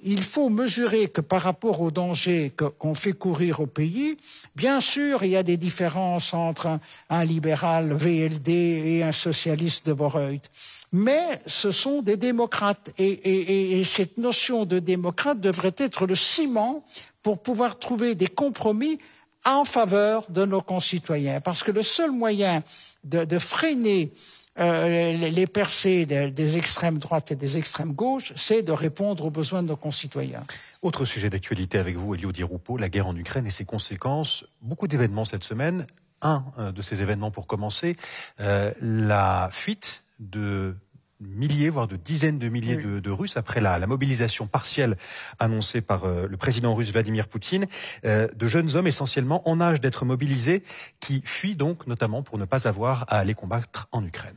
il 0.00 0.22
faut 0.22 0.48
mesurer 0.48 1.08
que 1.08 1.20
par 1.20 1.42
rapport 1.42 1.80
aux 1.80 1.90
dangers 1.90 2.52
qu'on 2.78 2.94
fait 2.94 3.12
courir 3.12 3.60
au 3.60 3.66
pays, 3.66 4.16
bien 4.54 4.80
sûr, 4.80 5.24
il 5.24 5.30
y 5.30 5.36
a 5.36 5.42
des 5.42 5.56
différences 5.56 6.34
entre 6.34 6.78
un, 7.08 7.24
libéral 7.24 7.92
VLD 7.92 8.48
et 8.48 9.02
un 9.02 9.12
socialiste 9.12 9.86
de 9.86 9.94
Boreuth. 9.94 10.50
Mais 10.92 11.42
ce 11.46 11.70
sont 11.70 12.02
des 12.02 12.16
démocrates 12.16 12.90
et, 12.98 13.78
et 13.80 13.84
cette 13.84 14.18
notion 14.18 14.64
de 14.64 14.78
démocrate 14.78 15.40
devrait 15.40 15.74
être 15.78 16.06
le 16.06 16.14
ciment 16.14 16.84
pour 17.22 17.42
pouvoir 17.42 17.78
trouver 17.78 18.14
des 18.14 18.28
compromis 18.28 18.98
en 19.46 19.64
faveur 19.64 20.30
de 20.30 20.44
nos 20.44 20.60
concitoyens. 20.60 21.40
Parce 21.40 21.62
que 21.62 21.70
le 21.70 21.82
seul 21.82 22.10
moyen 22.10 22.62
de, 23.04 23.38
freiner 23.38 24.12
euh, 24.58 25.12
les 25.12 25.46
percées 25.46 26.04
des, 26.04 26.58
extrêmes 26.58 26.98
droites 26.98 27.30
et 27.30 27.36
des 27.36 27.56
extrêmes 27.56 27.92
gauches, 27.92 28.32
c'est 28.36 28.62
de 28.62 28.72
répondre 28.72 29.24
aux 29.24 29.30
besoins 29.30 29.62
de 29.62 29.68
nos 29.68 29.76
concitoyens. 29.76 30.44
Autre 30.82 31.04
sujet 31.04 31.30
d'actualité 31.30 31.78
avec 31.78 31.96
vous, 31.96 32.14
Elio 32.14 32.32
Di 32.32 32.42
Rupo, 32.42 32.76
la 32.76 32.88
guerre 32.88 33.06
en 33.06 33.16
Ukraine 33.16 33.46
et 33.46 33.50
ses 33.50 33.64
conséquences. 33.64 34.44
Beaucoup 34.60 34.88
d'événements 34.88 35.24
cette 35.24 35.44
semaine. 35.44 35.86
un 36.22 36.42
de 36.74 36.82
ces 36.82 37.02
événements 37.02 37.30
pour 37.30 37.46
commencer, 37.46 37.96
la 38.38 39.48
fuite 39.52 40.02
de 40.18 40.74
milliers, 41.20 41.70
voire 41.70 41.86
de 41.86 41.96
dizaines 41.96 42.38
de 42.38 42.48
milliers 42.48 42.76
de, 42.76 43.10
Russes 43.10 43.36
après 43.36 43.60
la, 43.60 43.86
mobilisation 43.86 44.46
partielle 44.46 44.96
annoncée 45.38 45.80
par 45.80 46.04
euh, 46.04 46.26
le 46.28 46.36
président 46.36 46.74
russe 46.74 46.92
Vladimir 46.92 47.28
Poutine, 47.28 47.66
euh, 48.04 48.28
de 48.34 48.46
jeunes 48.46 48.76
hommes 48.76 48.86
essentiellement 48.86 49.48
en 49.48 49.60
âge 49.60 49.80
d'être 49.80 50.04
mobilisés, 50.04 50.62
qui 51.00 51.22
fuient 51.24 51.56
donc 51.56 51.86
notamment 51.86 52.22
pour 52.22 52.38
ne 52.38 52.44
pas 52.44 52.68
avoir 52.68 53.04
à 53.08 53.18
aller 53.18 53.34
combattre 53.34 53.88
en 53.92 54.04
Ukraine. 54.04 54.36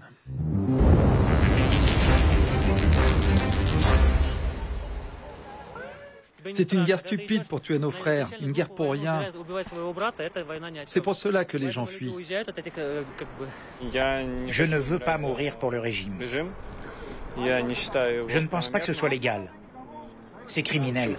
C'est 6.55 6.73
une 6.73 6.83
guerre 6.83 6.99
stupide 6.99 7.45
pour 7.45 7.61
tuer 7.61 7.79
nos 7.79 7.91
frères, 7.91 8.29
une 8.41 8.51
guerre 8.51 8.69
pour 8.69 8.91
rien. 8.91 9.23
C'est 10.85 11.01
pour 11.01 11.15
cela 11.15 11.45
que 11.45 11.57
les 11.57 11.71
gens 11.71 11.85
fuient. 11.85 12.13
Je 13.81 14.63
ne 14.63 14.77
veux 14.77 14.99
pas 14.99 15.17
mourir 15.17 15.57
pour 15.57 15.71
le 15.71 15.79
régime. 15.79 16.17
Je 17.37 18.37
ne 18.37 18.47
pense 18.47 18.69
pas 18.69 18.79
que 18.79 18.85
ce 18.85 18.93
soit 18.93 19.09
légal. 19.09 19.51
C'est 20.47 20.63
criminel. 20.63 21.15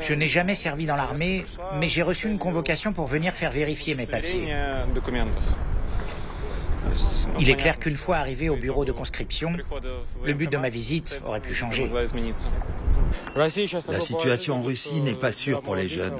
Je 0.00 0.14
n'ai 0.14 0.28
jamais 0.28 0.54
servi 0.54 0.86
dans 0.86 0.94
l'armée, 0.94 1.44
mais 1.78 1.88
j'ai 1.88 2.02
reçu 2.02 2.28
une 2.28 2.38
convocation 2.38 2.92
pour 2.92 3.08
venir 3.08 3.34
faire 3.34 3.50
vérifier 3.50 3.96
mes 3.96 4.06
papiers. 4.06 4.54
Il 7.38 7.50
est 7.50 7.56
clair 7.56 7.78
qu'une 7.78 7.96
fois 7.96 8.16
arrivé 8.16 8.48
au 8.48 8.56
bureau 8.56 8.84
de 8.84 8.92
conscription, 8.92 9.56
le 10.24 10.32
but 10.32 10.50
de 10.50 10.56
ma 10.56 10.68
visite 10.68 11.20
aurait 11.26 11.40
pu 11.40 11.54
changer. 11.54 11.90
La 13.36 13.50
situation 13.50 14.54
en 14.54 14.62
Russie 14.62 15.00
n'est 15.00 15.14
pas 15.14 15.32
sûre 15.32 15.62
pour 15.62 15.76
les 15.76 15.88
jeunes. 15.88 16.18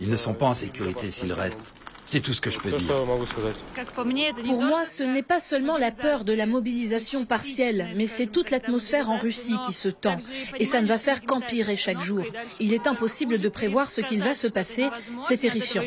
Ils 0.00 0.10
ne 0.10 0.16
sont 0.16 0.34
pas 0.34 0.46
en 0.46 0.54
sécurité 0.54 1.10
s'ils 1.10 1.32
restent. 1.32 1.74
C'est 2.06 2.20
tout 2.20 2.32
ce 2.32 2.40
que 2.40 2.50
je 2.50 2.58
peux 2.58 2.70
dire. 2.70 2.88
Pour 4.44 4.62
moi, 4.62 4.86
ce 4.86 5.02
n'est 5.02 5.24
pas 5.24 5.40
seulement 5.40 5.76
la 5.76 5.90
peur 5.90 6.24
de 6.24 6.32
la 6.32 6.46
mobilisation 6.46 7.24
partielle, 7.24 7.88
mais 7.96 8.06
c'est 8.06 8.26
toute 8.26 8.50
l'atmosphère 8.50 9.10
en 9.10 9.18
Russie 9.18 9.56
qui 9.66 9.72
se 9.72 9.88
tend. 9.88 10.16
Et 10.58 10.64
ça 10.64 10.80
ne 10.80 10.86
va 10.86 10.98
faire 10.98 11.22
qu'empirer 11.22 11.76
chaque 11.76 12.00
jour. 12.00 12.24
Il 12.60 12.72
est 12.72 12.86
impossible 12.86 13.40
de 13.40 13.48
prévoir 13.48 13.90
ce 13.90 14.00
qu'il 14.00 14.22
va 14.22 14.34
se 14.34 14.46
passer. 14.46 14.88
C'est 15.22 15.38
terrifiant. 15.38 15.82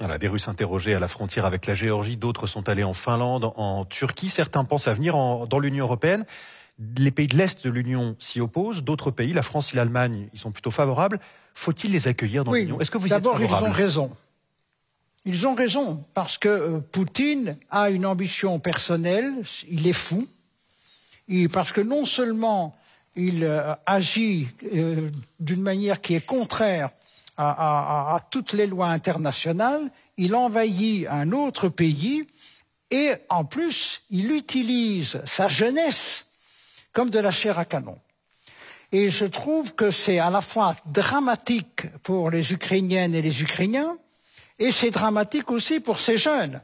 Voilà, 0.00 0.18
des 0.18 0.28
Russes 0.28 0.48
interrogés 0.48 0.94
à 0.94 0.98
la 0.98 1.08
frontière 1.08 1.46
avec 1.46 1.66
la 1.66 1.74
Géorgie, 1.74 2.16
d'autres 2.16 2.48
sont 2.48 2.68
allés 2.68 2.84
en 2.84 2.94
Finlande, 2.94 3.52
en 3.56 3.84
Turquie. 3.84 4.28
Certains 4.28 4.64
pensent 4.64 4.88
à 4.88 4.94
venir 4.94 5.14
dans 5.46 5.58
l'Union 5.60 5.84
européenne. 5.84 6.24
Les 6.98 7.12
pays 7.12 7.28
de 7.28 7.36
l'Est 7.36 7.64
de 7.64 7.70
l'Union 7.70 8.16
s'y 8.18 8.40
opposent. 8.40 8.82
D'autres 8.82 9.12
pays, 9.12 9.32
la 9.32 9.42
France 9.42 9.72
et 9.72 9.76
l'Allemagne, 9.76 10.28
ils 10.32 10.40
sont 10.40 10.50
plutôt 10.50 10.72
favorables. 10.72 11.20
Faut-il 11.54 11.92
les 11.92 12.08
accueillir 12.08 12.42
dans 12.42 12.52
l'Union? 12.52 12.80
Est-ce 12.80 12.90
que 12.90 12.98
vous 12.98 13.08
D'abord, 13.08 13.40
ils 13.40 13.52
ont 13.52 13.70
raison. 13.70 14.10
Ils 15.26 15.46
ont 15.46 15.54
raison, 15.54 16.04
parce 16.12 16.36
que 16.36 16.48
euh, 16.48 16.80
Poutine 16.80 17.56
a 17.70 17.88
une 17.88 18.04
ambition 18.04 18.58
personnelle, 18.58 19.32
il 19.70 19.86
est 19.86 19.94
fou, 19.94 20.26
parce 21.50 21.72
que 21.72 21.80
non 21.80 22.04
seulement 22.04 22.76
il 23.16 23.44
euh, 23.44 23.74
agit 23.86 24.48
euh, 24.74 25.10
d'une 25.40 25.62
manière 25.62 26.00
qui 26.02 26.14
est 26.14 26.26
contraire 26.26 26.90
à, 27.36 28.20
toutes 28.30 28.52
les 28.52 28.66
lois 28.66 28.88
internationales, 28.88 29.90
il 30.16 30.36
envahit 30.36 31.08
un 31.08 31.32
autre 31.32 31.68
pays 31.68 32.22
et 32.92 33.10
en 33.28 33.44
plus 33.44 34.02
il 34.10 34.30
utilise 34.30 35.20
sa 35.24 35.48
jeunesse 35.48 36.26
comme 36.92 37.10
de 37.10 37.18
la 37.18 37.32
chair 37.32 37.58
à 37.58 37.64
canon. 37.64 37.98
Et 38.92 39.10
je 39.10 39.24
trouve 39.24 39.74
que 39.74 39.90
c'est 39.90 40.20
à 40.20 40.30
la 40.30 40.40
fois 40.40 40.76
dramatique 40.86 41.86
pour 42.04 42.30
les 42.30 42.52
Ukrainiennes 42.52 43.16
et 43.16 43.22
les 43.22 43.42
Ukrainiens, 43.42 43.96
et 44.58 44.72
c'est 44.72 44.90
dramatique 44.90 45.50
aussi 45.50 45.80
pour 45.80 45.98
ces 45.98 46.16
jeunes. 46.16 46.60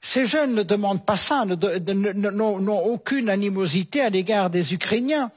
Ces 0.00 0.26
jeunes 0.26 0.54
ne 0.54 0.62
demandent 0.62 1.04
pas 1.04 1.16
ça, 1.16 1.44
n'ont 1.44 2.84
aucune 2.84 3.28
animosité 3.28 4.00
à 4.00 4.10
l'égard 4.10 4.50
des 4.50 4.74
Ukrainiens. 4.74 5.30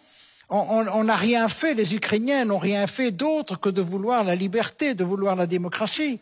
On 0.50 1.04
n'a 1.04 1.16
rien 1.16 1.48
fait, 1.50 1.74
les 1.74 1.96
Ukrainiens 1.96 2.46
n'ont 2.46 2.60
rien 2.60 2.86
fait 2.86 3.12
d'autre 3.12 3.60
que 3.60 3.70
de 3.70 3.82
vouloir 3.82 4.24
la 4.24 4.36
liberté, 4.36 4.94
de 4.94 5.04
vouloir 5.04 5.36
la 5.36 5.48
démocratie. 5.48 6.20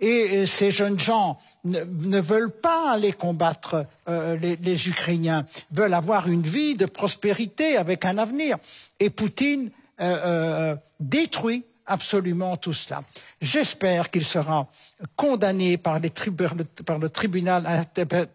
Et 0.00 0.46
ces 0.46 0.70
jeunes 0.70 0.98
gens 0.98 1.38
ne, 1.64 2.20
veulent 2.20 2.52
pas 2.52 2.92
aller 2.92 3.12
combattre 3.12 3.86
euh, 4.08 4.36
les, 4.36 4.88
Ukrainiens, 4.88 5.46
veulent 5.72 5.94
avoir 5.94 6.28
une 6.28 6.42
vie 6.42 6.74
de 6.74 6.86
prospérité 6.86 7.76
avec 7.76 8.04
un 8.04 8.18
avenir. 8.18 8.58
Et 9.00 9.10
Poutine 9.10 9.70
euh, 10.00 10.18
euh, 10.24 10.76
détruit 11.00 11.64
absolument 11.86 12.56
tout 12.56 12.72
cela. 12.72 13.02
J'espère 13.40 14.10
qu'il 14.10 14.24
sera 14.24 14.68
condamné 15.16 15.76
par, 15.76 16.00
le 16.00 17.08
tribunal 17.08 17.86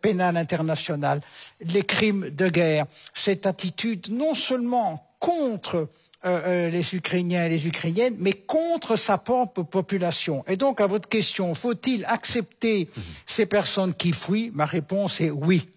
pénal 0.01 0.37
international 0.37 1.21
les 1.61 1.83
crimes 1.83 2.29
de 2.29 2.49
guerre. 2.49 2.85
Cette 3.13 3.45
attitude 3.45 4.09
non 4.09 4.33
seulement 4.33 5.05
contre 5.19 5.89
euh, 6.25 6.41
euh, 6.45 6.69
les 6.69 6.95
Ukrainiens 6.95 7.45
et 7.45 7.49
les 7.49 7.67
Ukrainiennes, 7.67 8.15
mais 8.19 8.33
contre 8.33 8.95
sa 8.95 9.17
propre 9.17 9.63
population. 9.63 10.43
Et 10.47 10.57
donc, 10.57 10.81
à 10.81 10.87
votre 10.87 11.07
question, 11.07 11.55
faut-il 11.55 12.03
accepter 12.05 12.89
mhm. 12.93 13.03
ces 13.25 13.45
personnes 13.45 13.93
qui 13.93 14.11
fuient? 14.11 14.51
Ma 14.53 14.65
réponse 14.65 15.21
est 15.21 15.29
oui. 15.29 15.69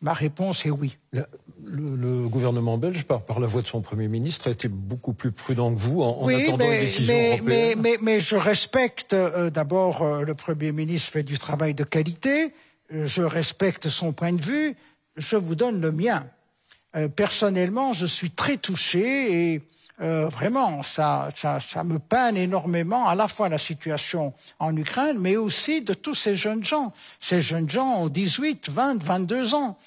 Ma 0.00 0.12
réponse 0.12 0.64
est 0.64 0.70
oui. 0.70 0.96
Le, 1.12 1.26
gouvernement 2.28 2.78
belge, 2.78 3.04
par, 3.04 3.40
la 3.40 3.46
voix 3.46 3.62
de 3.62 3.66
son 3.66 3.80
Premier 3.80 4.08
ministre, 4.08 4.48
a 4.48 4.50
été 4.50 4.68
beaucoup 4.68 5.12
plus 5.12 5.32
prudent 5.32 5.72
que 5.72 5.78
vous 5.78 6.02
en, 6.02 6.28
attendant 6.28 6.64
une 6.64 6.80
décision 6.80 7.14
mais, 7.44 7.74
Mais, 7.76 7.98
mais, 8.00 8.20
je 8.20 8.36
respecte 8.36 9.12
euh, 9.12 9.50
d'abord 9.50 10.02
euh, 10.02 10.22
le 10.22 10.34
Premier 10.34 10.72
ministre 10.72 11.12
fait 11.12 11.22
du 11.22 11.38
travail 11.38 11.74
de 11.74 11.84
qualité, 11.84 12.52
euh, 12.92 13.06
je 13.06 13.22
respecte 13.22 13.88
son 13.88 14.12
point 14.12 14.32
de 14.32 14.42
vue, 14.42 14.76
je 15.16 15.36
vous 15.36 15.54
donne 15.54 15.80
le 15.80 15.92
mien. 15.92 16.26
personnellement, 17.16 17.92
je 17.92 18.06
suis 18.06 18.30
très 18.30 18.56
touché 18.56 19.52
et 19.52 19.62
vraiment, 19.98 20.82
ça, 20.82 21.28
ça, 21.36 21.60
ça, 21.60 21.84
me 21.84 21.98
peine 21.98 22.36
énormément 22.36 23.08
à 23.08 23.14
la 23.14 23.28
fois 23.28 23.48
la 23.48 23.58
situation 23.58 24.32
en 24.58 24.76
Ukraine, 24.76 25.18
mais 25.20 25.36
aussi 25.36 25.82
de 25.82 25.94
tous 25.94 26.14
ces 26.14 26.34
jeunes 26.34 26.64
gens. 26.64 26.92
Ces 27.20 27.40
jeunes 27.40 27.70
gens 27.70 28.02
ont 28.02 28.08
18, 28.08 28.70
20, 28.70 29.02
22 29.02 29.54
ans 29.54 29.78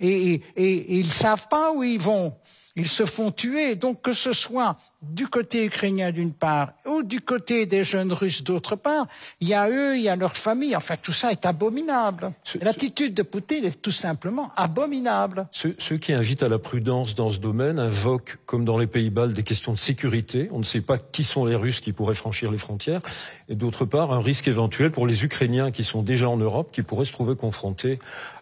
et, 0.00 0.42
ils 0.56 1.06
ne 1.06 1.10
savent 1.10 1.48
pas 1.48 1.72
où 1.72 1.82
ils 1.82 2.00
vont. 2.00 2.34
Ils 2.76 2.88
se 2.88 3.06
font 3.06 3.30
tuer. 3.30 3.76
Donc 3.76 4.02
que 4.02 4.12
ce 4.12 4.32
soit 4.32 4.76
du 5.02 5.26
côté 5.26 5.64
ukrainien 5.64 6.12
d'une 6.12 6.32
part 6.32 6.72
ou 6.86 7.02
du 7.02 7.20
côté 7.20 7.66
des 7.66 7.82
jeunes 7.84 8.12
Russes 8.12 8.44
d'autre 8.44 8.76
part, 8.76 9.06
il 9.40 9.48
y 9.48 9.54
a 9.54 9.68
eux, 9.68 9.96
il 9.96 10.02
y 10.02 10.08
a 10.08 10.16
leur 10.16 10.36
famille. 10.36 10.76
Enfin, 10.76 10.94
tout 11.00 11.12
ça 11.12 11.32
est 11.32 11.44
abominable. 11.44 12.32
L'attitude 12.60 13.14
de 13.14 13.22
Poutine 13.22 13.64
est 13.64 13.82
tout 13.82 13.90
simplement 13.90 14.52
abominable. 14.56 15.46
Ceux, 15.50 15.96
qui 15.96 16.12
invitent 16.12 16.42
à 16.42 16.48
la 16.48 16.58
prudence 16.58 17.14
dans 17.14 17.30
ce 17.30 17.38
domaine 17.38 17.78
invoquent, 17.78 18.38
comme 18.46 18.64
dans 18.64 18.78
les 18.78 18.86
pays 18.86 19.10
baltes, 19.10 19.34
des 19.34 19.42
questions 19.42 19.72
de 19.72 19.78
sécurité. 19.78 20.48
On 20.52 20.58
ne 20.58 20.64
sait 20.64 20.80
pas 20.80 20.98
qui 20.98 21.24
sont 21.24 21.44
les 21.44 21.56
Russes 21.56 21.80
qui 21.80 21.92
pourraient 21.92 22.14
franchir 22.14 22.50
les 22.50 22.58
frontières. 22.58 23.00
Et 23.48 23.54
d'autre 23.54 23.84
part, 23.84 24.12
un 24.12 24.20
risque 24.20 24.48
éventuel 24.48 24.90
pour 24.90 25.06
les 25.06 25.24
Ukrainiens 25.24 25.70
qui 25.70 25.84
sont 25.84 26.02
déjà 26.02 26.28
en 26.28 26.36
Europe, 26.36 26.70
qui 26.72 26.82
pourraient 26.82 27.04
se 27.04 27.12
trouver 27.12 27.34
confrontés 27.34 27.98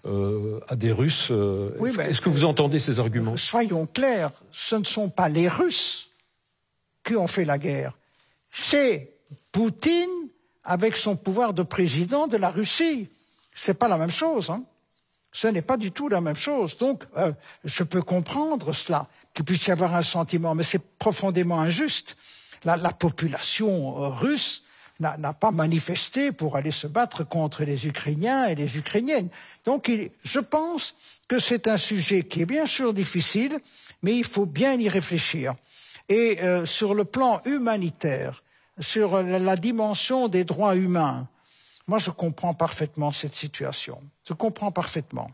euh, 0.07 0.61
à 0.69 0.77
des 0.77 0.93
Russes. 0.93 1.29
Euh, 1.31 1.71
est-ce 1.85 2.21
que 2.21 2.29
vous 2.29 2.45
entendez 2.45 2.79
ces 2.79 2.99
arguments? 2.99 3.37
Soyons 3.37 3.87
clairs, 3.87 4.33
ce 4.53 4.77
ne 4.77 4.85
sont 4.85 5.09
pas 5.09 5.29
les 5.29 5.49
Russes 5.49 6.10
qui 7.05 7.17
ont 7.17 7.27
fait 7.27 7.45
la 7.45 7.59
guerre. 7.59 7.97
C'est 8.51 9.17
Poutine 9.53 10.29
avec 10.65 10.97
son 10.97 11.17
pouvoir 11.17 11.55
de 11.55 11.63
président 11.63 12.27
de 12.27 12.37
la 12.37 12.51
Russie. 12.51 13.09
C'est 13.55 13.79
pas 13.79 13.89
la 13.89 13.97
même 13.97 14.11
chose. 14.11 14.51
Hein. 14.51 14.65
Ce 15.33 15.47
n'est 15.47 15.63
pas 15.63 15.77
du 15.77 15.93
tout 15.93 16.09
la 16.09 16.21
même 16.21 16.37
chose. 16.37 16.77
Donc, 16.77 17.05
euh, 17.17 17.33
je 17.65 17.83
peux 17.83 18.03
comprendre 18.03 18.73
cela, 18.73 19.07
qu'il 19.35 19.45
puisse 19.45 19.67
y 19.67 19.71
avoir 19.71 19.95
un 19.95 20.03
sentiment, 20.03 20.55
mais 20.55 20.65
c'est 20.65 20.99
profondément 20.99 21.61
injuste. 21.61 22.17
La, 22.65 22.77
population 22.93 24.03
euh, 24.03 24.09
russe 24.09 24.65
n'a 24.99 25.33
pas 25.33 25.51
manifesté 25.51 26.31
pour 26.31 26.57
aller 26.57 26.73
se 26.73 26.87
battre 26.87 27.25
contre 27.25 27.65
les 27.65 27.87
Ukrainiens 27.87 28.49
et 28.49 28.55
les 28.55 28.77
Ukrainiennes. 28.77 29.31
Donc, 29.65 29.91
je 30.23 30.41
pense 30.41 30.95
que 31.27 31.39
c'est 31.39 31.69
un 31.69 31.79
sujet 31.79 32.25
qui 32.25 32.43
est 32.43 32.47
bien 32.47 32.67
sûr 32.67 32.93
difficile, 32.93 33.59
mais 34.03 34.15
il 34.15 34.25
faut 34.25 34.45
bien 34.45 34.75
y 34.75 34.91
réfléchir. 34.91 35.55
Et 36.11 36.43
euh, 36.43 36.67
sur 36.67 36.93
le 36.93 37.05
plan 37.05 37.41
humanitaire, 37.47 38.43
sur 38.81 39.23
la, 39.23 39.57
dimension 39.57 40.27
des 40.27 40.45
droits 40.45 40.75
humains, 40.75 41.29
moi 41.87 41.99
je 41.99 42.11
comprends 42.11 42.53
parfaitement 42.53 43.13
cette 43.13 43.35
situation. 43.35 44.03
Je 44.29 44.35
comprends 44.35 44.73
parfaitement. 44.73 45.31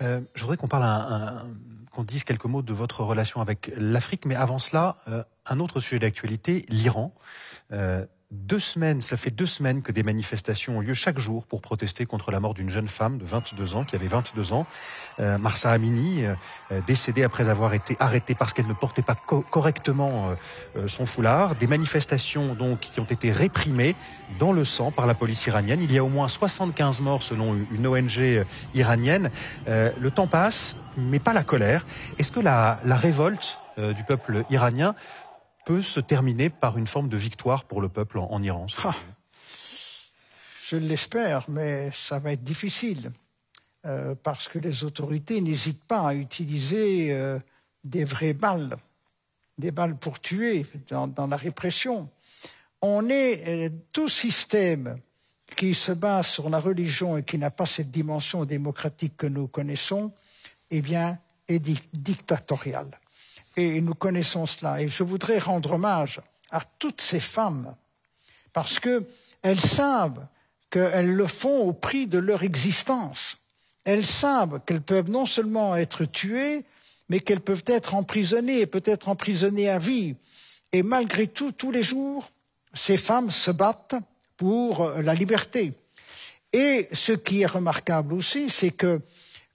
Euh, 0.00 0.20
je 0.34 0.40
voudrais 0.40 0.56
qu'on 0.56 0.66
parle, 0.66 1.46
qu'on 1.92 2.04
dise 2.04 2.24
quelques 2.24 2.46
mots 2.46 2.62
de 2.62 2.72
votre 2.72 3.02
relation 3.02 3.42
avec 3.42 3.70
l'Afrique, 3.76 4.24
mais 4.24 4.34
avant 4.34 4.58
cela, 4.58 4.96
euh, 5.08 5.22
un 5.44 5.60
autre 5.60 5.80
sujet 5.80 5.98
d'actualité, 5.98 6.64
l'Iran. 6.68 7.14
Deux 8.32 8.58
semaines, 8.58 9.02
ça 9.02 9.16
fait 9.16 9.30
deux 9.30 9.46
semaines 9.46 9.82
que 9.82 9.92
des 9.92 10.02
manifestations 10.02 10.78
ont 10.78 10.80
lieu 10.80 10.94
chaque 10.94 11.18
jour 11.18 11.44
pour 11.44 11.60
protester 11.60 12.06
contre 12.06 12.32
la 12.32 12.40
mort 12.40 12.54
d'une 12.54 12.68
jeune 12.68 12.88
femme 12.88 13.18
de 13.18 13.24
22 13.24 13.76
ans, 13.76 13.84
qui 13.84 13.94
avait 13.94 14.08
22 14.08 14.52
ans, 14.52 14.66
euh, 15.20 15.38
Marsa 15.38 15.70
Amini, 15.70 16.24
euh, 16.24 16.34
décédée 16.88 17.22
après 17.22 17.48
avoir 17.48 17.72
été 17.72 17.96
arrêtée 18.00 18.34
parce 18.34 18.52
qu'elle 18.52 18.66
ne 18.66 18.72
portait 18.72 19.02
pas 19.02 19.14
correctement 19.14 20.34
son 20.86 21.06
foulard. 21.06 21.54
Des 21.54 21.68
manifestations 21.68 22.54
donc 22.54 22.80
qui 22.80 22.98
ont 22.98 23.04
été 23.04 23.30
réprimées 23.30 23.94
dans 24.40 24.52
le 24.52 24.64
sang 24.64 24.90
par 24.90 25.06
la 25.06 25.14
police 25.14 25.46
iranienne. 25.46 25.80
Il 25.80 25.92
y 25.92 25.98
a 25.98 26.04
au 26.04 26.08
moins 26.08 26.26
75 26.26 27.00
morts 27.02 27.22
selon 27.22 27.56
une 27.70 27.86
ONG 27.86 28.44
iranienne. 28.74 29.30
le 29.66 30.08
temps 30.10 30.26
passe, 30.26 30.76
mais 30.96 31.20
pas 31.20 31.32
la 31.32 31.44
colère. 31.44 31.86
Est-ce 32.18 32.32
que 32.32 32.40
la, 32.40 32.80
la 32.84 32.96
révolte 32.96 33.58
du 33.78 34.04
peuple 34.04 34.44
iranien 34.50 34.94
peut 35.66 35.82
se 35.82 36.00
terminer 36.00 36.48
par 36.48 36.78
une 36.78 36.86
forme 36.86 37.08
de 37.08 37.16
victoire 37.16 37.64
pour 37.64 37.82
le 37.82 37.88
peuple 37.90 38.18
en, 38.18 38.42
Iran 38.42 38.66
ah. 38.84 38.94
Je 40.68 40.76
l'espère, 40.76 41.44
mais 41.50 41.90
ça 41.92 42.18
va 42.20 42.32
être 42.32 42.44
difficile. 42.44 43.12
Euh, 43.84 44.14
parce 44.20 44.48
que 44.48 44.58
les 44.58 44.84
autorités 44.84 45.40
n'hésitent 45.40 45.84
pas 45.84 46.08
à 46.08 46.14
utiliser 46.14 47.12
euh, 47.12 47.38
des 47.84 48.04
vraies 48.04 48.32
balles, 48.32 48.76
des 49.58 49.72
balles 49.72 49.96
pour 49.96 50.20
tuer 50.20 50.66
dans, 50.88 51.26
la 51.26 51.36
répression. 51.36 52.08
On 52.80 53.08
est 53.08 53.48
euh, 53.48 53.70
tout 53.92 54.08
système 54.08 55.00
qui 55.56 55.74
se 55.74 55.92
base 55.92 56.28
sur 56.28 56.48
la 56.48 56.60
religion 56.60 57.16
et 57.16 57.24
qui 57.24 57.38
n'a 57.38 57.50
pas 57.50 57.66
cette 57.66 57.90
dimension 57.90 58.44
démocratique 58.44 59.16
que 59.16 59.26
nous 59.26 59.48
connaissons, 59.48 60.12
eh 60.70 60.82
bien, 60.82 61.18
est 61.48 61.60
dictatorial 61.92 62.88
et 63.56 63.80
nous 63.80 63.94
connaissons 63.94 64.46
cela. 64.46 64.80
Et 64.82 64.88
je 64.88 65.02
voudrais 65.02 65.38
rendre 65.38 65.72
hommage 65.72 66.20
à 66.50 66.60
toutes 66.78 67.00
ces 67.00 67.20
femmes, 67.20 67.74
parce 68.52 68.78
qu'elles 68.78 69.60
savent 69.60 70.26
qu'elles 70.70 71.14
le 71.14 71.26
font 71.26 71.68
au 71.68 71.72
prix 71.72 72.06
de 72.06 72.18
leur 72.18 72.42
existence. 72.42 73.38
Elles 73.84 74.04
savent 74.04 74.60
qu'elles 74.66 74.82
peuvent 74.82 75.10
non 75.10 75.26
seulement 75.26 75.76
être 75.76 76.04
tuées, 76.04 76.64
mais 77.08 77.20
qu'elles 77.20 77.40
peuvent 77.40 77.64
être 77.66 77.94
emprisonnées, 77.94 78.66
peut-être 78.66 79.08
emprisonnées 79.08 79.68
à 79.68 79.78
vie. 79.78 80.16
Et 80.72 80.82
malgré 80.82 81.28
tout, 81.28 81.52
tous 81.52 81.70
les 81.70 81.82
jours, 81.82 82.30
ces 82.74 82.96
femmes 82.96 83.30
se 83.30 83.50
battent 83.50 83.94
pour 84.36 84.90
la 84.90 85.14
liberté. 85.14 85.72
Et 86.52 86.88
ce 86.92 87.12
qui 87.12 87.42
est 87.42 87.46
remarquable 87.46 88.12
aussi, 88.12 88.50
c'est 88.50 88.70
que 88.70 89.00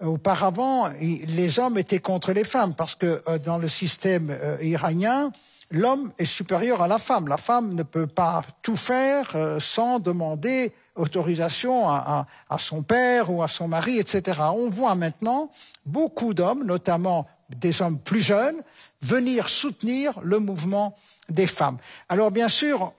Auparavant, 0.03 0.89
les 0.99 1.59
hommes 1.59 1.77
étaient 1.77 1.99
contre 1.99 2.31
les 2.31 2.43
femmes 2.43 2.73
parce 2.73 2.95
que 2.95 3.21
euh, 3.27 3.37
dans 3.37 3.59
le 3.59 3.67
système 3.67 4.29
euh, 4.31 4.57
iranien, 4.61 5.31
l'homme 5.69 6.11
est 6.17 6.25
supérieur 6.25 6.81
à 6.81 6.87
la 6.87 6.97
femme. 6.97 7.27
La 7.27 7.37
femme 7.37 7.75
ne 7.75 7.83
peut 7.83 8.07
pas 8.07 8.41
tout 8.63 8.75
faire 8.75 9.31
euh, 9.35 9.59
sans 9.59 9.99
demander 9.99 10.71
autorisation 10.95 11.87
à, 11.87 12.25
son 12.57 12.83
père 12.83 13.31
ou 13.31 13.43
à 13.43 13.47
son 13.47 13.67
mari, 13.67 13.97
etc. 13.97 14.41
On 14.53 14.69
voit 14.69 14.95
maintenant 14.95 15.49
beaucoup 15.85 16.33
d'hommes, 16.33 16.65
notamment 16.65 17.27
des 17.49 17.81
hommes 17.81 17.97
plus 17.97 18.19
jeunes, 18.19 18.61
venir 19.01 19.47
soutenir 19.47 20.19
le 20.21 20.39
mouvement 20.39 20.97
des 21.29 21.47
femmes. 21.47 21.77
Alors 22.09 22.29
bien 22.29 22.49
sûr, 22.49 22.93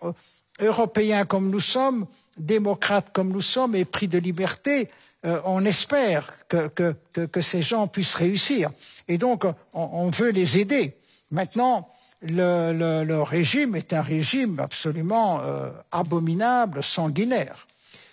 Européens 0.59 1.27
comme 1.27 1.51
nous 1.51 1.61
sommes, 1.61 2.07
démocrates 2.39 3.13
comme 3.13 3.31
nous 3.31 3.43
sommes, 3.43 3.75
et 3.75 3.85
pris 3.85 4.09
de 4.09 4.19
liberté, 4.19 4.89
euh, 5.25 5.41
on 5.45 5.65
espère 5.65 6.33
que, 6.49 7.41
ces 7.41 7.63
gens 7.63 7.87
puissent 7.87 8.15
réussir. 8.15 8.71
Et 9.09 9.19
donc, 9.19 9.45
on, 9.73 10.11
veut 10.11 10.31
les 10.31 10.59
aider. 10.59 10.97
Maintenant, 11.31 11.89
le, 12.23 13.23
régime 13.23 13.77
est 13.77 13.93
un 13.93 14.03
régime 14.03 14.59
absolument 14.59 15.41
euh, 15.43 15.71
abominable, 15.93 16.83
sanguinaire. 16.83 17.69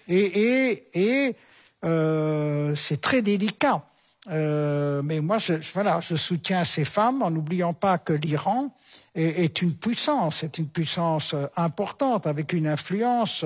Et, 0.07 1.35
euh, 1.83 2.75
c'est 2.75 3.01
très 3.01 3.21
délicat. 3.21 3.83
mais 4.27 5.19
moi, 5.19 5.37
voilà, 5.73 5.99
je 6.01 6.15
soutiens 6.15 6.63
ces 6.63 6.85
femmes 6.85 7.23
en 7.23 7.31
n'oubliant 7.31 7.73
pas 7.73 7.97
que 7.97 8.13
l'Iran 8.13 8.75
est, 9.15 9.61
une 9.61 9.73
puissance, 9.73 10.43
est 10.43 10.57
une 10.57 10.67
puissance 10.67 11.33
euh, 11.33 11.47
importante 11.55 12.27
avec 12.27 12.53
une 12.53 12.67
influence 12.67 13.45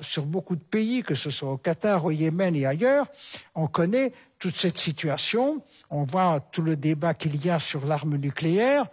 sur 0.00 0.26
beaucoup 0.26 0.56
de 0.56 0.62
pays, 0.62 1.02
que 1.02 1.14
ce 1.14 1.30
soit 1.30 1.52
au 1.52 1.56
Qatar, 1.56 2.04
au 2.04 2.10
Yémen 2.10 2.54
et 2.54 2.66
ailleurs. 2.66 3.06
On 3.54 3.66
connaît 3.66 4.12
toute 4.40 4.56
cette 4.56 4.78
situation. 4.78 5.62
On 5.90 6.04
voit 6.04 6.40
tout 6.40 6.62
le 6.62 6.74
débat 6.74 7.14
qu'il 7.14 7.44
y 7.44 7.50
a 7.50 7.58
sur 7.58 7.86
l'arme 7.86 8.16
nucléaire. 8.16 8.86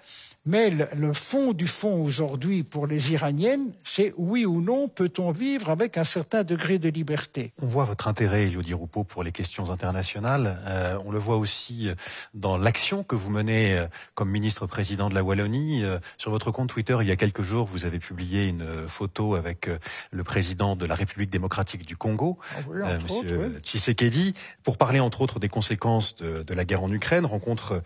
Mais 0.45 0.69
le, 0.69 1.11
fond 1.11 1.51
du 1.51 1.67
fond 1.67 2.01
aujourd'hui 2.01 2.63
pour 2.63 2.87
les 2.87 3.11
Iraniennes, 3.11 3.73
c'est 3.83 4.13
oui 4.17 4.45
ou 4.45 4.61
non 4.61 4.87
peut-on 4.87 5.31
vivre 5.31 5.69
avec 5.69 5.97
un 5.97 6.05
certain 6.05 6.43
degré 6.43 6.79
de 6.79 6.87
liberté? 6.87 7.51
On 7.61 7.65
voit 7.65 7.83
votre 7.83 8.07
intérêt, 8.07 8.43
Elodie 8.43 8.73
Roupeau, 8.73 9.03
pour 9.03 9.23
les 9.23 9.33
questions 9.33 9.71
internationales. 9.71 10.57
Euh, 10.65 10.97
on 11.05 11.11
le 11.11 11.19
voit 11.19 11.35
aussi 11.35 11.89
dans 12.33 12.57
l'action 12.57 13.03
que 13.03 13.15
vous 13.15 13.29
menez 13.29 13.77
euh, 13.77 13.87
comme 14.15 14.29
ministre-président 14.29 15.09
de 15.09 15.15
la 15.15 15.23
Wallonie. 15.23 15.83
Sur 16.17 16.31
votre 16.31 16.51
compte 16.51 16.69
Twitter, 16.69 16.97
il 17.01 17.07
y 17.07 17.11
a 17.11 17.15
quelques 17.15 17.41
jours, 17.41 17.65
vous 17.65 17.85
avez 17.85 17.99
publié 17.99 18.45
une 18.45 18.87
photo 18.87 19.35
avec 19.35 19.69
le 20.11 20.23
président 20.23 20.75
de 20.75 20.85
la 20.85 20.95
République 20.95 21.29
démocratique 21.29 21.85
du 21.85 21.97
Congo, 21.97 22.37
ah 22.51 22.59
oui, 22.69 22.79
Monsieur 23.03 23.59
Tshisekedi, 23.61 24.33
pour 24.63 24.77
parler 24.77 24.99
entre 24.99 25.21
autres 25.21 25.39
des 25.39 25.49
conséquences 25.49 26.15
de, 26.15 26.43
de 26.43 26.53
la 26.53 26.65
guerre 26.65 26.83
en 26.83 26.91
Ukraine. 26.91 27.25
Rencontre 27.25 27.81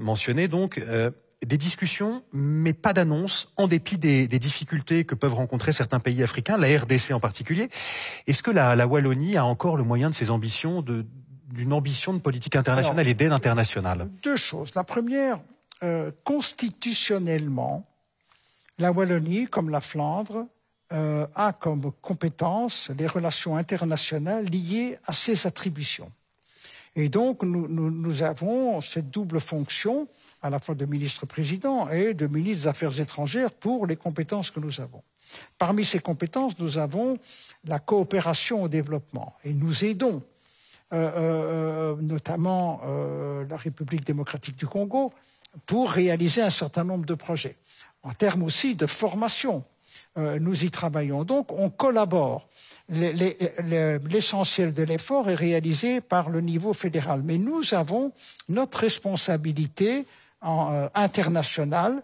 mentionnée 0.00 0.48
donc 0.48 0.80
des 1.44 1.56
discussions, 1.56 2.22
mais 2.32 2.72
pas 2.72 2.92
d'annonce, 2.92 3.52
en 3.56 3.68
dépit 3.68 3.98
des, 3.98 4.26
difficultés 4.26 5.04
que 5.04 5.14
peuvent 5.14 5.34
rencontrer 5.34 5.72
certains 5.72 6.00
pays 6.00 6.22
africains, 6.22 6.56
la 6.56 6.78
RDC 6.78 7.12
en 7.12 7.20
particulier. 7.20 7.68
Est-ce 8.26 8.42
que 8.42 8.50
la, 8.50 8.86
Wallonie 8.86 9.36
a 9.36 9.44
encore 9.44 9.76
le 9.76 9.84
moyen 9.84 10.10
de 10.10 10.14
ses 10.14 10.30
ambitions, 10.30 10.82
d'une 10.82 11.72
ambition 11.72 12.12
de 12.12 12.18
politique 12.18 12.56
internationale 12.56 13.06
et 13.08 13.14
d'aide 13.14 13.32
internationale? 13.32 14.08
Deux 14.22 14.36
choses. 14.36 14.74
La 14.74 14.84
première, 14.84 15.38
euh, 15.84 16.10
constitutionnellement, 16.24 17.84
la 18.78 18.90
Wallonie, 18.90 19.48
comme 19.48 19.68
la 19.68 19.82
Flandre, 19.82 20.46
euh, 20.94 21.26
a 21.34 21.52
comme 21.52 21.92
compétence 22.00 22.90
les 22.96 23.06
relations 23.06 23.54
internationales 23.54 24.46
liées 24.46 24.96
à 25.06 25.12
ses 25.12 25.46
attributions. 25.46 26.10
Et 26.96 27.10
donc, 27.10 27.42
nous 27.42 28.22
avons 28.22 28.80
cette 28.80 29.10
double 29.10 29.40
fonction 29.40 30.08
à 30.40 30.48
la 30.48 30.58
fois 30.58 30.74
de 30.74 30.86
ministre-président 30.86 31.90
et 31.90 32.14
de 32.14 32.26
ministre 32.28 32.62
des 32.62 32.68
Affaires 32.68 32.98
étrangères 32.98 33.50
pour 33.50 33.86
les 33.86 33.96
compétences 33.96 34.50
que 34.50 34.60
nous 34.60 34.80
avons. 34.80 35.02
Parmi 35.58 35.84
ces 35.84 35.98
compétences, 35.98 36.58
nous 36.58 36.78
avons 36.78 37.18
la 37.64 37.78
coopération 37.78 38.62
au 38.62 38.68
développement 38.68 39.34
et 39.44 39.52
nous 39.52 39.84
aidons 39.84 40.22
euh, 40.94 41.94
notamment 42.00 42.80
la 43.50 43.56
République 43.56 44.04
démocratique 44.06 44.56
du 44.56 44.66
Congo 44.66 45.12
pour 45.66 45.90
réaliser 45.90 46.42
un 46.42 46.50
certain 46.50 46.84
nombre 46.84 47.06
de 47.06 47.14
projets. 47.14 47.56
En 48.02 48.12
termes 48.12 48.42
aussi 48.42 48.74
de 48.74 48.86
formation, 48.86 49.64
nous 50.16 50.64
y 50.64 50.70
travaillons. 50.70 51.24
Donc, 51.24 51.50
on 51.52 51.70
collabore. 51.70 52.46
L'essentiel 52.88 54.74
de 54.74 54.82
l'effort 54.82 55.28
est 55.30 55.34
réalisé 55.34 56.00
par 56.00 56.28
le 56.28 56.40
niveau 56.40 56.72
fédéral. 56.72 57.22
Mais 57.24 57.38
nous 57.38 57.74
avons 57.74 58.12
notre 58.48 58.78
responsabilité 58.78 60.06
euh, 60.44 60.88
international 60.94 62.02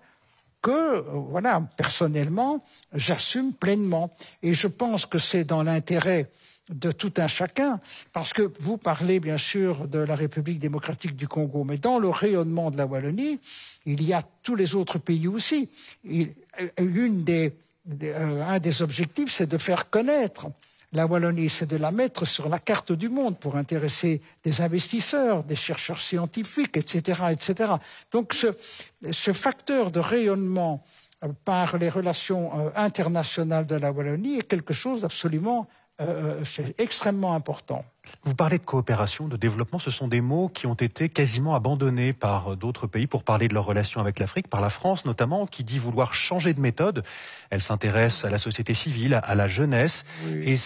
que, 0.63 0.71
euh, 0.71 1.03
voilà, 1.29 1.63
personnellement, 1.77 2.65
j'assume 2.95 3.53
pleinement. 3.53 4.15
Et 4.43 4.55
je 4.55 4.67
pense 4.67 5.05
que 5.05 5.19
c'est 5.19 5.45
dans 5.45 5.63
l'intérêt 5.63 6.31
de 6.71 6.93
tout 6.93 7.13
un 7.17 7.27
chacun, 7.27 7.81
parce 8.13 8.33
que 8.33 8.53
vous 8.61 8.77
parlez 8.77 9.21
bien 9.21 9.37
sûr 9.37 9.89
de 9.89 9.99
la 9.99 10.15
République 10.15 10.59
démocratique 10.59 11.17
du 11.17 11.29
Congo, 11.29 11.65
mais 11.65 11.79
dans 11.79 11.99
le 11.99 12.09
rayonnement 12.09 12.71
de 12.71 12.79
la 12.79 12.87
Wallonie, 12.87 13.41
il 13.87 14.03
y 14.03 14.13
a 14.13 14.23
tous 14.43 14.55
les 14.55 14.75
autres 14.75 14.99
pays 14.99 15.29
aussi. 15.29 15.69
une 16.05 17.25
des, 17.25 17.53
euh, 18.03 18.43
un 18.47 18.59
des 18.59 18.83
objectifs, 18.83 19.33
c'est 19.33 19.49
de 19.49 19.59
faire 19.59 19.91
connaître 19.91 20.47
la 20.93 21.07
Wallonie, 21.07 21.49
c'est 21.49 21.67
de 21.67 21.77
la 21.77 21.93
mettre 21.93 22.25
sur 22.25 22.49
la 22.49 22.59
carte 22.59 22.93
du 22.93 23.09
monde 23.09 23.39
pour 23.39 23.57
intéresser 23.57 24.21
des 24.43 24.61
investisseurs, 24.61 25.45
des 25.45 25.57
chercheurs 25.57 26.01
scientifiques, 26.01 26.77
etc. 26.77 27.23
etc. 27.31 27.75
Donc 28.11 28.35
ce, 28.35 29.33
facteur 29.33 29.91
de 29.91 30.01
rayonnement 30.01 30.85
euh, 31.23 31.29
par 31.45 31.79
les 31.79 31.89
relations 31.89 32.51
euh, 32.59 32.71
internationales 32.75 33.67
de 33.67 33.77
la 33.77 33.93
Wallonie 33.93 34.39
est 34.39 34.49
quelque 34.49 34.75
chose 34.75 35.03
d'absolument 35.03 35.69
euh, 36.01 36.43
extrêmement 36.79 37.35
important. 37.35 37.85
Vous 38.25 38.35
parlez 38.35 38.57
de 38.57 38.65
coopération, 38.65 39.29
de 39.29 39.37
développement, 39.37 39.79
ce 39.79 39.91
sont 39.91 40.09
des 40.09 40.23
mots 40.23 40.49
qui 40.49 40.67
ont 40.67 40.75
été 40.75 41.11
quasiment 41.11 41.55
abandonnés 41.55 42.15
par 42.15 42.57
d'autres 42.57 42.87
pays 42.87 43.07
pour 43.07 43.23
parler 43.23 43.49
de 43.49 43.55
leurs 43.55 43.67
relations 43.67 44.01
avec 44.01 44.19
l'Afrique, 44.19 44.49
par 44.49 44.63
la 44.63 44.71
France 44.71 45.05
notamment, 45.05 45.47
qui 45.47 45.63
dit 45.63 45.79
vouloir 45.79 46.15
changer 46.15 46.55
de 46.55 46.61
méthode. 46.61 47.05
Elle 47.51 47.61
s'intéresse 47.61 48.25
à 48.25 48.31
la 48.31 48.39
société 48.39 48.73
civile, 48.73 49.21
à 49.23 49.35
la 49.35 49.47
jeunesse. 49.47 50.07
Et 50.43 50.57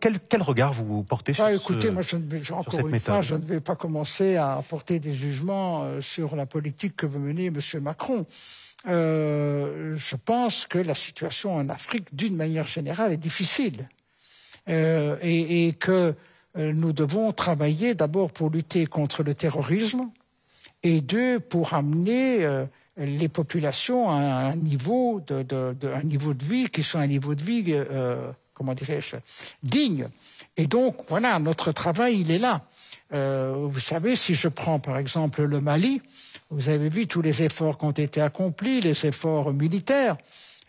quel, 0.00 0.42
regard 0.42 0.72
vous 0.72 1.04
portez 1.04 1.34
sur, 1.34 1.46
écoutez, 1.48 1.90
moi, 1.90 2.02
je 2.02 2.16
ne, 2.16 2.52
encore 2.52 2.74
cette 2.74 2.82
une 2.82 2.88
méthode 2.88 3.14
fois, 3.14 3.22
je 3.22 3.36
ne 3.36 3.44
vais 3.44 3.60
pas 3.60 3.76
commencer 3.76 4.36
à 4.36 4.56
apporter 4.56 4.98
des 4.98 5.14
jugements 5.14 5.84
euh, 5.84 6.00
sur 6.00 6.34
la 6.34 6.46
politique 6.46 6.96
que 6.96 7.06
veut 7.06 7.20
mener 7.20 7.46
M. 7.46 7.60
Macron. 7.80 8.26
je 8.86 10.16
pense 10.16 10.66
que 10.66 10.78
la 10.78 10.94
situation 10.94 11.54
en 11.54 11.68
Afrique, 11.68 12.08
d'une 12.12 12.34
manière 12.36 12.66
générale, 12.66 13.12
est 13.12 13.16
difficile 13.16 13.86
et, 14.70 15.66
et, 15.66 15.72
que 15.72 16.14
nous 16.56 16.92
devons 16.92 17.32
travailler 17.32 17.94
d'abord 17.94 18.32
pour 18.32 18.50
lutter 18.50 18.86
contre 18.86 19.22
le 19.22 19.34
terrorisme 19.34 20.10
et 20.82 21.00
deux 21.00 21.40
pour 21.40 21.74
amener 21.74 22.46
les 22.96 23.28
populations 23.28 24.10
à 24.10 24.14
un 24.14 24.56
niveau 24.56 25.20
de, 25.26 25.74
un 25.94 26.02
niveau 26.02 26.34
de 26.34 26.44
vie 26.44 26.68
qui 26.68 26.82
soit 26.82 27.00
un 27.00 27.06
niveau 27.06 27.34
de 27.34 27.42
vie, 27.42 27.64
euh, 27.68 28.30
comment 28.54 28.74
dirais-je, 28.74 29.16
digne. 29.62 30.08
Et 30.56 30.66
donc, 30.66 30.96
voilà, 31.08 31.38
notre 31.38 31.72
travail, 31.72 32.20
il 32.20 32.30
est 32.30 32.38
là. 32.38 32.62
Euh, 33.12 33.66
vous 33.70 33.80
savez, 33.80 34.16
si 34.16 34.34
je 34.34 34.48
prends 34.48 34.78
par 34.78 34.98
exemple 34.98 35.42
le 35.42 35.60
Mali, 35.60 36.00
vous 36.50 36.68
avez 36.68 36.88
vu 36.88 37.06
tous 37.06 37.22
les 37.22 37.42
efforts 37.42 37.78
qui 37.78 37.84
ont 37.84 37.90
été 37.90 38.20
accomplis, 38.20 38.80
les 38.80 39.06
efforts 39.06 39.52
militaires. 39.52 40.16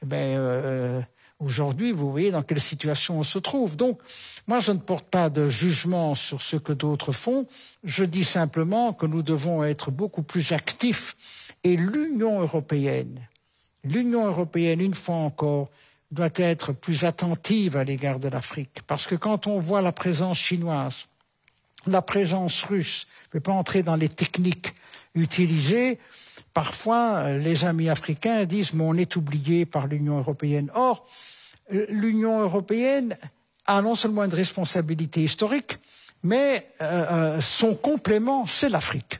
Eh 0.03 0.05
ben, 0.05 0.37
euh, 0.37 1.01
Aujourd'hui, 1.41 1.91
vous 1.91 2.11
voyez 2.11 2.29
dans 2.29 2.43
quelle 2.43 2.61
situation 2.61 3.19
on 3.19 3.23
se 3.23 3.39
trouve. 3.39 3.75
Donc, 3.75 3.99
moi, 4.47 4.59
je 4.59 4.71
ne 4.71 4.77
porte 4.77 5.07
pas 5.07 5.29
de 5.31 5.49
jugement 5.49 6.13
sur 6.13 6.39
ce 6.39 6.55
que 6.55 6.71
d'autres 6.71 7.11
font. 7.11 7.47
Je 7.83 8.03
dis 8.03 8.23
simplement 8.23 8.93
que 8.93 9.07
nous 9.07 9.23
devons 9.23 9.63
être 9.63 9.89
beaucoup 9.89 10.21
plus 10.21 10.51
actifs 10.51 11.15
et 11.63 11.75
l'Union 11.75 12.41
européenne, 12.41 13.19
l'Union 13.83 14.27
européenne, 14.27 14.81
une 14.81 14.93
fois 14.93 15.15
encore, 15.15 15.69
doit 16.11 16.29
être 16.35 16.73
plus 16.73 17.05
attentive 17.05 17.75
à 17.75 17.83
l'égard 17.83 18.19
de 18.19 18.27
l'Afrique. 18.27 18.81
Parce 18.85 19.07
que 19.07 19.15
quand 19.15 19.47
on 19.47 19.59
voit 19.59 19.81
la 19.81 19.91
présence 19.91 20.37
chinoise, 20.37 21.07
la 21.87 22.03
présence 22.03 22.61
russe, 22.63 23.07
je 23.23 23.27
ne 23.29 23.33
vais 23.39 23.43
pas 23.43 23.53
entrer 23.53 23.81
dans 23.81 23.95
les 23.95 24.09
techniques 24.09 24.75
utilisées, 25.15 25.97
parfois 26.53 27.31
les 27.37 27.65
amis 27.65 27.89
africains 27.89 28.45
disent 28.45 28.73
mais 28.73 28.83
on 28.83 28.95
est 28.95 29.15
oublié 29.15 29.65
par 29.65 29.87
l'Union 29.87 30.17
européenne. 30.17 30.71
Or, 30.75 31.05
l'Union 31.69 32.39
européenne 32.41 33.17
a 33.65 33.81
non 33.81 33.95
seulement 33.95 34.23
une 34.23 34.33
responsabilité 34.33 35.23
historique, 35.23 35.79
mais 36.23 36.65
euh, 36.81 37.05
euh 37.37 37.41
son 37.41 37.75
complément, 37.75 38.45
c'est 38.45 38.69
l'Afrique. 38.69 39.19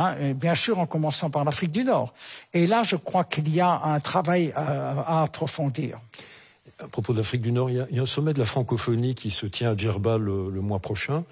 Hein, 0.00 0.32
bien 0.34 0.54
sûr 0.54 0.78
en 0.78 0.86
commençant 0.86 1.28
par 1.28 1.44
l'Afrique 1.44 1.72
du 1.72 1.82
Nord. 1.82 2.14
Et 2.54 2.68
là, 2.68 2.84
je 2.84 2.94
crois 2.94 3.24
qu'il 3.24 3.52
y 3.52 3.60
a 3.60 3.82
un 3.82 3.98
travail 3.98 4.52
à, 4.54 5.24
approfondir. 5.24 5.98
À 6.78 6.86
propos 6.86 7.12
de 7.12 7.18
l'Afrique 7.18 7.42
du 7.42 7.50
Nord, 7.50 7.68
il 7.68 7.84
y, 7.90 7.98
a, 7.98 8.02
un 8.02 8.06
sommet 8.06 8.32
de 8.32 8.38
la 8.38 8.44
francophonie 8.44 9.16
qui 9.16 9.30
se 9.30 9.44
tient 9.46 9.72
à 9.72 9.76
Djerba 9.76 10.16
le, 10.16 10.50
mois 10.60 10.78
prochain. 10.78 11.24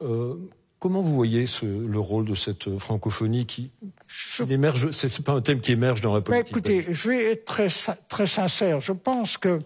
Euh, 0.00 0.36
comment 0.78 1.00
vous 1.02 1.14
voyez 1.14 1.46
ce, 1.46 1.64
le 1.64 1.98
rôle 1.98 2.24
de 2.24 2.34
cette 2.34 2.78
francophonie 2.78 3.46
qui, 3.46 3.70
je... 4.06 4.44
qui 4.44 4.52
émerge 4.52 4.90
C'est 4.92 5.22
pas 5.22 5.32
un 5.32 5.40
thème 5.40 5.60
qui 5.60 5.72
émerge 5.72 6.00
dans 6.00 6.14
la 6.14 6.20
politique. 6.20 6.50
Écoutez, 6.50 6.86
je 6.90 7.08
vais 7.08 7.32
être 7.32 7.44
très, 7.44 7.68
très 8.08 8.26
sincère. 8.26 8.80
Je 8.80 8.92
pense 8.92 9.38
que 9.38 9.58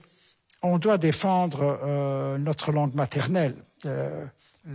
on 0.62 0.78
doit 0.78 0.98
défendre 0.98 1.80
euh, 1.82 2.38
notre 2.38 2.72
langue 2.72 2.94
maternelle. 2.94 3.54
Euh, 3.86 4.26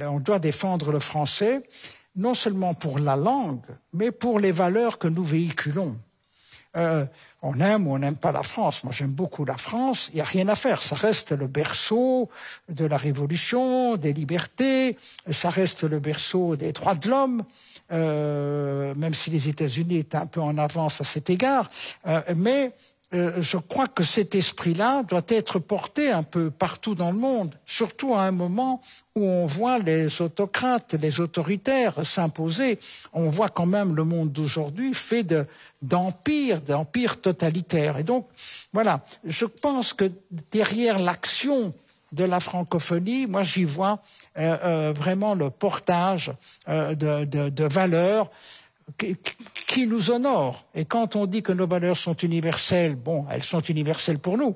on 0.02 0.20
doit 0.20 0.40
défendre 0.40 0.92
le 0.92 1.00
français 1.00 1.64
non 2.16 2.34
seulement 2.34 2.74
pour 2.74 2.98
la 2.98 3.16
langue, 3.16 3.66
mais 3.94 4.12
pour 4.12 4.40
les 4.40 4.52
valeurs 4.52 4.98
que 4.98 5.08
nous 5.08 5.24
véhiculons. 5.24 5.98
Euh, 6.78 7.06
on 7.46 7.60
aime 7.60 7.88
ou 7.88 7.94
on 7.94 8.00
n'aime 8.00 8.16
pas 8.16 8.32
la 8.32 8.42
France. 8.42 8.84
Moi, 8.84 8.92
j'aime 8.92 9.12
beaucoup 9.12 9.46
la 9.46 9.58
France. 9.58 10.10
Il 10.12 10.16
n'y 10.16 10.22
a 10.22 10.26
rien 10.26 10.48
à 10.48 10.56
faire. 10.56 10.82
Ça 10.82 10.96
reste 10.96 11.32
le 11.32 11.46
berceau 11.46 12.30
de 12.70 12.86
la 12.86 12.98
Révolution, 12.98 13.98
des 13.98 14.14
libertés. 14.14 14.98
Ça 15.30 15.52
reste 15.52 15.84
le 15.84 16.00
berceau 16.00 16.56
des 16.56 16.72
droits 16.72 16.96
de 16.96 17.08
l'homme. 17.08 17.44
Euh, 17.92 18.96
même 18.96 19.14
si 19.14 19.30
les 19.30 19.48
États-Unis 19.48 19.98
étaient 19.98 20.18
un 20.18 20.26
peu 20.26 20.42
en 20.42 20.58
avance 20.58 21.02
à 21.02 21.04
cet 21.04 21.30
égard. 21.30 21.70
Euh, 22.08 22.22
mais 22.36 22.74
euh, 23.14 23.40
je 23.40 23.58
crois 23.58 23.88
que 23.88 24.04
cet 24.04 24.34
esprit-là 24.34 25.04
doit 25.04 25.26
être 25.28 25.60
porté 25.60 26.12
un 26.12 26.24
peu 26.24 26.50
partout 26.50 26.96
dans 26.96 27.12
le 27.12 27.18
monde, 27.18 27.56
surtout 27.66 28.16
à 28.16 28.22
un 28.22 28.32
moment 28.32 28.82
où 29.16 29.24
on 29.24 29.46
voit 29.46 29.78
les 29.78 30.22
autocrates, 30.22 30.96
les 30.96 31.20
autoritaires 31.20 32.04
s'imposer. 32.06 32.80
On 33.14 33.30
voit 33.30 33.50
quand 33.50 33.68
même 33.68 33.96
le 33.96 34.04
monde 34.04 34.32
d'aujourd'hui 34.32 34.94
fait 34.94 35.26
d'empire, 35.82 36.62
d'empire 36.62 37.22
totalitaire. 37.22 38.00
Et 38.00 38.04
donc, 38.04 38.28
voilà, 38.74 39.02
je 39.24 39.46
pense 39.46 39.94
que 39.94 40.12
derrière 40.52 40.98
l'action 40.98 41.74
de 42.12 42.24
la 42.24 42.40
francophonie, 42.40 43.28
moi 43.28 43.44
j'y 43.44 43.66
vois 43.66 44.00
euh, 44.38 44.58
euh, 44.64 44.94
vraiment 44.94 45.36
le 45.36 45.50
portage 45.52 46.32
de 46.68 47.64
valeurs 47.68 48.32
qui 49.68 49.88
nous 49.88 50.12
honore. 50.12 50.66
Et 50.76 50.86
quand 50.86 51.16
on 51.16 51.26
dit 51.26 51.42
que 51.42 51.52
nos 51.52 51.68
valeurs 51.68 51.98
sont 51.98 52.16
universelles, 52.16 52.96
bon, 52.96 53.26
elles 53.32 53.44
sont 53.44 53.62
universelles 53.62 54.20
pour 54.20 54.38
nous, 54.38 54.56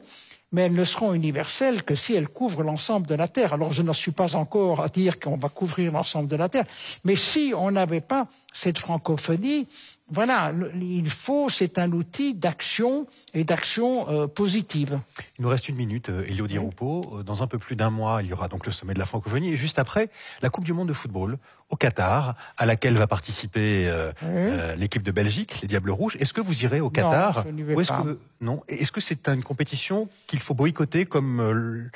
mais 0.51 0.63
elles 0.63 0.73
ne 0.73 0.83
seront 0.83 1.13
universelles 1.13 1.83
que 1.83 1.95
si 1.95 2.13
elles 2.13 2.27
couvrent 2.27 2.63
l'ensemble 2.63 3.07
de 3.07 3.15
la 3.15 3.27
Terre. 3.27 3.53
Alors 3.53 3.71
je 3.71 3.81
n'en 3.81 3.93
suis 3.93 4.11
pas 4.11 4.35
encore 4.35 4.81
à 4.81 4.89
dire 4.89 5.19
qu'on 5.19 5.37
va 5.37 5.49
couvrir 5.49 5.91
l'ensemble 5.91 6.27
de 6.27 6.35
la 6.35 6.49
Terre, 6.49 6.65
mais 7.03 7.15
si 7.15 7.53
on 7.55 7.71
n'avait 7.71 8.01
pas 8.01 8.27
cette 8.53 8.79
francophonie, 8.79 9.67
voilà, 10.11 10.51
il 10.81 11.09
faut, 11.09 11.49
c'est 11.49 11.77
un 11.77 11.91
outil 11.91 12.33
d'action 12.33 13.07
et 13.33 13.43
d'action 13.43 14.09
euh, 14.09 14.27
positive. 14.27 14.99
Il 15.37 15.43
nous 15.43 15.49
reste 15.49 15.69
une 15.69 15.75
minute, 15.75 16.09
euh, 16.09 16.25
Elio 16.27 16.47
Di 16.47 16.57
Rupo. 16.57 17.01
Euh, 17.19 17.23
dans 17.23 17.43
un 17.43 17.47
peu 17.47 17.57
plus 17.59 17.75
d'un 17.75 17.89
mois, 17.89 18.21
il 18.23 18.29
y 18.29 18.33
aura 18.33 18.47
donc 18.47 18.65
le 18.65 18.71
sommet 18.71 18.93
de 18.93 18.99
la 18.99 19.05
francophonie 19.05 19.53
et 19.53 19.57
juste 19.57 19.79
après, 19.79 20.09
la 20.41 20.49
Coupe 20.49 20.63
du 20.63 20.73
Monde 20.73 20.87
de 20.87 20.93
football 20.93 21.37
au 21.69 21.75
Qatar, 21.75 22.35
à 22.57 22.65
laquelle 22.65 22.95
va 22.95 23.05
participer 23.05 23.87
euh, 23.87 24.11
oui. 24.23 24.27
euh, 24.31 24.75
l'équipe 24.75 25.03
de 25.03 25.11
Belgique, 25.11 25.61
les 25.61 25.67
Diables 25.67 25.91
Rouges. 25.91 26.17
Est-ce 26.19 26.33
que 26.33 26.41
vous 26.41 26.63
irez 26.63 26.81
au 26.81 26.89
Qatar 26.89 27.45
Non, 27.45 27.53
je 27.57 27.63
vais 27.63 27.73
est-ce 27.81 27.89
pas. 27.89 28.01
que 28.01 28.19
non 28.41 28.63
Est-ce 28.67 28.91
que 28.91 29.01
c'est 29.01 29.27
une 29.29 29.43
compétition 29.43 30.09
qu'il 30.25 30.39
faut 30.39 30.55
boycotter 30.55 31.05
comme 31.05 31.39
euh, 31.39 31.89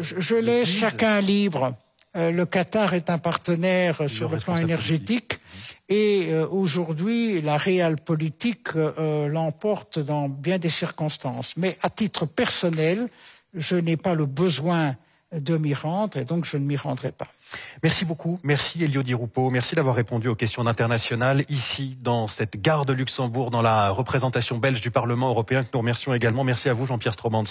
je, 0.00 0.18
je 0.18 0.34
laisse 0.34 0.68
chacun 0.68 1.20
libre. 1.20 1.74
Euh, 2.16 2.30
le 2.30 2.46
Qatar 2.46 2.94
est 2.94 3.10
un 3.10 3.18
partenaire 3.18 4.08
sur 4.08 4.28
le 4.30 4.38
plan 4.38 4.56
énergétique 4.56 5.40
et 5.88 6.28
euh, 6.30 6.46
aujourd'hui 6.48 7.40
la 7.40 7.56
réelle 7.56 7.96
politique 7.96 8.68
euh, 8.74 9.28
l'emporte 9.28 9.98
dans 9.98 10.28
bien 10.28 10.58
des 10.58 10.70
circonstances. 10.70 11.54
Mais 11.56 11.78
à 11.82 11.90
titre 11.90 12.26
personnel, 12.26 13.08
je 13.54 13.76
n'ai 13.76 13.96
pas 13.96 14.14
le 14.14 14.26
besoin 14.26 14.96
de 15.32 15.56
m'y 15.56 15.74
rendre 15.74 16.16
et 16.16 16.24
donc 16.24 16.44
je 16.44 16.56
ne 16.56 16.64
m'y 16.64 16.76
rendrai 16.76 17.12
pas. 17.12 17.26
Merci 17.82 18.04
beaucoup. 18.04 18.38
Merci 18.42 18.84
Elio 18.84 19.02
Di. 19.02 19.14
Merci 19.50 19.74
d'avoir 19.74 19.94
répondu 19.94 20.28
aux 20.28 20.34
questions 20.34 20.64
d'international 20.64 21.44
ici 21.48 21.98
dans 22.00 22.28
cette 22.28 22.60
gare 22.60 22.84
de 22.86 22.92
Luxembourg, 22.92 23.50
dans 23.50 23.62
la 23.62 23.90
représentation 23.90 24.58
belge 24.58 24.80
du 24.80 24.90
Parlement 24.90 25.28
européen 25.28 25.62
que 25.62 25.68
nous 25.72 25.80
remercions 25.80 26.14
également. 26.14 26.44
Merci 26.44 26.68
à 26.68 26.72
vous 26.72 26.86
Jean-Pierre 26.86 27.14
Stromans 27.14 27.44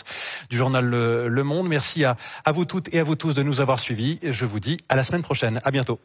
du 0.49 0.57
journal 0.57 0.85
Le, 0.85 1.27
Le 1.27 1.43
Monde. 1.43 1.67
Merci 1.67 2.03
à, 2.05 2.17
à 2.45 2.51
vous 2.51 2.65
toutes 2.65 2.93
et 2.93 2.99
à 2.99 3.03
vous 3.03 3.15
tous 3.15 3.33
de 3.33 3.43
nous 3.43 3.61
avoir 3.61 3.79
suivis. 3.79 4.19
Je 4.23 4.45
vous 4.45 4.59
dis 4.59 4.77
à 4.89 4.95
la 4.95 5.03
semaine 5.03 5.23
prochaine. 5.23 5.61
À 5.63 5.71
bientôt. 5.71 5.99